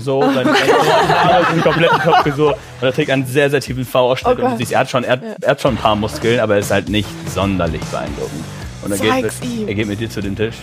so, 0.00 0.20
seine 0.22 0.52
Haare 0.52 1.46
sind 1.52 1.62
komplett 1.62 1.92
im 1.92 1.98
Kopf 1.98 2.36
so. 2.36 2.48
Und 2.48 2.56
er 2.80 2.92
trägt 2.92 3.10
einen 3.10 3.26
sehr, 3.26 3.48
sehr 3.48 3.60
tiefen 3.60 3.84
V-Ausschnitt. 3.84 4.38
Oh 4.40 4.46
und 4.46 4.58
siehst, 4.58 4.72
er 4.72 4.80
hat, 4.80 4.90
schon, 4.90 5.04
er, 5.04 5.12
hat, 5.12 5.22
er 5.40 5.50
hat 5.50 5.60
schon 5.60 5.74
ein 5.74 5.78
paar 5.78 5.94
Muskeln, 5.94 6.40
aber 6.40 6.54
er 6.54 6.60
ist 6.60 6.70
halt 6.70 6.88
nicht 6.88 7.08
sonderlich 7.32 7.82
beeindruckend. 7.82 8.44
Und 8.84 8.92
er 8.92 8.98
geht, 8.98 9.10
Zeig's 9.10 9.40
mit, 9.40 9.50
ihm. 9.50 9.68
er 9.68 9.74
geht 9.74 9.86
mit 9.88 10.00
dir 10.00 10.10
zu 10.10 10.20
dem 10.20 10.36
Tisch. 10.36 10.56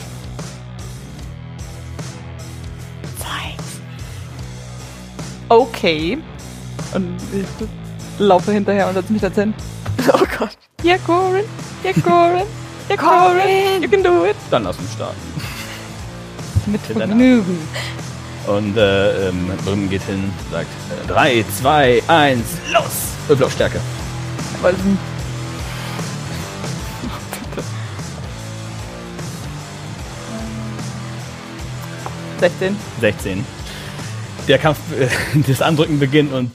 Okay. 5.51 6.17
Und 6.93 7.17
ich 7.33 7.67
laufe 8.19 8.53
hinterher 8.53 8.87
und 8.87 8.93
setze 8.93 9.11
mich 9.11 9.21
da 9.21 9.29
hin. 9.29 9.53
Oh 10.13 10.25
Gott. 10.39 10.57
Ja, 10.81 10.97
Corin. 10.97 11.43
Ja, 11.83 11.91
Corin. 11.91 12.47
Ja, 12.89 12.95
Corin. 12.97 13.83
You 13.83 13.89
can 13.89 14.01
do 14.01 14.25
it. 14.25 14.35
Dann 14.49 14.63
lass 14.63 14.77
uns 14.77 14.93
starten. 14.93 15.19
Mit 16.67 16.81
Vergnügen. 16.81 17.57
Und 18.47 18.77
äh, 18.77 19.27
ähm, 19.27 19.51
Brim 19.65 19.89
geht 19.89 20.01
hin, 20.03 20.31
sagt 20.51 20.69
3, 21.07 21.45
2, 21.61 22.01
1, 22.07 22.39
los! 22.71 22.83
Würfel 23.27 23.45
auf 23.45 23.51
Stärke. 23.51 23.79
Weil 24.61 24.73
16. 32.41 32.75
16. 32.99 33.45
Der 34.47 34.57
Kampf, 34.57 34.79
äh, 34.99 35.07
das 35.47 35.61
Andrücken 35.61 35.99
beginnt 35.99 36.33
und 36.33 36.51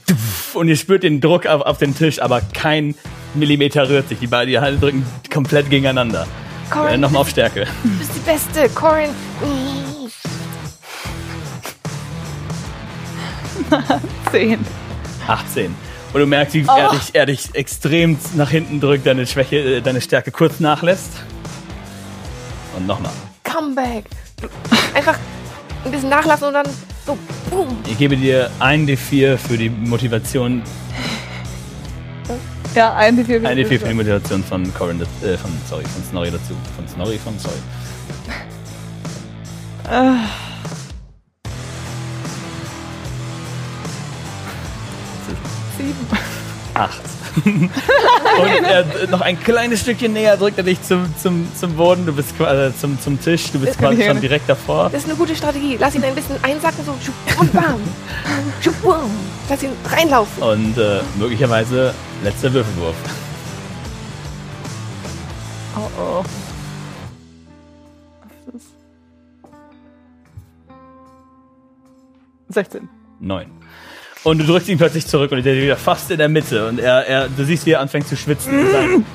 und 0.53 0.67
ihr 0.67 0.75
spürt 0.75 1.03
den 1.03 1.21
Druck 1.21 1.45
auf, 1.45 1.61
auf 1.61 1.77
den 1.77 1.95
Tisch, 1.95 2.21
aber 2.21 2.41
kein 2.41 2.95
Millimeter 3.35 3.89
rührt 3.89 4.09
sich. 4.09 4.19
Die 4.19 4.27
beiden 4.27 4.51
die 4.51 4.59
Hände 4.59 4.79
drücken 4.79 5.05
komplett 5.31 5.69
gegeneinander. 5.69 6.23
Äh, 6.23 6.73
Corin, 6.73 6.99
Nochmal 6.99 7.21
auf 7.21 7.29
Stärke. 7.29 7.67
du 7.83 7.89
bist 7.89 8.11
die 8.15 8.19
Beste. 8.19 8.69
Corin. 8.73 9.09
10. 14.31 14.59
18. 15.27 15.75
Und 16.13 16.19
du 16.19 16.25
merkst, 16.25 16.53
wie 16.55 16.65
er, 16.65 16.89
dich, 16.91 17.09
er 17.13 17.25
dich 17.25 17.49
extrem 17.53 18.17
nach 18.35 18.49
hinten 18.49 18.79
drückt, 18.79 19.05
deine 19.05 19.27
Schwäche, 19.27 19.57
äh, 19.57 19.81
deine 19.81 20.01
Stärke 20.01 20.31
kurz 20.31 20.59
nachlässt. 20.59 21.11
Und 22.75 22.87
nochmal. 22.87 23.11
Comeback. 23.43 24.05
Einfach 24.93 25.17
ein 25.85 25.91
bisschen 25.91 26.09
nachlassen 26.09 26.47
und 26.47 26.53
dann 26.53 26.65
so, 27.05 27.17
boom. 27.49 27.77
Ich 27.87 27.97
gebe 27.97 28.17
dir 28.17 28.49
ein 28.59 28.87
D4 28.87 29.37
für 29.37 29.57
die 29.57 29.69
Motivation, 29.69 30.61
Ja, 32.75 32.93
ein 32.95 33.17
D4. 33.17 33.45
ein 33.45 33.57
D4 33.57 33.79
für 33.79 33.87
die 33.87 33.93
Motivation 33.93 34.43
von 34.43 34.73
Corin, 34.73 35.01
äh, 35.01 35.37
von, 35.37 35.51
sorry, 35.69 35.83
von 35.83 36.03
Snorri 36.03 36.31
dazu. 36.31 36.53
Von 36.75 36.87
Snorri, 36.87 37.17
von 37.17 37.37
sorry. 37.39 37.55
Sieben. 45.77 46.07
Acht. 46.73 47.01
Und 47.45 48.63
er, 48.63 48.79
äh, 48.79 49.07
noch 49.07 49.21
ein 49.21 49.39
kleines 49.39 49.81
Stückchen 49.81 50.13
näher 50.13 50.37
drückt 50.37 50.57
er 50.57 50.63
dich 50.63 50.81
zum, 50.81 51.13
zum, 51.17 51.47
zum 51.55 51.75
Boden, 51.75 52.05
du 52.05 52.13
bist 52.13 52.35
quasi 52.37 52.75
zum, 52.77 52.99
zum 52.99 53.19
Tisch, 53.21 53.51
du 53.51 53.59
bist 53.59 53.77
quasi 53.77 54.03
schon 54.03 54.19
direkt 54.21 54.49
davor. 54.49 54.89
Das 54.89 55.03
ist 55.03 55.09
eine 55.09 55.17
gute 55.17 55.35
Strategie. 55.35 55.77
Lass 55.79 55.95
ihn 55.95 56.03
ein 56.03 56.15
bisschen 56.15 56.35
einsacken, 56.43 56.83
so 56.85 56.93
und 57.39 57.53
bam. 57.53 57.79
Lass 59.49 59.63
ihn 59.63 59.71
reinlaufen. 59.89 60.43
Und 60.43 60.77
äh, 60.77 61.01
möglicherweise 61.17 61.93
letzter 62.23 62.51
Würfelwurf. 62.53 62.95
Oh 65.75 65.89
oh. 65.99 66.23
Das 68.45 68.55
ist 68.55 68.69
16. 72.49 72.89
Neun. 73.19 73.51
Und 74.27 74.39
du 74.39 74.43
drückst 74.43 74.67
ihn 74.67 74.77
plötzlich 74.77 75.07
zurück 75.07 75.31
und 75.31 75.37
er 75.45 75.53
ist 75.53 75.61
wieder 75.61 75.77
fast 75.77 76.11
in 76.11 76.17
der 76.17 76.27
Mitte. 76.27 76.67
Und 76.67 76.79
er, 76.79 77.07
er 77.07 77.29
du 77.29 77.45
siehst, 77.45 77.65
wie 77.65 77.71
er 77.71 77.79
anfängt 77.79 78.09
zu 78.09 78.17
schwitzen. 78.17 78.57
Mit 78.57 79.05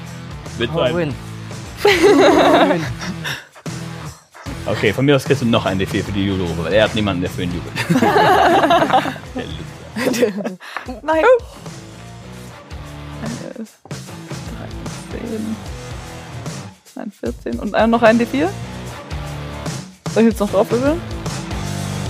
mit 0.58 0.72
seinem, 0.72 1.14
okay, 4.64 4.94
von 4.94 5.04
mir 5.04 5.16
aus 5.16 5.24
kriegst 5.24 5.42
du 5.42 5.46
noch 5.46 5.66
ein 5.66 5.78
D4 5.78 6.02
für 6.02 6.12
die 6.12 6.24
Jubelrufe, 6.24 6.64
weil 6.64 6.72
er 6.72 6.84
hat 6.84 6.94
niemanden, 6.94 7.20
der 7.20 7.30
für 7.30 7.42
ihn 7.42 7.52
jubelt. 7.52 7.74
der. 10.18 10.32
Nein. 11.02 11.24
Eines, 13.22 13.68
13, 15.10 15.56
nein, 16.94 17.12
14 17.20 17.60
und 17.60 17.74
ein, 17.74 17.90
noch 17.90 18.00
ein 18.02 18.18
D4. 18.18 18.48
Soll 20.14 20.22
ich 20.22 20.30
jetzt 20.30 20.40
noch 20.40 20.50
drauf 20.50 20.70
würfeln? 20.70 20.98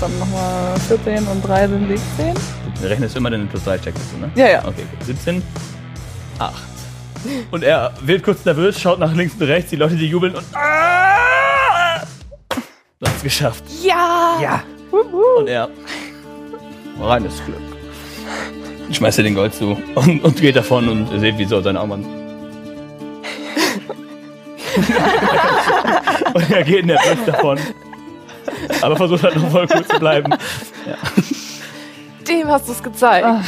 Dann 0.00 0.18
nochmal 0.20 0.78
14 0.86 1.26
und 1.26 1.42
3 1.42 1.66
sind 1.66 1.88
16. 1.88 2.61
Du 2.82 2.88
rechnest 2.88 3.16
immer 3.16 3.30
den 3.30 3.46
plus 3.46 3.62
3 3.62 3.78
Check 3.78 3.94
dazu, 3.94 4.16
ne? 4.20 4.28
Ja, 4.34 4.50
ja. 4.50 4.58
Okay, 4.66 4.84
gut. 4.90 5.06
17, 5.06 5.40
8. 6.40 6.52
Und 7.52 7.62
er 7.62 7.92
wird 8.00 8.24
kurz 8.24 8.44
nervös, 8.44 8.80
schaut 8.80 8.98
nach 8.98 9.14
links 9.14 9.34
und 9.38 9.46
rechts, 9.46 9.70
die 9.70 9.76
Leute, 9.76 9.94
die 9.94 10.08
jubeln 10.08 10.34
und. 10.34 10.44
Ah! 10.52 12.00
Du 12.98 13.06
hast 13.06 13.18
es 13.18 13.22
geschafft. 13.22 13.62
Ja. 13.84 14.36
Ja. 14.42 14.64
Und 14.90 15.46
er. 15.46 15.68
Reines 17.00 17.40
Glück. 17.44 17.62
Schmeißt 18.90 19.18
dir 19.18 19.22
den 19.22 19.36
Gold 19.36 19.54
zu 19.54 19.80
und, 19.94 20.24
und 20.24 20.40
geht 20.40 20.56
davon 20.56 20.88
und 20.88 21.12
ihr 21.12 21.20
seht, 21.20 21.38
wie 21.38 21.44
so 21.44 21.62
seine 21.62 21.80
Augen. 21.80 22.02
und 26.34 26.50
er 26.50 26.64
geht 26.64 26.84
nervös 26.84 27.18
davon. 27.26 27.60
Aber 28.80 28.96
versucht 28.96 29.22
halt 29.22 29.36
noch 29.36 29.50
voll 29.50 29.68
cool 29.72 29.86
zu 29.86 30.00
bleiben. 30.00 30.34
Dem 32.32 32.48
hast 32.48 32.68
du 32.68 32.72
es 32.72 32.82
gezeigt. 32.82 33.26
Ah. 33.26 33.42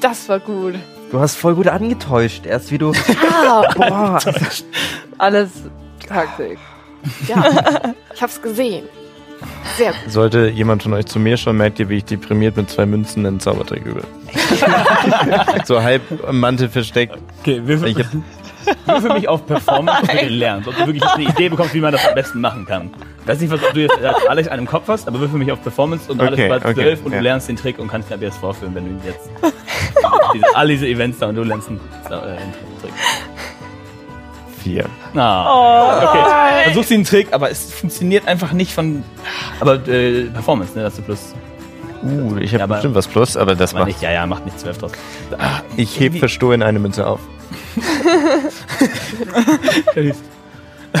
Das 0.00 0.28
war 0.28 0.40
gut. 0.40 0.74
Du 1.10 1.20
hast 1.20 1.36
voll 1.36 1.54
gut 1.54 1.68
angetäuscht. 1.68 2.46
Erst 2.46 2.70
wie 2.70 2.78
du. 2.78 2.92
Ah, 3.44 3.62
Boah. 3.76 4.18
Alles 5.18 5.50
Taktik. 6.06 6.58
ja. 7.26 7.94
Ich 8.14 8.22
hab's 8.22 8.40
gesehen. 8.40 8.86
Sehr 9.76 9.92
gut. 9.92 10.10
Sollte 10.10 10.48
jemand 10.48 10.82
von 10.82 10.92
euch 10.94 11.06
zu 11.06 11.18
mir 11.18 11.36
schauen, 11.36 11.56
merkt 11.58 11.78
ihr, 11.78 11.88
wie 11.88 11.98
ich 11.98 12.04
deprimiert 12.04 12.56
mit 12.56 12.70
zwei 12.70 12.86
Münzen 12.86 13.24
einen 13.26 13.38
Zaubertrick 13.40 13.84
übe. 13.84 14.02
so 15.64 15.82
halb 15.82 16.02
am 16.26 16.40
Mantel 16.40 16.68
versteckt. 16.68 17.16
Okay, 17.40 17.60
würfel, 17.66 17.88
Ich 17.88 17.98
hab, 17.98 18.06
würfel 18.86 19.12
mich 19.14 19.28
auf 19.28 19.46
Performance 19.46 20.12
lernst. 20.28 20.68
Ob 20.68 20.76
du 20.76 20.86
wirklich 20.86 21.02
eine 21.04 21.24
Idee 21.24 21.48
bekommst, 21.48 21.74
wie 21.74 21.80
man 21.80 21.92
das 21.92 22.06
am 22.06 22.14
besten 22.14 22.40
machen 22.40 22.66
kann. 22.66 22.90
Ich 23.22 23.28
weiß 23.28 23.40
nicht, 23.40 23.50
was 23.50 23.62
ob 23.62 23.72
du 23.74 23.80
jetzt 23.80 23.98
alles 24.28 24.46
in 24.46 24.52
einem 24.52 24.66
Kopf 24.66 24.88
hast, 24.88 25.06
aber 25.08 25.20
würfel 25.20 25.38
mich 25.38 25.50
auf 25.52 25.62
Performance 25.62 26.10
und 26.10 26.20
alles 26.20 26.32
Okay, 26.34 26.48
bei 26.48 26.56
okay, 26.56 26.74
12 26.74 27.04
und 27.04 27.12
ja. 27.12 27.18
du 27.18 27.24
lernst 27.24 27.48
den 27.48 27.56
Trick 27.56 27.78
und 27.78 27.88
kannst 27.88 28.10
ihn 28.10 28.14
ab 28.14 28.22
jetzt 28.22 28.38
vorführen, 28.38 28.74
wenn 28.74 28.84
du 28.84 28.90
ihn 28.90 29.00
jetzt. 29.04 29.28
diese, 30.34 30.56
alle 30.56 30.72
diese 30.72 30.86
Events 30.86 31.18
da 31.18 31.28
und 31.28 31.34
du 31.34 31.42
lernst 31.42 31.68
einen, 31.68 31.80
äh, 32.10 32.14
einen 32.14 32.52
Trick. 32.80 32.92
vier. 34.62 34.84
Ah, 35.14 36.02
okay. 36.10 36.64
Versuchst 36.64 36.90
den 36.90 37.04
Trick, 37.04 37.28
aber 37.32 37.50
es 37.50 37.72
funktioniert 37.72 38.26
einfach 38.26 38.52
nicht 38.52 38.72
von. 38.72 39.04
Aber 39.60 39.74
äh, 39.88 40.24
Performance, 40.24 40.76
ne? 40.76 40.82
Das 40.84 40.96
du 40.96 41.02
plus. 41.02 41.34
Uh, 42.02 42.36
ich 42.36 42.50
habe 42.52 42.58
Ja, 42.58 42.64
aber- 42.64 42.74
bestimmt 42.76 42.94
was 42.94 43.08
plus, 43.08 43.36
aber 43.36 43.54
das 43.56 43.70
Aber 43.72 43.80
macht. 43.80 43.88
nicht, 43.88 44.02
ja, 44.02 44.12
ja, 44.12 44.24
macht 44.26 44.44
nicht 44.44 44.58
12 44.60 44.78
draus. 44.78 44.92
Ich 45.76 45.98
heb 45.98 46.16
verstohlen 46.16 46.62
eine 46.62 46.78
Münze 46.78 47.06
auf. 47.06 47.18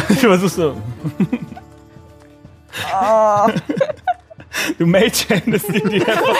Du 0.08 0.14
versuchst 0.14 0.56
so. 0.56 0.76
Du 4.78 4.86
Mage-Handest 4.86 5.68
die, 5.72 5.82
die 5.82 6.04
einfach. 6.04 6.36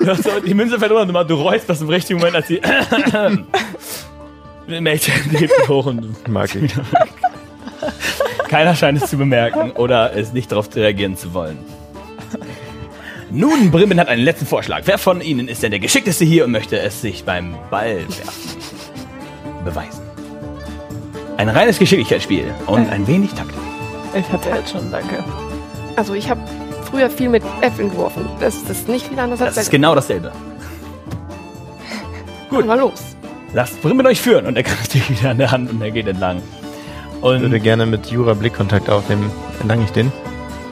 Du 0.00 0.06
hast 0.08 0.24
die 0.46 0.54
Münze 0.54 0.78
verloren, 0.78 1.08
du, 1.12 1.24
du 1.24 1.34
räusperst 1.34 1.82
im 1.82 1.88
richtigen 1.88 2.18
Moment, 2.18 2.36
als 2.36 2.46
die. 2.46 2.60
Der 4.68 4.80
Mage-Hand 4.80 5.38
hebt 5.38 5.68
hoch 5.68 5.86
und 5.86 6.26
Mag 6.28 6.54
ich. 6.54 6.72
keiner 8.48 8.74
scheint 8.74 9.02
es 9.02 9.10
zu 9.10 9.16
bemerken 9.18 9.72
oder 9.72 10.16
es 10.16 10.32
nicht 10.32 10.50
darauf 10.50 10.74
reagieren 10.74 11.16
zu 11.16 11.34
wollen. 11.34 11.58
Nun, 13.30 13.70
Brimmen 13.70 13.98
hat 13.98 14.08
einen 14.08 14.22
letzten 14.22 14.46
Vorschlag. 14.46 14.82
Wer 14.84 14.98
von 14.98 15.20
Ihnen 15.20 15.48
ist 15.48 15.62
denn 15.62 15.70
der 15.70 15.80
Geschickteste 15.80 16.24
hier 16.24 16.44
und 16.44 16.50
möchte 16.50 16.78
es 16.78 17.00
sich 17.00 17.24
beim 17.24 17.56
Ball 17.70 17.96
werfen? 17.96 18.58
Beweisen. 19.64 20.02
Ein 21.36 21.48
reines 21.48 21.78
Geschicklichkeitsspiel 21.78 22.52
und 22.66 22.88
ein 22.90 23.06
wenig 23.06 23.32
Taktik. 23.32 23.56
Ich 24.14 24.28
hatte 24.30 24.50
jetzt 24.50 24.70
schon, 24.70 24.90
danke. 24.90 25.24
Also 25.96 26.14
ich 26.14 26.28
habe 26.28 26.40
früher 26.90 27.10
viel 27.10 27.28
mit 27.28 27.42
Äpfeln 27.60 27.90
geworfen. 27.90 28.28
Das, 28.40 28.54
ist 28.56 28.88
nicht 28.88 29.06
viel 29.08 29.18
anders 29.18 29.40
als 29.40 29.54
Das 29.54 29.64
ist 29.64 29.70
genau 29.70 29.94
dasselbe. 29.94 30.30
gut. 32.50 32.66
Mal 32.66 32.78
los. 32.78 33.02
Lasst 33.52 33.80
Brimben 33.82 34.06
euch 34.06 34.20
führen 34.20 34.46
und 34.46 34.56
er 34.56 34.62
greift 34.62 34.94
dich 34.94 35.08
wieder 35.10 35.30
an 35.30 35.38
der 35.38 35.50
Hand 35.50 35.70
und 35.70 35.80
er 35.80 35.90
geht 35.90 36.06
entlang. 36.06 36.42
Ich 37.16 37.22
würde 37.22 37.58
gerne 37.58 37.86
mit 37.86 38.06
Jura 38.06 38.34
Blickkontakt 38.34 38.90
aufnehmen. 38.90 39.30
Entlang 39.60 39.82
ich 39.82 39.90
den? 39.90 40.12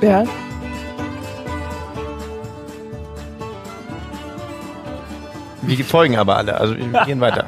Ja. 0.02 0.24
Wir 5.62 5.84
folgen 5.84 6.16
aber 6.16 6.36
alle, 6.36 6.58
also 6.58 6.76
wir 6.76 7.04
gehen 7.06 7.20
weiter. 7.20 7.46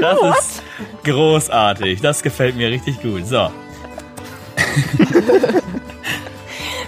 das 0.00 0.38
ist 0.38 0.62
großartig. 1.04 2.00
Das 2.00 2.22
gefällt 2.22 2.56
mir 2.56 2.70
richtig 2.70 3.02
gut. 3.02 3.26
So. 3.26 3.50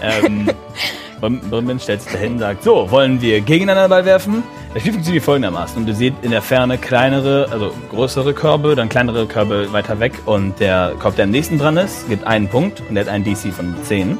ähm, 0.01 0.49
Brim- 1.19 1.41
Brimben 1.49 1.79
stellt 1.79 2.01
sich 2.01 2.13
dahin 2.13 2.33
und 2.33 2.39
sagt, 2.39 2.63
so, 2.63 2.89
wollen 2.89 3.21
wir 3.21 3.41
gegeneinander 3.41 3.89
Ball 3.89 4.05
werfen? 4.05 4.43
Das 4.73 4.81
Spiel 4.83 4.93
funktioniert 4.93 5.25
folgendermaßen. 5.25 5.81
Und 5.81 5.87
ihr 5.87 5.95
seht 5.95 6.13
in 6.21 6.31
der 6.31 6.41
Ferne 6.41 6.77
kleinere, 6.77 7.47
also 7.51 7.73
größere 7.91 8.33
Körbe, 8.33 8.75
dann 8.75 8.87
kleinere 8.87 9.25
Körbe 9.25 9.73
weiter 9.73 9.99
weg. 9.99 10.13
Und 10.25 10.59
der 10.59 10.93
Korb, 10.99 11.15
der 11.15 11.25
am 11.25 11.31
nächsten 11.31 11.57
dran 11.57 11.75
ist, 11.77 12.07
gibt 12.07 12.25
einen 12.25 12.47
Punkt 12.47 12.81
und 12.87 12.95
der 12.95 13.05
hat 13.05 13.11
einen 13.11 13.23
DC 13.25 13.51
von 13.53 13.75
10. 13.83 14.17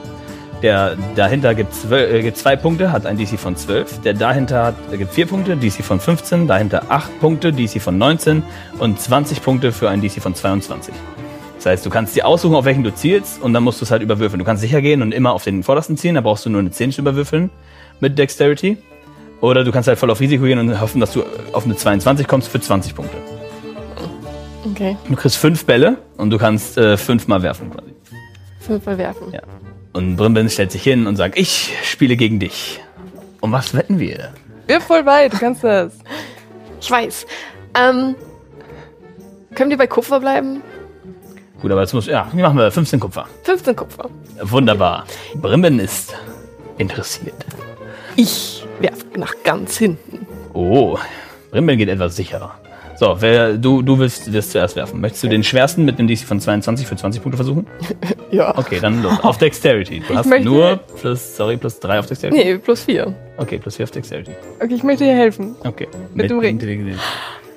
Der 0.61 0.97
dahinter 1.15 1.55
gibt, 1.55 1.73
zwölf, 1.73 2.11
äh, 2.11 2.21
gibt 2.21 2.37
zwei 2.37 2.55
Punkte, 2.55 2.91
hat 2.91 3.05
ein 3.05 3.17
DC 3.17 3.39
von 3.39 3.55
12. 3.55 4.01
Der 4.01 4.13
dahinter 4.13 4.65
hat, 4.65 4.75
äh, 4.91 4.97
gibt 4.97 5.13
vier 5.13 5.25
Punkte, 5.25 5.55
DC 5.55 5.83
von 5.83 5.99
15. 5.99 6.47
Dahinter 6.47 6.83
acht 6.89 7.17
Punkte, 7.19 7.53
DC 7.53 7.79
von 7.79 7.97
19. 7.97 8.43
Und 8.77 8.99
20 8.99 9.41
Punkte 9.41 9.71
für 9.71 9.89
ein 9.89 10.01
DC 10.01 10.21
von 10.21 10.35
22. 10.35 10.93
Das 11.55 11.65
heißt, 11.65 11.85
du 11.85 11.89
kannst 11.89 12.15
dir 12.15 12.25
aussuchen, 12.25 12.55
auf 12.55 12.65
welchen 12.65 12.83
du 12.83 12.93
zielst 12.93 13.41
und 13.41 13.53
dann 13.53 13.63
musst 13.63 13.81
du 13.81 13.85
es 13.85 13.91
halt 13.91 14.01
überwürfeln. 14.01 14.39
Du 14.39 14.45
kannst 14.45 14.61
sicher 14.61 14.81
gehen 14.81 15.01
und 15.01 15.13
immer 15.13 15.33
auf 15.33 15.43
den 15.43 15.63
vordersten 15.63 15.97
zielen, 15.97 16.15
da 16.15 16.21
brauchst 16.21 16.45
du 16.45 16.49
nur 16.49 16.61
eine 16.61 16.71
10 16.71 16.93
zu 16.93 17.01
überwürfeln 17.01 17.49
mit 17.99 18.17
Dexterity. 18.17 18.77
Oder 19.41 19.63
du 19.63 19.71
kannst 19.71 19.87
halt 19.87 19.99
voll 19.99 20.09
auf 20.09 20.19
Risiko 20.19 20.43
gehen 20.43 20.59
und 20.59 20.79
hoffen, 20.81 20.99
dass 20.99 21.13
du 21.13 21.23
auf 21.53 21.65
eine 21.65 21.75
22 21.75 22.27
kommst 22.27 22.49
für 22.49 22.59
20 22.59 22.95
Punkte. 22.95 23.17
Okay. 24.71 24.97
Du 25.07 25.15
kriegst 25.15 25.37
fünf 25.37 25.65
Bälle 25.65 25.97
und 26.17 26.29
du 26.29 26.37
kannst 26.37 26.77
äh, 26.77 26.97
fünfmal 26.97 27.41
werfen 27.41 27.71
quasi. 27.71 27.93
Fünfmal 28.59 28.97
werfen. 28.97 29.31
Ja. 29.31 29.41
Und 29.93 30.15
Brimbin 30.17 30.49
stellt 30.49 30.71
sich 30.71 30.83
hin 30.83 31.07
und 31.07 31.15
sagt, 31.15 31.37
ich 31.37 31.73
spiele 31.83 32.15
gegen 32.15 32.39
dich. 32.39 32.79
Um 33.41 33.51
was 33.51 33.73
wetten 33.73 33.99
wir? 33.99 34.33
Wir 34.67 34.81
voll 34.81 35.05
weit, 35.05 35.33
du 35.33 35.37
kannst 35.37 35.63
das. 35.63 35.93
Ich 36.79 36.91
weiß. 36.91 37.25
Ähm, 37.75 38.15
können 39.55 39.69
wir 39.69 39.77
bei 39.77 39.87
Kupfer 39.87 40.19
bleiben? 40.19 40.61
Gut, 41.61 41.71
aber 41.71 41.81
jetzt 41.81 41.93
muss, 41.93 42.05
ja, 42.05 42.29
wie 42.31 42.41
machen 42.41 42.57
wir? 42.57 42.71
15 42.71 42.99
Kupfer. 42.99 43.27
15 43.43 43.75
Kupfer. 43.75 44.09
Wunderbar. 44.41 45.05
Brimbin 45.35 45.79
ist 45.79 46.13
interessiert. 46.77 47.45
Ich 48.15 48.63
werfe 48.79 49.05
nach 49.17 49.33
ganz 49.43 49.77
hinten. 49.77 50.25
Oh, 50.53 50.97
Brimbin 51.51 51.77
geht 51.77 51.89
etwas 51.89 52.15
sicherer. 52.15 52.55
So, 52.99 53.15
wer, 53.19 53.53
du, 53.53 53.81
du 53.81 53.97
willst 53.97 54.33
das 54.35 54.49
zuerst 54.49 54.75
werfen. 54.75 54.99
Möchtest 54.99 55.23
du 55.23 55.29
den 55.29 55.41
schwersten 55.41 55.85
mit 55.85 55.97
einem 55.99 56.09
DC 56.09 56.19
von 56.19 56.41
22 56.41 56.85
für 56.85 56.97
20 56.97 57.21
Punkte 57.21 57.37
versuchen? 57.37 57.65
Ja. 58.31 58.55
Okay, 58.55 58.77
dann 58.79 59.01
los. 59.01 59.13
Auf 59.23 59.39
Dexterity. 59.39 60.03
Du 60.07 60.15
hast 60.15 60.27
möchte- 60.27 60.45
nur 60.45 60.77
plus, 61.01 61.35
sorry, 61.35 61.57
plus 61.57 61.79
3 61.79 61.97
auf 61.99 62.05
Dexterity? 62.05 62.37
Nee, 62.37 62.57
plus 62.59 62.83
vier. 62.83 63.11
Okay, 63.37 63.57
plus 63.57 63.77
4 63.77 63.85
auf 63.85 63.91
Dexterity. 63.91 64.31
Okay, 64.63 64.75
ich 64.75 64.83
möchte 64.83 65.03
dir 65.05 65.15
helfen. 65.15 65.55
Okay. 65.65 65.87
Mit 66.13 66.29
dem 66.29 66.37
Ring. 66.37 66.51
Intelligenz. 66.51 66.99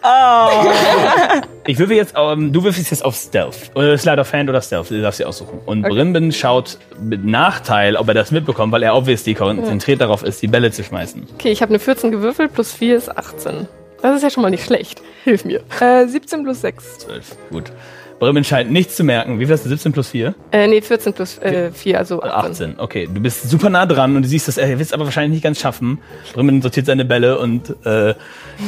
Ich 1.67 1.79
würfel 1.79 1.97
jetzt, 1.97 2.15
ähm, 2.17 2.53
du 2.53 2.65
würfelst 2.65 2.91
jetzt 2.91 3.05
auf 3.05 3.15
Stealth. 3.15 3.71
Oder 3.75 3.97
Slide 3.99 4.21
of 4.21 4.33
Hand 4.33 4.49
oder 4.49 4.61
Stealth. 4.63 4.91
Du 4.91 5.01
darfst 5.01 5.21
dir 5.21 5.29
aussuchen. 5.29 5.61
Und 5.67 5.85
Okay. 5.85 5.95
Brimbin 5.95 6.33
schaut 6.33 6.79
mit 7.01 7.25
Nachteil, 7.25 7.95
ob 7.97 8.09
er 8.09 8.15
das 8.15 8.31
mitbekommt, 8.33 8.73
weil 8.73 8.83
er 8.83 8.97
obviously 8.97 9.35
konzentriert 9.35 10.01
darauf 10.01 10.23
ist, 10.25 10.41
die 10.43 10.49
Bälle 10.49 10.73
zu 10.73 10.83
schmeißen. 10.83 11.25
Okay, 11.35 11.51
ich 11.53 11.61
habe 11.63 11.71
eine 11.71 11.79
14 11.79 12.11
gewürfelt, 12.11 12.53
plus 12.55 12.73
4 12.73 12.97
ist 12.97 13.17
18. 13.17 13.69
Das 14.03 14.17
ist 14.17 14.23
ja 14.23 14.31
schon 14.31 14.43
mal 14.43 14.51
nicht 14.51 14.65
schlecht. 14.65 15.01
Hilf 15.25 15.45
mir. 15.45 15.63
Äh, 15.81 16.07
17 16.07 16.43
plus 16.43 16.61
6. 16.61 16.99
12. 16.99 17.37
Gut. 17.51 17.73
Brimbin 18.19 18.45
scheint 18.45 18.71
nichts 18.71 18.95
zu 18.95 19.03
merken. 19.03 19.41
Wie 19.41 19.47
viel 19.47 19.55
hast 19.55 19.65
du? 19.65 19.69
17 19.69 19.93
plus 19.93 20.11
4? 20.11 20.35
Äh, 20.53 20.69
nee, 20.69 20.81
14 20.81 21.13
plus 21.13 21.39
äh, 21.39 21.73
4, 21.73 21.99
also 21.99 22.23
18. 22.23 22.71
18. 22.71 22.81
Okay, 22.81 23.09
du 23.13 23.21
bist 23.21 23.51
super 23.51 23.69
nah 23.69 23.85
dran 23.85 24.15
und 24.15 24.23
du 24.23 24.29
siehst, 24.29 24.47
dass 24.47 24.59
er 24.59 24.69
wird 24.69 24.81
es 24.81 24.93
aber 24.93 25.05
wahrscheinlich 25.07 25.33
nicht 25.33 25.43
ganz 25.43 25.59
schaffen. 25.61 25.99
Brimbin 26.33 26.63
sortiert 26.63 26.87
seine 26.87 27.05
Bälle 27.05 27.39
und 27.39 27.75
äh, 27.85 28.15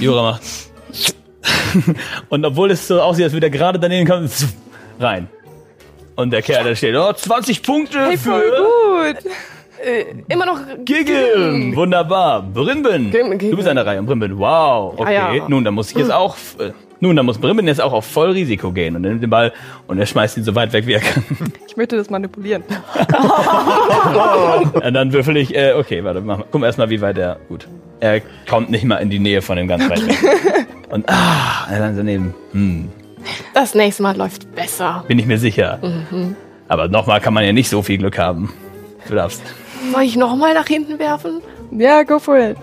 Jura 0.00 0.22
macht. 0.22 0.42
und 2.30 2.44
obwohl 2.44 2.70
es 2.70 2.88
so 2.88 3.00
aussieht, 3.00 3.24
als 3.24 3.32
würde 3.32 3.46
er 3.46 3.50
gerade 3.50 3.78
daneben 3.78 4.08
kommen, 4.08 4.28
rein. 4.98 5.28
Und 6.16 6.30
der 6.30 6.42
Kerl, 6.42 6.64
der 6.64 6.74
steht, 6.76 6.94
oh, 6.96 7.12
20 7.12 7.62
Punkte 7.62 8.00
Hey, 8.00 8.16
voll 8.16 8.42
für 8.42 9.14
gut. 9.14 9.32
Äh, 9.82 10.04
immer 10.28 10.46
noch 10.46 10.58
Gigim. 10.84 11.74
Wunderbar. 11.76 12.44
Gigim. 12.54 13.10
Du 13.50 13.56
bist 13.56 13.68
an 13.68 13.76
der 13.76 13.86
Reihe. 13.86 13.98
Und 13.98 14.06
Brimbin, 14.06 14.38
wow. 14.38 14.94
Okay, 14.96 15.16
Ah, 15.16 15.34
ja. 15.34 15.48
nun, 15.48 15.64
dann 15.64 15.74
muss 15.74 15.90
ich 15.90 15.96
jetzt 15.96 16.12
auch... 16.12 16.36
Äh, 16.58 16.72
nun, 17.00 17.16
dann 17.16 17.26
muss 17.26 17.36
Brimbin 17.38 17.66
jetzt 17.66 17.82
auch 17.82 17.92
auf 17.92 18.06
Vollrisiko 18.06 18.72
gehen 18.72 18.96
und 18.96 19.04
er 19.04 19.10
nimmt 19.10 19.22
den 19.22 19.28
Ball 19.28 19.52
und 19.88 19.98
er 19.98 20.06
schmeißt 20.06 20.38
ihn 20.38 20.44
so 20.44 20.54
weit 20.54 20.72
weg, 20.72 20.86
wie 20.86 20.94
er 20.94 21.00
kann. 21.00 21.24
Ich 21.68 21.76
möchte 21.76 21.96
das 21.96 22.08
manipulieren. 22.08 22.62
Und 24.74 24.94
dann 24.94 25.12
würfel 25.12 25.36
ich, 25.36 25.54
äh, 25.56 25.72
okay, 25.74 26.04
warte, 26.04 26.20
mach, 26.20 26.38
mal. 26.38 26.44
guck 26.50 26.60
mal 26.60 26.66
erstmal, 26.68 26.88
wie 26.90 27.00
weit 27.00 27.18
er, 27.18 27.36
gut. 27.48 27.66
Er 28.00 28.20
kommt 28.48 28.70
nicht 28.70 28.84
mal 28.84 28.96
in 28.98 29.10
die 29.10 29.18
Nähe 29.18 29.42
von 29.42 29.56
dem 29.56 29.66
ganz 29.66 29.88
weit 29.90 30.06
weg. 30.06 30.16
Und, 30.90 31.08
ah, 31.08 31.66
er 31.70 31.78
dann 31.80 31.96
daneben, 31.96 32.32
hm, 32.52 32.88
Das 33.54 33.74
nächste 33.74 34.02
Mal 34.04 34.16
läuft 34.16 34.54
besser. 34.54 35.04
bin 35.08 35.18
ich 35.18 35.26
mir 35.26 35.38
sicher. 35.38 35.78
Mhm. 35.82 36.36
Aber 36.68 36.86
nochmal 36.88 37.20
kann 37.20 37.34
man 37.34 37.44
ja 37.44 37.52
nicht 37.52 37.68
so 37.68 37.82
viel 37.82 37.98
Glück 37.98 38.18
haben. 38.18 38.52
Du 39.08 39.14
darfst. 39.14 39.42
Soll 39.92 40.02
ich 40.02 40.16
nochmal 40.16 40.54
nach 40.54 40.66
hinten 40.66 40.98
werfen? 40.98 41.40
Ja, 41.70 42.02
go 42.02 42.18
for 42.18 42.38
it. 42.38 42.56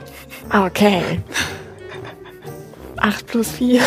Okay. 0.54 1.02
8 2.98 3.28
plus 3.28 3.52
4. 3.52 3.82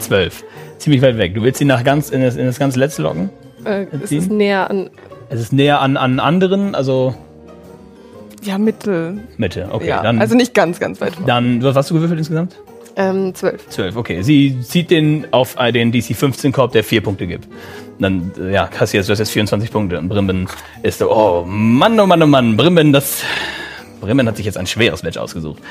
Zwölf. 0.00 0.44
Ziemlich 0.78 1.02
weit 1.02 1.18
weg. 1.18 1.34
Du 1.34 1.42
willst 1.42 1.60
ihn 1.60 1.66
nach 1.68 1.84
ganz, 1.84 2.10
in 2.10 2.22
das, 2.22 2.36
in 2.36 2.46
das 2.46 2.58
ganze 2.58 2.78
letzte 2.78 3.02
locken? 3.02 3.30
Äh, 3.64 3.86
es 4.02 4.08
Ziehen? 4.08 4.18
ist 4.18 4.30
näher 4.30 4.70
an. 4.70 4.90
Es 5.28 5.40
ist 5.40 5.52
näher 5.52 5.80
an, 5.80 5.96
an 5.96 6.18
anderen, 6.18 6.74
also 6.74 7.14
Ja, 8.42 8.58
Mittel. 8.58 9.20
Mitte. 9.36 9.68
Okay, 9.70 9.88
ja, 9.88 10.02
dann, 10.02 10.18
also 10.20 10.34
nicht 10.34 10.54
ganz, 10.54 10.80
ganz 10.80 11.00
weit. 11.00 11.12
dann, 11.26 11.62
was 11.62 11.76
hast 11.76 11.90
du 11.90 11.94
gewürfelt 11.94 12.18
insgesamt? 12.18 12.56
Ähm, 12.96 13.34
12. 13.34 13.68
12, 13.68 13.96
okay. 13.96 14.22
Sie 14.22 14.60
zieht 14.62 14.90
den 14.90 15.26
auf 15.32 15.56
äh, 15.58 15.72
den 15.72 15.92
DC 15.92 16.16
15 16.16 16.52
Korb, 16.52 16.72
der 16.72 16.84
vier 16.84 17.02
Punkte 17.02 17.26
gibt. 17.26 17.48
Dann, 17.98 18.32
äh, 18.38 18.52
ja, 18.52 18.68
hast 18.78 18.94
du 18.94 18.98
hast 18.98 19.08
jetzt 19.08 19.30
24 19.30 19.70
Punkte. 19.70 19.98
Und 19.98 20.08
Brimben 20.08 20.48
ist 20.82 20.98
so, 20.98 21.10
oh 21.10 21.44
Mann, 21.46 21.98
oh 22.00 22.06
Mann, 22.06 22.22
oh 22.22 22.26
Mann. 22.26 22.56
Brimben, 22.56 22.92
das. 22.92 23.22
Brimben 24.00 24.26
hat 24.26 24.36
sich 24.36 24.46
jetzt 24.46 24.56
ein 24.56 24.66
schweres 24.66 25.02
Match 25.02 25.18
ausgesucht. 25.18 25.62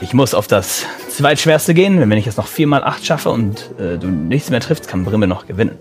Ich 0.00 0.12
muss 0.12 0.34
auf 0.34 0.46
das 0.46 0.84
zweitschwerste 1.08 1.74
gehen. 1.74 1.98
Wenn 1.98 2.18
ich 2.18 2.26
jetzt 2.26 2.36
noch 2.36 2.46
4 2.46 2.66
mal 2.66 2.84
8 2.84 3.04
schaffe 3.04 3.30
und 3.30 3.70
äh, 3.78 3.98
du 3.98 4.08
nichts 4.08 4.50
mehr 4.50 4.60
triffst, 4.60 4.88
kann 4.88 5.04
Brimben 5.04 5.28
noch 5.28 5.46
gewinnen. 5.46 5.78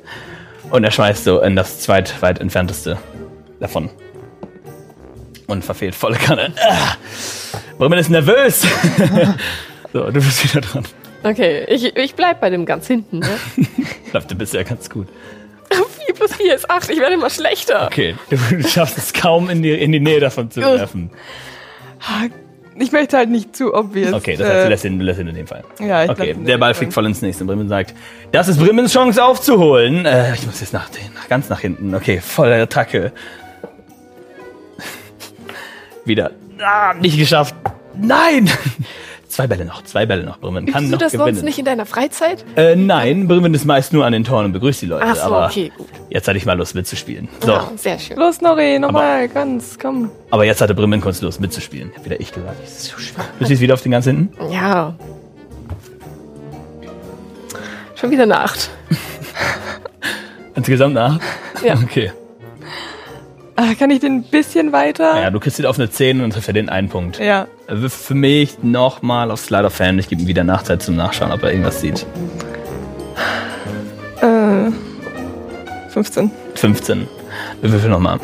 Und 0.69 0.83
er 0.83 0.91
schmeißt 0.91 1.25
so 1.25 1.41
in 1.41 1.55
das 1.55 1.79
zweitweit 1.79 2.39
entfernteste 2.39 2.97
davon. 3.59 3.89
Und 5.47 5.65
verfehlt 5.65 5.95
volle 5.95 6.17
Kanne. 6.17 6.53
Ah. 6.57 6.95
Brimben 7.77 7.99
ist 7.99 8.09
nervös. 8.09 8.65
so, 9.93 10.05
du 10.05 10.13
bist 10.13 10.43
wieder 10.43 10.61
dran. 10.61 10.83
Okay, 11.23 11.65
ich, 11.67 11.95
ich 11.95 12.15
bleib 12.15 12.41
bei 12.41 12.49
dem 12.49 12.65
ganz 12.65 12.87
hinten. 12.87 13.19
Ne? 13.19 13.29
Läuft 14.13 14.35
bisher 14.37 14.63
ganz 14.63 14.89
gut. 14.89 15.07
4 16.05 16.15
plus 16.15 16.35
4 16.35 16.55
ist 16.55 16.69
8. 16.69 16.89
Ich 16.89 16.99
werde 16.99 17.13
immer 17.15 17.29
schlechter. 17.29 17.85
Okay, 17.87 18.15
du 18.29 18.67
schaffst 18.67 18.97
es 18.97 19.13
kaum 19.13 19.49
in 19.49 19.61
die, 19.61 19.71
in 19.71 19.91
die 19.91 19.99
Nähe 19.99 20.19
davon 20.19 20.51
zu 20.51 20.61
werfen. 20.61 21.11
Ich 22.75 22.91
möchte 22.91 23.17
halt 23.17 23.29
nicht 23.29 23.55
zu 23.55 23.73
obvious. 23.73 24.13
Okay, 24.13 24.35
das 24.35 24.47
heißt, 24.47 24.57
du 24.59 24.65
äh, 24.65 24.69
lässt 24.69 24.85
ihn, 24.85 24.99
du 24.99 25.05
lässt 25.05 25.19
ihn 25.19 25.27
in 25.27 25.35
dem 25.35 25.47
Fall. 25.47 25.63
Ja, 25.79 26.03
ich 26.03 26.09
Okay, 26.09 26.29
lass 26.29 26.37
ihn 26.37 26.45
der 26.45 26.55
in 26.55 26.59
Ball 26.59 26.73
dem 26.73 26.77
fliegt 26.77 26.93
voll 26.93 27.05
ins 27.05 27.21
nächste. 27.21 27.45
Bremen 27.45 27.69
sagt, 27.69 27.93
das 28.31 28.47
ist 28.47 28.59
Bremens 28.59 28.93
Chance 28.93 29.23
aufzuholen. 29.23 30.05
Äh, 30.05 30.33
ich 30.33 30.45
muss 30.45 30.61
jetzt 30.61 30.73
nach, 30.73 30.89
nach, 31.13 31.27
ganz 31.27 31.49
nach 31.49 31.59
hinten. 31.59 31.93
Okay, 31.93 32.19
volle 32.21 32.61
Attacke. 32.61 33.11
Wieder. 36.05 36.31
Ah, 36.59 36.93
nicht 36.93 37.17
geschafft. 37.17 37.55
Nein! 37.95 38.49
Zwei 39.31 39.47
Bälle 39.47 39.63
noch, 39.63 39.81
zwei 39.83 40.05
Bälle 40.05 40.23
noch. 40.25 40.39
Bremen 40.39 40.65
kann 40.65 40.83
Übst 40.83 40.87
du 40.87 40.91
noch 40.91 40.97
das 40.99 41.11
gewinnen. 41.13 41.35
sonst 41.35 41.43
nicht 41.45 41.57
in 41.57 41.63
deiner 41.63 41.85
Freizeit? 41.85 42.43
Äh, 42.57 42.75
nein, 42.75 43.29
Bremen 43.29 43.53
ist 43.53 43.63
meist 43.63 43.93
nur 43.93 44.05
an 44.05 44.11
den 44.11 44.25
Toren 44.25 44.47
und 44.47 44.51
begrüßt 44.51 44.81
die 44.81 44.87
Leute. 44.87 45.05
Ach 45.07 45.15
so, 45.15 45.21
aber 45.21 45.45
okay, 45.45 45.71
gut. 45.77 45.87
jetzt 46.09 46.27
hatte 46.27 46.37
ich 46.37 46.45
mal 46.45 46.57
Lust 46.57 46.75
mitzuspielen. 46.75 47.29
So, 47.39 47.51
Ja, 47.53 47.71
sehr 47.77 47.97
schön. 47.97 48.17
Los, 48.17 48.41
Nori, 48.41 48.77
nochmal, 48.77 49.29
ganz, 49.29 49.79
komm. 49.81 50.11
aber 50.31 50.43
jetzt 50.43 50.59
hatte 50.59 50.75
Bremen 50.75 50.99
kurz 50.99 51.21
Lust 51.21 51.39
mitzuspielen. 51.39 51.91
Hab 51.95 52.03
wieder 52.03 52.19
ich 52.19 52.33
gesagt. 52.33 52.57
Das 52.61 52.71
ist 52.71 52.83
so 52.87 52.97
schwer. 52.97 53.23
Du 53.39 53.45
siehst 53.45 53.61
wieder 53.61 53.73
auf 53.75 53.81
den 53.81 53.93
ganz 53.93 54.03
hinten? 54.03 54.33
Ja. 54.51 54.95
Schon 57.95 58.11
wieder 58.11 58.23
eine 58.23 58.37
8. 58.37 58.69
Insgesamt 60.55 60.93
nach? 60.95 61.19
Ja. 61.63 61.75
Okay. 61.75 62.11
Ah, 63.63 63.75
kann 63.77 63.91
ich 63.91 63.99
den 63.99 64.13
ein 64.15 64.23
bisschen 64.23 64.71
weiter? 64.71 65.21
Ja, 65.21 65.29
du 65.29 65.39
kriegst 65.39 65.59
ihn 65.59 65.67
auf 65.67 65.77
eine 65.77 65.87
10 65.89 66.21
und 66.21 66.31
triffst 66.33 66.47
ja 66.47 66.53
den 66.53 66.69
einen 66.69 66.89
Punkt. 66.89 67.19
Ja. 67.19 67.47
Äh, 67.67 67.89
Für 67.89 68.15
mich 68.15 68.63
nochmal 68.63 69.29
auf 69.29 69.39
Slider 69.41 69.69
Fan. 69.69 69.99
Ich 69.99 70.07
gebe 70.09 70.19
ihm 70.21 70.27
wieder 70.27 70.43
Nachzeit 70.43 70.81
zum 70.81 70.95
Nachschauen, 70.95 71.31
ob 71.31 71.43
er 71.43 71.51
irgendwas 71.51 71.79
sieht. 71.79 72.05
15. 75.89 76.31
15. 76.55 77.07
Wir 77.61 77.71
würfeln 77.71 77.91
nochmal. 77.91 78.19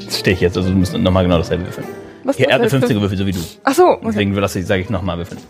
Jetzt 0.00 0.18
stehe 0.20 0.34
ich 0.34 0.40
jetzt, 0.40 0.56
also 0.56 0.70
du 0.70 0.76
musst 0.76 0.96
nochmal 0.96 1.24
genau 1.24 1.38
dasselbe 1.38 1.64
würfeln. 1.66 1.86
Was 2.24 2.38
Ja, 2.38 2.46
er 2.46 2.54
hat 2.54 2.60
eine 2.60 2.64
das 2.64 2.72
heißt? 2.72 2.80
15 2.86 2.96
gewürfelt, 2.96 3.18
so 3.18 3.26
wie 3.26 3.32
du. 3.32 3.40
Ach 3.64 3.74
so, 3.74 3.84
okay. 3.88 4.00
Deswegen 4.34 4.64
sage 4.66 4.80
ich 4.82 4.88
nochmal 4.90 5.18
würfeln. 5.18 5.40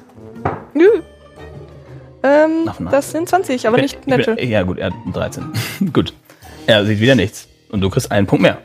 Nö. 0.75 0.87
Ähm, 2.25 2.71
das 2.91 3.11
sind 3.13 3.29
20, 3.29 3.67
aber 3.69 3.77
nicht 3.79 3.95
Ich 3.95 4.01
bin- 4.07 4.17
natural. 4.19 4.43
Ja, 4.45 4.63
gut, 4.63 4.79
er 4.79 4.87
hat 4.87 4.95
13. 5.13 5.45
gut. 5.93 6.13
Er 6.67 6.85
sieht 6.87 7.01
wieder 7.01 7.15
nichts. 7.15 7.49
Und 7.73 7.81
du 7.81 7.89
kriegst 7.89 8.13
einen 8.13 8.27
Punkt 8.27 8.43
mehr. 8.43 8.59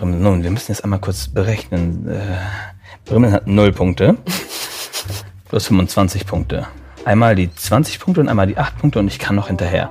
Und 0.00 0.20
Nun, 0.22 0.42
wir 0.42 0.50
müssen 0.50 0.72
jetzt 0.72 0.82
einmal 0.82 0.98
kurz 0.98 1.28
berechnen. 1.28 2.08
Äh, 2.08 3.30
hat 3.30 3.46
0 3.46 3.72
Punkte. 3.72 4.16
Plus 5.48 5.66
25 5.66 6.26
Punkte. 6.26 6.66
Einmal 7.04 7.34
die 7.34 7.54
20 7.54 8.00
Punkte 8.00 8.22
und 8.22 8.28
einmal 8.28 8.46
die 8.46 8.58
8 8.58 8.78
Punkte 8.78 8.98
und 8.98 9.06
ich 9.06 9.18
kann 9.18 9.36
noch 9.36 9.48
hinterher. 9.48 9.90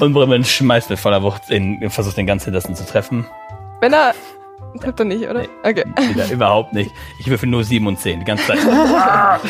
Und 0.00 0.12
Bremen 0.12 0.44
schmeißt 0.44 0.90
mit 0.90 0.98
voller 0.98 1.22
Wucht 1.22 1.50
in, 1.50 1.88
versucht 1.90 2.16
den 2.16 2.26
ganz 2.26 2.44
hintersten 2.44 2.74
zu 2.74 2.84
treffen. 2.84 3.26
Wenn 3.80 3.92
er. 3.92 4.14
Trifft 4.80 5.00
er 5.00 5.04
nicht, 5.04 5.28
oder? 5.28 5.44
Okay. 5.64 5.84
Wieder 6.10 6.30
überhaupt 6.30 6.72
nicht. 6.72 6.90
Ich 7.18 7.28
würfel 7.28 7.48
nur 7.48 7.64
7 7.64 7.86
und 7.86 7.98
10 7.98 8.20
die 8.20 8.24
ganze 8.24 8.46
Zeit. 8.46 8.58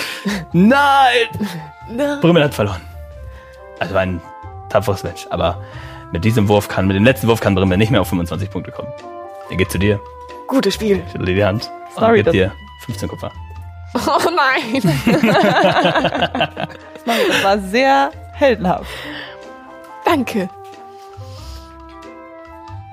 Nein! 0.53 1.29
Brümmel 2.21 2.45
hat 2.45 2.55
verloren. 2.55 2.81
Also 3.79 3.97
ein 3.97 4.21
tapferes 4.71 5.03
Match. 5.03 5.27
Aber 5.31 5.63
mit 6.13 6.25
diesem 6.25 6.49
Wurf 6.49 6.69
kann, 6.69 6.87
mit 6.87 6.97
dem 6.97 7.05
letzten 7.05 7.29
Wurf 7.29 7.41
kann 7.41 7.55
Brümmel 7.55 7.79
nicht 7.79 7.91
mehr 7.91 8.01
auf 8.01 8.09
25 8.09 8.51
Punkte 8.51 8.71
kommen. 8.73 8.89
Er 9.51 9.57
geht 9.57 9.71
zu 9.71 9.79
dir, 9.79 10.01
Gutes 10.49 10.75
Spiel. 10.75 11.03
dir 11.19 11.25
die 11.35 11.45
Hand 11.45 11.71
Sorry, 11.97 12.19
und 12.19 12.25
gibt 12.25 12.35
dir 12.35 12.53
15 12.87 13.09
Kupfer. 13.09 13.31
Oh 13.95 14.19
nein. 14.31 14.83
Das 17.05 17.43
war 17.45 17.59
sehr 17.59 18.11
heldenhaft. 18.35 18.87
Danke. 20.05 20.49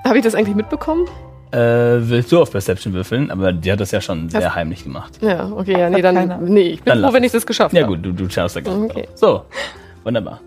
Habe 0.04 0.18
ich 0.18 0.24
das 0.24 0.34
eigentlich 0.34 0.56
mitbekommen? 0.56 1.06
Äh, 1.52 1.58
willst 1.58 2.32
du 2.32 2.40
auf 2.40 2.50
Perception 2.50 2.92
würfeln? 2.94 3.30
Aber 3.30 3.52
die 3.52 3.70
hat 3.70 3.80
das 3.80 3.90
ja 3.90 4.00
schon 4.00 4.28
sehr 4.30 4.40
Das- 4.40 4.54
heimlich 4.54 4.82
gemacht. 4.84 5.18
Ja, 5.20 5.48
okay, 5.50 5.78
ja, 5.78 5.90
nee, 5.90 6.02
dann. 6.02 6.44
Nee, 6.44 6.60
ich 6.70 6.82
bin 6.82 6.94
Dann 6.94 7.04
froh, 7.04 7.12
wenn 7.12 7.22
ich 7.24 7.32
das 7.32 7.46
geschafft 7.46 7.74
Ja 7.74 7.82
habe. 7.84 7.96
gut, 7.96 8.04
du, 8.04 8.12
du 8.12 8.28
schaust 8.30 8.56
da 8.56 8.60
ganz 8.60 8.90
Okay. 8.90 9.02
drauf. 9.02 9.10
So, 9.14 9.44
wunderbar. 10.04 10.40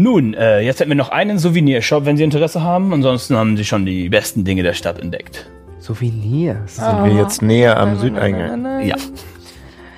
Nun, 0.00 0.32
äh, 0.32 0.60
jetzt 0.60 0.80
hätten 0.80 0.88
wir 0.88 0.96
noch 0.96 1.10
einen 1.10 1.38
Souvenirshop, 1.38 2.06
wenn 2.06 2.16
Sie 2.16 2.24
Interesse 2.24 2.62
haben. 2.62 2.90
Ansonsten 2.94 3.36
haben 3.36 3.58
Sie 3.58 3.66
schon 3.66 3.84
die 3.84 4.08
besten 4.08 4.44
Dinge 4.44 4.62
der 4.62 4.72
Stadt 4.72 4.98
entdeckt. 4.98 5.50
Souvenirs. 5.78 6.76
Sind 6.76 7.04
wir 7.04 7.12
jetzt 7.12 7.42
näher 7.42 7.76
am 7.76 7.98
Südeingang? 7.98 8.48
Nein, 8.48 8.62
nein, 8.62 8.78
nein. 8.78 8.88
Ja, 8.88 8.96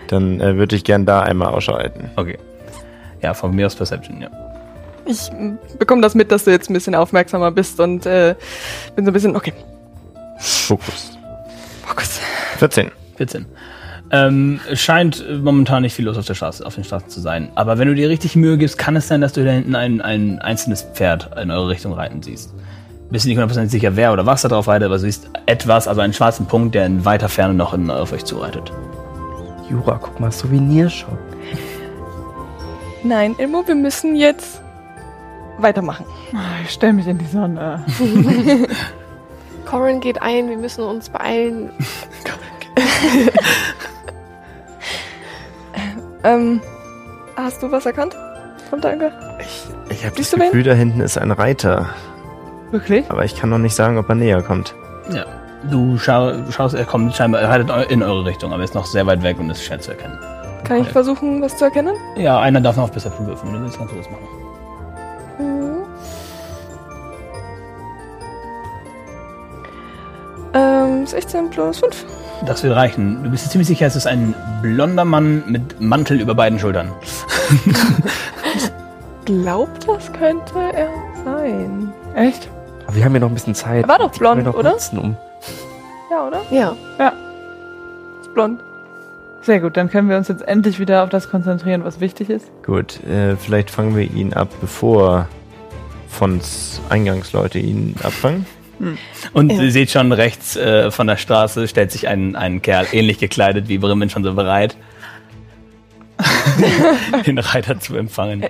Dann 0.09 0.41
äh, 0.41 0.57
würde 0.57 0.75
ich 0.75 0.83
gern 0.83 1.07
da 1.07 1.21
einmal 1.21 1.55
Ausschau 1.55 1.75
halten. 1.75 2.11
okay. 2.17 2.37
Ja, 3.23 3.33
von 3.33 3.55
mir 3.55 3.67
aus 3.67 3.77
Perception, 3.77 4.21
ja. 4.21 4.29
Ich 5.07 5.31
mm, 5.31 5.79
bekomme 5.79 6.03
das 6.03 6.17
mit, 6.17 6.33
dass 6.33 6.43
du 6.43 6.51
jetzt 6.51 6.69
ein 6.69 6.75
bisschen 6.75 6.97
aufmerksamer 6.97 7.53
bist 7.53 7.79
und 7.79 8.05
äh, 8.05 8.35
bin 8.97 9.05
so 9.05 9.13
ein 9.13 9.15
bisschen. 9.15 9.37
Okay. 9.37 9.53
Fokus. 10.39 11.17
Fokus. 11.87 12.19
14. 12.59 12.91
14. 13.19 13.47
Ähm, 14.15 14.61
es 14.71 14.81
scheint 14.81 15.25
momentan 15.43 15.83
nicht 15.83 15.95
viel 15.95 16.05
los 16.05 16.19
auf 16.19 16.27
der 16.27 16.35
Straße, 16.35 16.67
auf 16.67 16.75
den 16.75 16.85
Straßen 16.85 17.09
zu 17.09 17.21
sein. 17.21 17.51
Aber 17.55 17.79
wenn 17.79 17.89
du 17.89 17.95
dir 17.95 18.11
richtig 18.11 18.37
Mühe 18.37 18.59
gibst, 18.59 18.77
kann 18.77 18.95
es 18.95 19.09
sein, 19.09 19.23
dass 19.23 19.33
du 19.33 19.43
da 19.43 19.51
hinten 19.51 19.75
ein, 19.75 20.03
ein 20.03 20.39
einzelnes 20.39 20.83
Pferd 20.83 21.31
in 21.41 21.51
eure 21.51 21.71
Richtung 21.71 21.95
reiten 21.95 22.23
siehst. 22.23 22.53
Bist 23.11 23.25
du 23.25 23.29
nicht 23.29 23.37
hundertprozentig 23.39 23.73
sicher, 23.73 23.97
wer 23.97 24.13
oder 24.13 24.27
was 24.27 24.43
da 24.43 24.49
drauf 24.49 24.69
reitet, 24.69 24.87
aber 24.87 24.97
du 24.97 25.01
siehst 25.01 25.31
etwas, 25.47 25.89
also 25.89 26.03
einen 26.03 26.13
schwarzen 26.13 26.45
Punkt, 26.47 26.75
der 26.75 26.85
in 26.85 27.05
weiter 27.07 27.31
Ferne 27.31 27.55
noch 27.55 27.73
in, 27.73 27.91
auf 27.91 28.13
euch 28.13 28.25
zureitet. 28.25 28.71
Jura, 29.71 29.99
guck 30.01 30.21
mal, 30.21 30.31
Souvenirshop. 30.31 31.19
Nein, 33.03 33.35
Ilmo, 33.39 33.67
wir 33.67 33.75
müssen 33.75 34.15
jetzt 34.15 34.61
weitermachen. 35.59 36.05
Ah, 36.35 36.61
Ich 36.65 36.71
stelle 36.71 36.93
mich 36.93 37.07
in 37.07 37.17
die 37.19 37.27
Sonne. 37.27 37.85
Corin 39.67 40.01
geht 40.01 40.21
ein, 40.21 40.51
wir 40.51 40.59
müssen 40.59 40.85
uns 40.85 41.09
beeilen. 41.09 41.71
Ähm, 46.25 46.61
hast 47.37 47.63
du 47.63 47.71
was 47.71 47.87
erkannt? 47.87 48.17
Vom 48.71 48.81
Danke? 48.81 49.13
Ich, 49.41 49.67
ich 49.91 50.05
habe 50.05 50.17
das 50.17 50.31
du 50.31 50.39
wen? 50.39 50.47
Gefühl, 50.47 50.63
da 50.63 50.73
hinten 50.73 51.01
ist 51.01 51.19
ein 51.19 51.31
Reiter. 51.31 51.89
Wirklich? 52.71 53.11
Aber 53.11 53.25
ich 53.25 53.37
kann 53.37 53.51
noch 53.51 53.59
nicht 53.59 53.75
sagen, 53.75 53.99
ob 53.99 54.09
er 54.09 54.15
näher 54.15 54.43
kommt. 54.43 54.75
Ja. 55.13 55.25
Du 55.71 55.97
schau, 55.99 56.33
schaust, 56.51 56.75
er 56.75 56.85
kommt 56.85 57.15
scheinbar, 57.15 57.41
er 57.41 57.49
reitet 57.51 57.91
in 57.91 58.03
eure 58.03 58.25
Richtung, 58.25 58.53
aber 58.53 58.65
ist 58.65 58.75
noch 58.75 58.87
sehr 58.87 59.07
weit 59.07 59.23
weg 59.23 59.39
und 59.39 59.51
ist 59.51 59.63
schwer 59.63 59.79
zu 59.79 59.93
erkennen. 59.93 60.19
Kann 60.65 60.81
ich 60.81 60.89
versuchen, 60.89 61.41
was 61.43 61.57
zu 61.57 61.67
erkennen? 61.67 61.95
Ja, 62.17 62.41
einer 62.41 62.61
darf 62.61 62.77
noch 62.77 62.85
auf 62.85 62.93
Perception 62.93 63.27
würfeln, 63.27 63.53
wenn 63.53 63.61
du 63.61 63.65
willst, 63.67 63.79
kannst 63.79 63.93
du 63.93 63.99
das 63.99 64.11
machen. 64.11 64.27
Mhm. 65.39 65.83
Ähm, 70.55 71.07
16 71.07 71.51
plus 71.51 71.79
5. 71.81 72.05
Das 72.47 72.63
wird 72.65 72.75
reichen. 72.75 73.23
Du 73.23 73.31
bist 73.31 73.47
dir 73.47 73.51
ziemlich 73.51 73.69
sicher, 73.69 73.87
es 73.87 73.95
ist 73.95 74.07
ein 74.07 74.35
blonder 74.63 75.05
Mann 75.05 75.45
mit 75.47 75.81
Mantel 75.81 76.21
über 76.21 76.35
beiden 76.35 76.59
Schultern. 76.59 76.91
Glaubt, 79.25 79.87
das 79.87 80.13
könnte 80.13 80.55
er 80.75 80.89
sein. 81.25 81.93
Echt? 82.17 82.49
Aber 82.87 82.97
wir 82.97 83.05
haben 83.05 83.15
ja 83.15 83.21
noch 83.21 83.29
ein 83.29 83.35
bisschen 83.35 83.55
Zeit. 83.55 83.85
Er 83.85 83.89
war 83.89 83.99
doch 83.99 84.11
blond, 84.11 84.47
oder? 84.47 84.77
um 84.93 85.17
Ja, 86.11 86.27
oder? 86.27 86.41
Ja. 86.51 86.75
Ist 88.21 88.35
blond. 88.35 88.61
Sehr 89.43 89.61
gut, 89.61 89.77
dann 89.77 89.89
können 89.89 90.09
wir 90.09 90.17
uns 90.17 90.29
jetzt 90.29 90.43
endlich 90.43 90.81
wieder 90.81 91.05
auf 91.05 91.11
das 91.11 91.31
konzentrieren, 91.31 91.85
was 91.85 92.01
wichtig 92.01 92.29
ist. 92.29 92.47
Gut, 92.65 93.03
äh, 93.05 93.37
vielleicht 93.37 93.71
fangen 93.71 93.97
wir 93.97 94.05
ihn 94.11 94.33
ab, 94.33 94.49
bevor 94.61 95.29
Fons 96.09 96.81
Eingangsleute 96.89 97.59
ihn 97.61 97.95
abfangen. 98.03 98.47
Und 99.33 99.53
ihr 99.53 99.71
seht 99.71 99.91
schon 99.91 100.13
rechts 100.13 100.57
äh, 100.57 100.91
von 100.91 101.07
der 101.07 101.17
Straße 101.17 101.69
stellt 101.69 101.93
sich 101.93 102.09
ein, 102.09 102.37
ein 102.37 102.63
Kerl 102.63 102.87
ähnlich 102.93 103.19
gekleidet 103.19 103.69
wie 103.69 103.79
Brimmen 103.79 104.11
schon 104.11 104.25
so 104.25 104.35
bereit, 104.35 104.77
den 107.27 107.39
Reiter 107.39 107.79
zu 107.81 107.97
empfangen. 107.97 108.45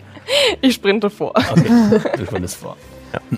Ich 0.61 0.75
sprinte 0.75 1.11
vor. 1.11 1.35
Okay, 1.37 2.01
du 2.17 2.27
spannst 2.27 2.57
vor. 2.57 2.77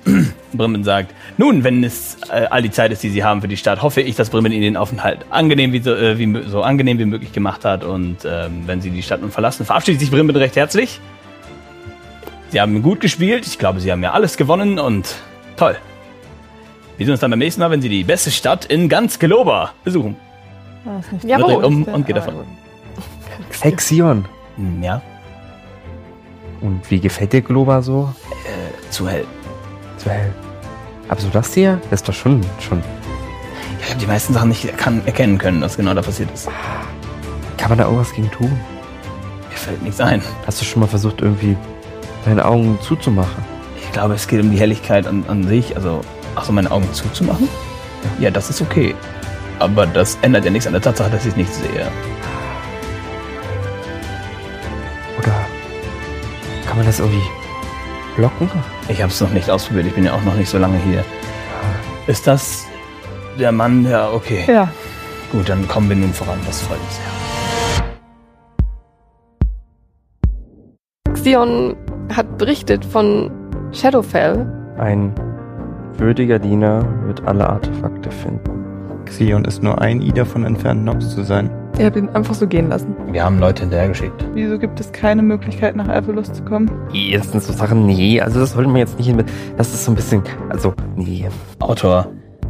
Brimmen 0.53 0.85
sagt, 0.85 1.13
nun, 1.37 1.65
wenn 1.65 1.83
es 1.83 2.19
äh, 2.31 2.47
all 2.49 2.63
die 2.63 2.71
Zeit 2.71 2.93
ist, 2.93 3.03
die 3.03 3.11
Sie 3.11 3.25
haben 3.25 3.41
für 3.41 3.49
die 3.49 3.57
Stadt, 3.57 3.83
hoffe 3.83 4.01
ich, 4.01 4.15
dass 4.15 4.31
Brimmen 4.31 4.53
Ihnen 4.53 4.63
den 4.63 4.77
Aufenthalt 4.77 5.27
angenehm 5.31 5.73
wie 5.73 5.81
so, 5.81 5.95
äh, 5.95 6.17
wie, 6.17 6.43
so 6.47 6.63
angenehm 6.63 6.99
wie 7.01 7.05
möglich 7.05 7.33
gemacht 7.33 7.65
hat. 7.65 7.83
Und 7.83 8.19
ähm, 8.25 8.63
wenn 8.67 8.81
Sie 8.81 8.91
die 8.91 9.03
Stadt 9.03 9.21
nun 9.21 9.33
verlassen, 9.33 9.67
verabschiedet 9.67 10.01
sich 10.01 10.13
Brimmen 10.13 10.35
recht 10.37 10.55
herzlich. 10.55 11.01
Sie 12.51 12.61
haben 12.61 12.83
gut 12.83 13.01
gespielt. 13.01 13.47
Ich 13.47 13.59
glaube, 13.59 13.81
Sie 13.81 13.91
haben 13.91 14.03
ja 14.03 14.13
alles 14.13 14.37
gewonnen 14.37 14.79
und 14.79 15.17
toll. 15.57 15.77
Wir 16.97 17.07
sehen 17.07 17.13
uns 17.13 17.21
dann 17.21 17.31
beim 17.31 17.39
nächsten 17.41 17.61
Mal, 17.61 17.71
wenn 17.71 17.83
Sie 17.83 17.89
die 17.89 18.05
beste 18.05 18.31
Stadt 18.31 18.65
in 18.67 18.89
ganz 18.89 19.19
Geloba 19.19 19.73
besuchen. 19.83 20.17
Ja, 21.23 21.37
aber 21.37 21.65
um 21.67 21.83
und 21.85 22.07
geht 22.07 22.17
davon. 22.17 22.35
Hexion. 23.61 24.27
Ja, 24.81 25.03
Und 26.61 26.89
wie 26.91 27.01
gefällt 27.01 27.33
dir 27.33 27.41
Globa 27.43 27.83
so? 27.83 28.13
zu 28.91 29.09
hell. 29.09 29.25
So 29.97 30.11
hell. 30.11 30.33
Aber 31.09 31.21
so 31.21 31.29
das 31.31 31.53
hier, 31.53 31.81
das 31.91 32.01
ist 32.01 32.09
doch 32.09 32.15
schon, 32.15 32.41
schon. 32.61 32.81
Ich 33.81 33.91
habe 33.91 33.99
die 34.01 34.07
meisten 34.07 34.33
Sachen 34.33 34.51
nicht 34.51 34.65
erkennen 34.65 35.39
können, 35.39 35.61
was 35.61 35.77
genau 35.77 35.95
da 35.95 36.03
passiert 36.03 36.31
ist. 36.33 36.49
Kann 37.57 37.71
man 37.71 37.79
da 37.79 37.85
irgendwas 37.85 38.13
gegen 38.13 38.31
tun? 38.31 38.53
Mir 39.51 39.57
fällt 39.57 39.83
nichts 39.83 40.01
ein. 40.01 40.23
Hast 40.47 40.61
du 40.61 40.65
schon 40.65 40.81
mal 40.81 40.87
versucht, 40.87 41.21
irgendwie 41.21 41.57
deine 42.25 42.45
Augen 42.45 42.79
zuzumachen? 42.83 43.45
Ich 43.83 43.91
glaube, 43.93 44.15
es 44.15 44.29
geht 44.29 44.41
um 44.41 44.51
die 44.51 44.59
Helligkeit 44.59 45.07
an, 45.07 45.25
an 45.29 45.45
sich. 45.47 45.75
Also, 45.77 46.01
ach 46.35 46.45
so, 46.45 46.53
meine 46.53 46.71
Augen 46.71 46.93
zuzumachen? 46.93 47.49
Ja, 48.19 48.31
das 48.31 48.51
ist 48.51 48.61
okay. 48.61 48.95
Aber 49.59 49.87
das 49.87 50.19
ändert 50.23 50.45
ja 50.45 50.51
nichts 50.51 50.67
an 50.67 50.73
der 50.73 50.83
Tatsache, 50.83 51.11
dass 51.11 51.23
ich 51.23 51.31
es 51.31 51.37
nicht 51.37 51.53
sehe. 51.55 51.91
Oder 55.19 55.35
kann 56.67 56.77
man 56.77 56.87
das 56.87 56.99
irgendwie 56.99 57.23
blocken? 58.17 58.51
Ich 58.89 59.01
habe 59.01 59.13
es 59.13 59.21
noch 59.21 59.31
nicht 59.31 59.51
ausprobiert. 59.51 59.87
Ich 59.87 59.95
bin 59.95 60.05
ja 60.05 60.13
auch 60.15 60.23
noch 60.23 60.35
nicht 60.35 60.49
so 60.49 60.59
lange 60.59 60.79
hier. 60.79 61.05
Ist 62.07 62.27
das 62.27 62.65
der 63.39 63.53
Mann? 63.53 63.89
Ja, 63.89 64.11
okay. 64.11 64.45
Ja, 64.47 64.69
Gut, 65.35 65.49
dann 65.49 65.67
kommen 65.67 65.89
wir 65.89 65.97
nun 65.97 66.13
voran. 66.13 66.39
Das 66.47 66.63
freut 66.63 66.79
mich 66.79 66.91
sehr. 66.91 67.05
Xion 71.13 71.75
hat 72.15 72.39
berichtet 72.39 72.85
von 72.85 73.33
Shadowfell. 73.73 74.47
Ein 74.79 75.13
würdiger 75.99 76.39
Diener 76.39 76.85
wird 77.07 77.27
alle 77.27 77.49
Artefakte 77.49 78.11
finden. 78.11 78.65
Xion 79.05 79.45
ist 79.45 79.63
nur 79.63 79.81
ein 79.81 80.01
I 80.01 80.13
davon 80.13 80.45
entfernt, 80.45 80.85
Nox 80.85 81.15
zu 81.15 81.23
sein. 81.23 81.51
Er 81.79 81.87
hat 81.87 81.97
ihn 81.97 82.09
einfach 82.11 82.35
so 82.35 82.47
gehen 82.47 82.69
lassen. 82.69 82.95
Wir 83.11 83.25
haben 83.25 83.39
Leute 83.39 83.63
hinterhergeschickt. 83.63 84.25
wieso 84.33 84.59
gibt 84.59 84.79
es 84.79 84.93
keine 84.93 85.23
Möglichkeit, 85.23 85.75
nach 85.75 85.89
Alphelos 85.89 86.33
zu 86.33 86.45
kommen? 86.45 86.71
Das 87.13 87.31
sind 87.31 87.43
so 87.43 87.53
Sachen, 87.53 87.87
nee, 87.87 88.21
also 88.21 88.39
das 88.41 88.53
sollten 88.53 88.73
wir 88.73 88.81
jetzt 88.81 88.97
nicht 88.97 89.09
hin. 89.09 89.25
Das 89.57 89.75
ist 89.75 89.85
so 89.85 89.93
ein 89.93 89.97
bisschen, 89.97 90.23
also, 90.51 90.73
nee. 90.95 91.29
Autor 91.59 92.07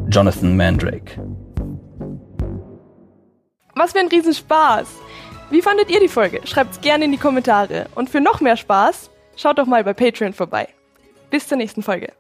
Jonathan 0.09 0.57
Mandrake. 0.57 1.22
Was 3.74 3.92
für 3.92 4.01
ein 4.01 4.09
Riesenspaß! 4.09 4.86
Wie 5.51 5.62
fandet 5.62 5.90
ihr 5.90 6.01
die 6.01 6.09
Folge? 6.09 6.40
Schreibt's 6.45 6.80
gerne 6.80 7.07
in 7.07 7.12
die 7.12 7.18
Kommentare. 7.18 7.86
Und 7.95 8.11
für 8.11 8.20
noch 8.20 8.40
mehr 8.40 8.57
Spaß, 8.57 9.11
schaut 9.36 9.59
doch 9.59 9.66
mal 9.66 9.84
bei 9.84 9.95
Patreon 9.95 10.32
vorbei. 10.32 10.68
Bis 11.30 11.49
zur 11.49 11.59
nächsten 11.59 11.82
Folge. 11.82 12.12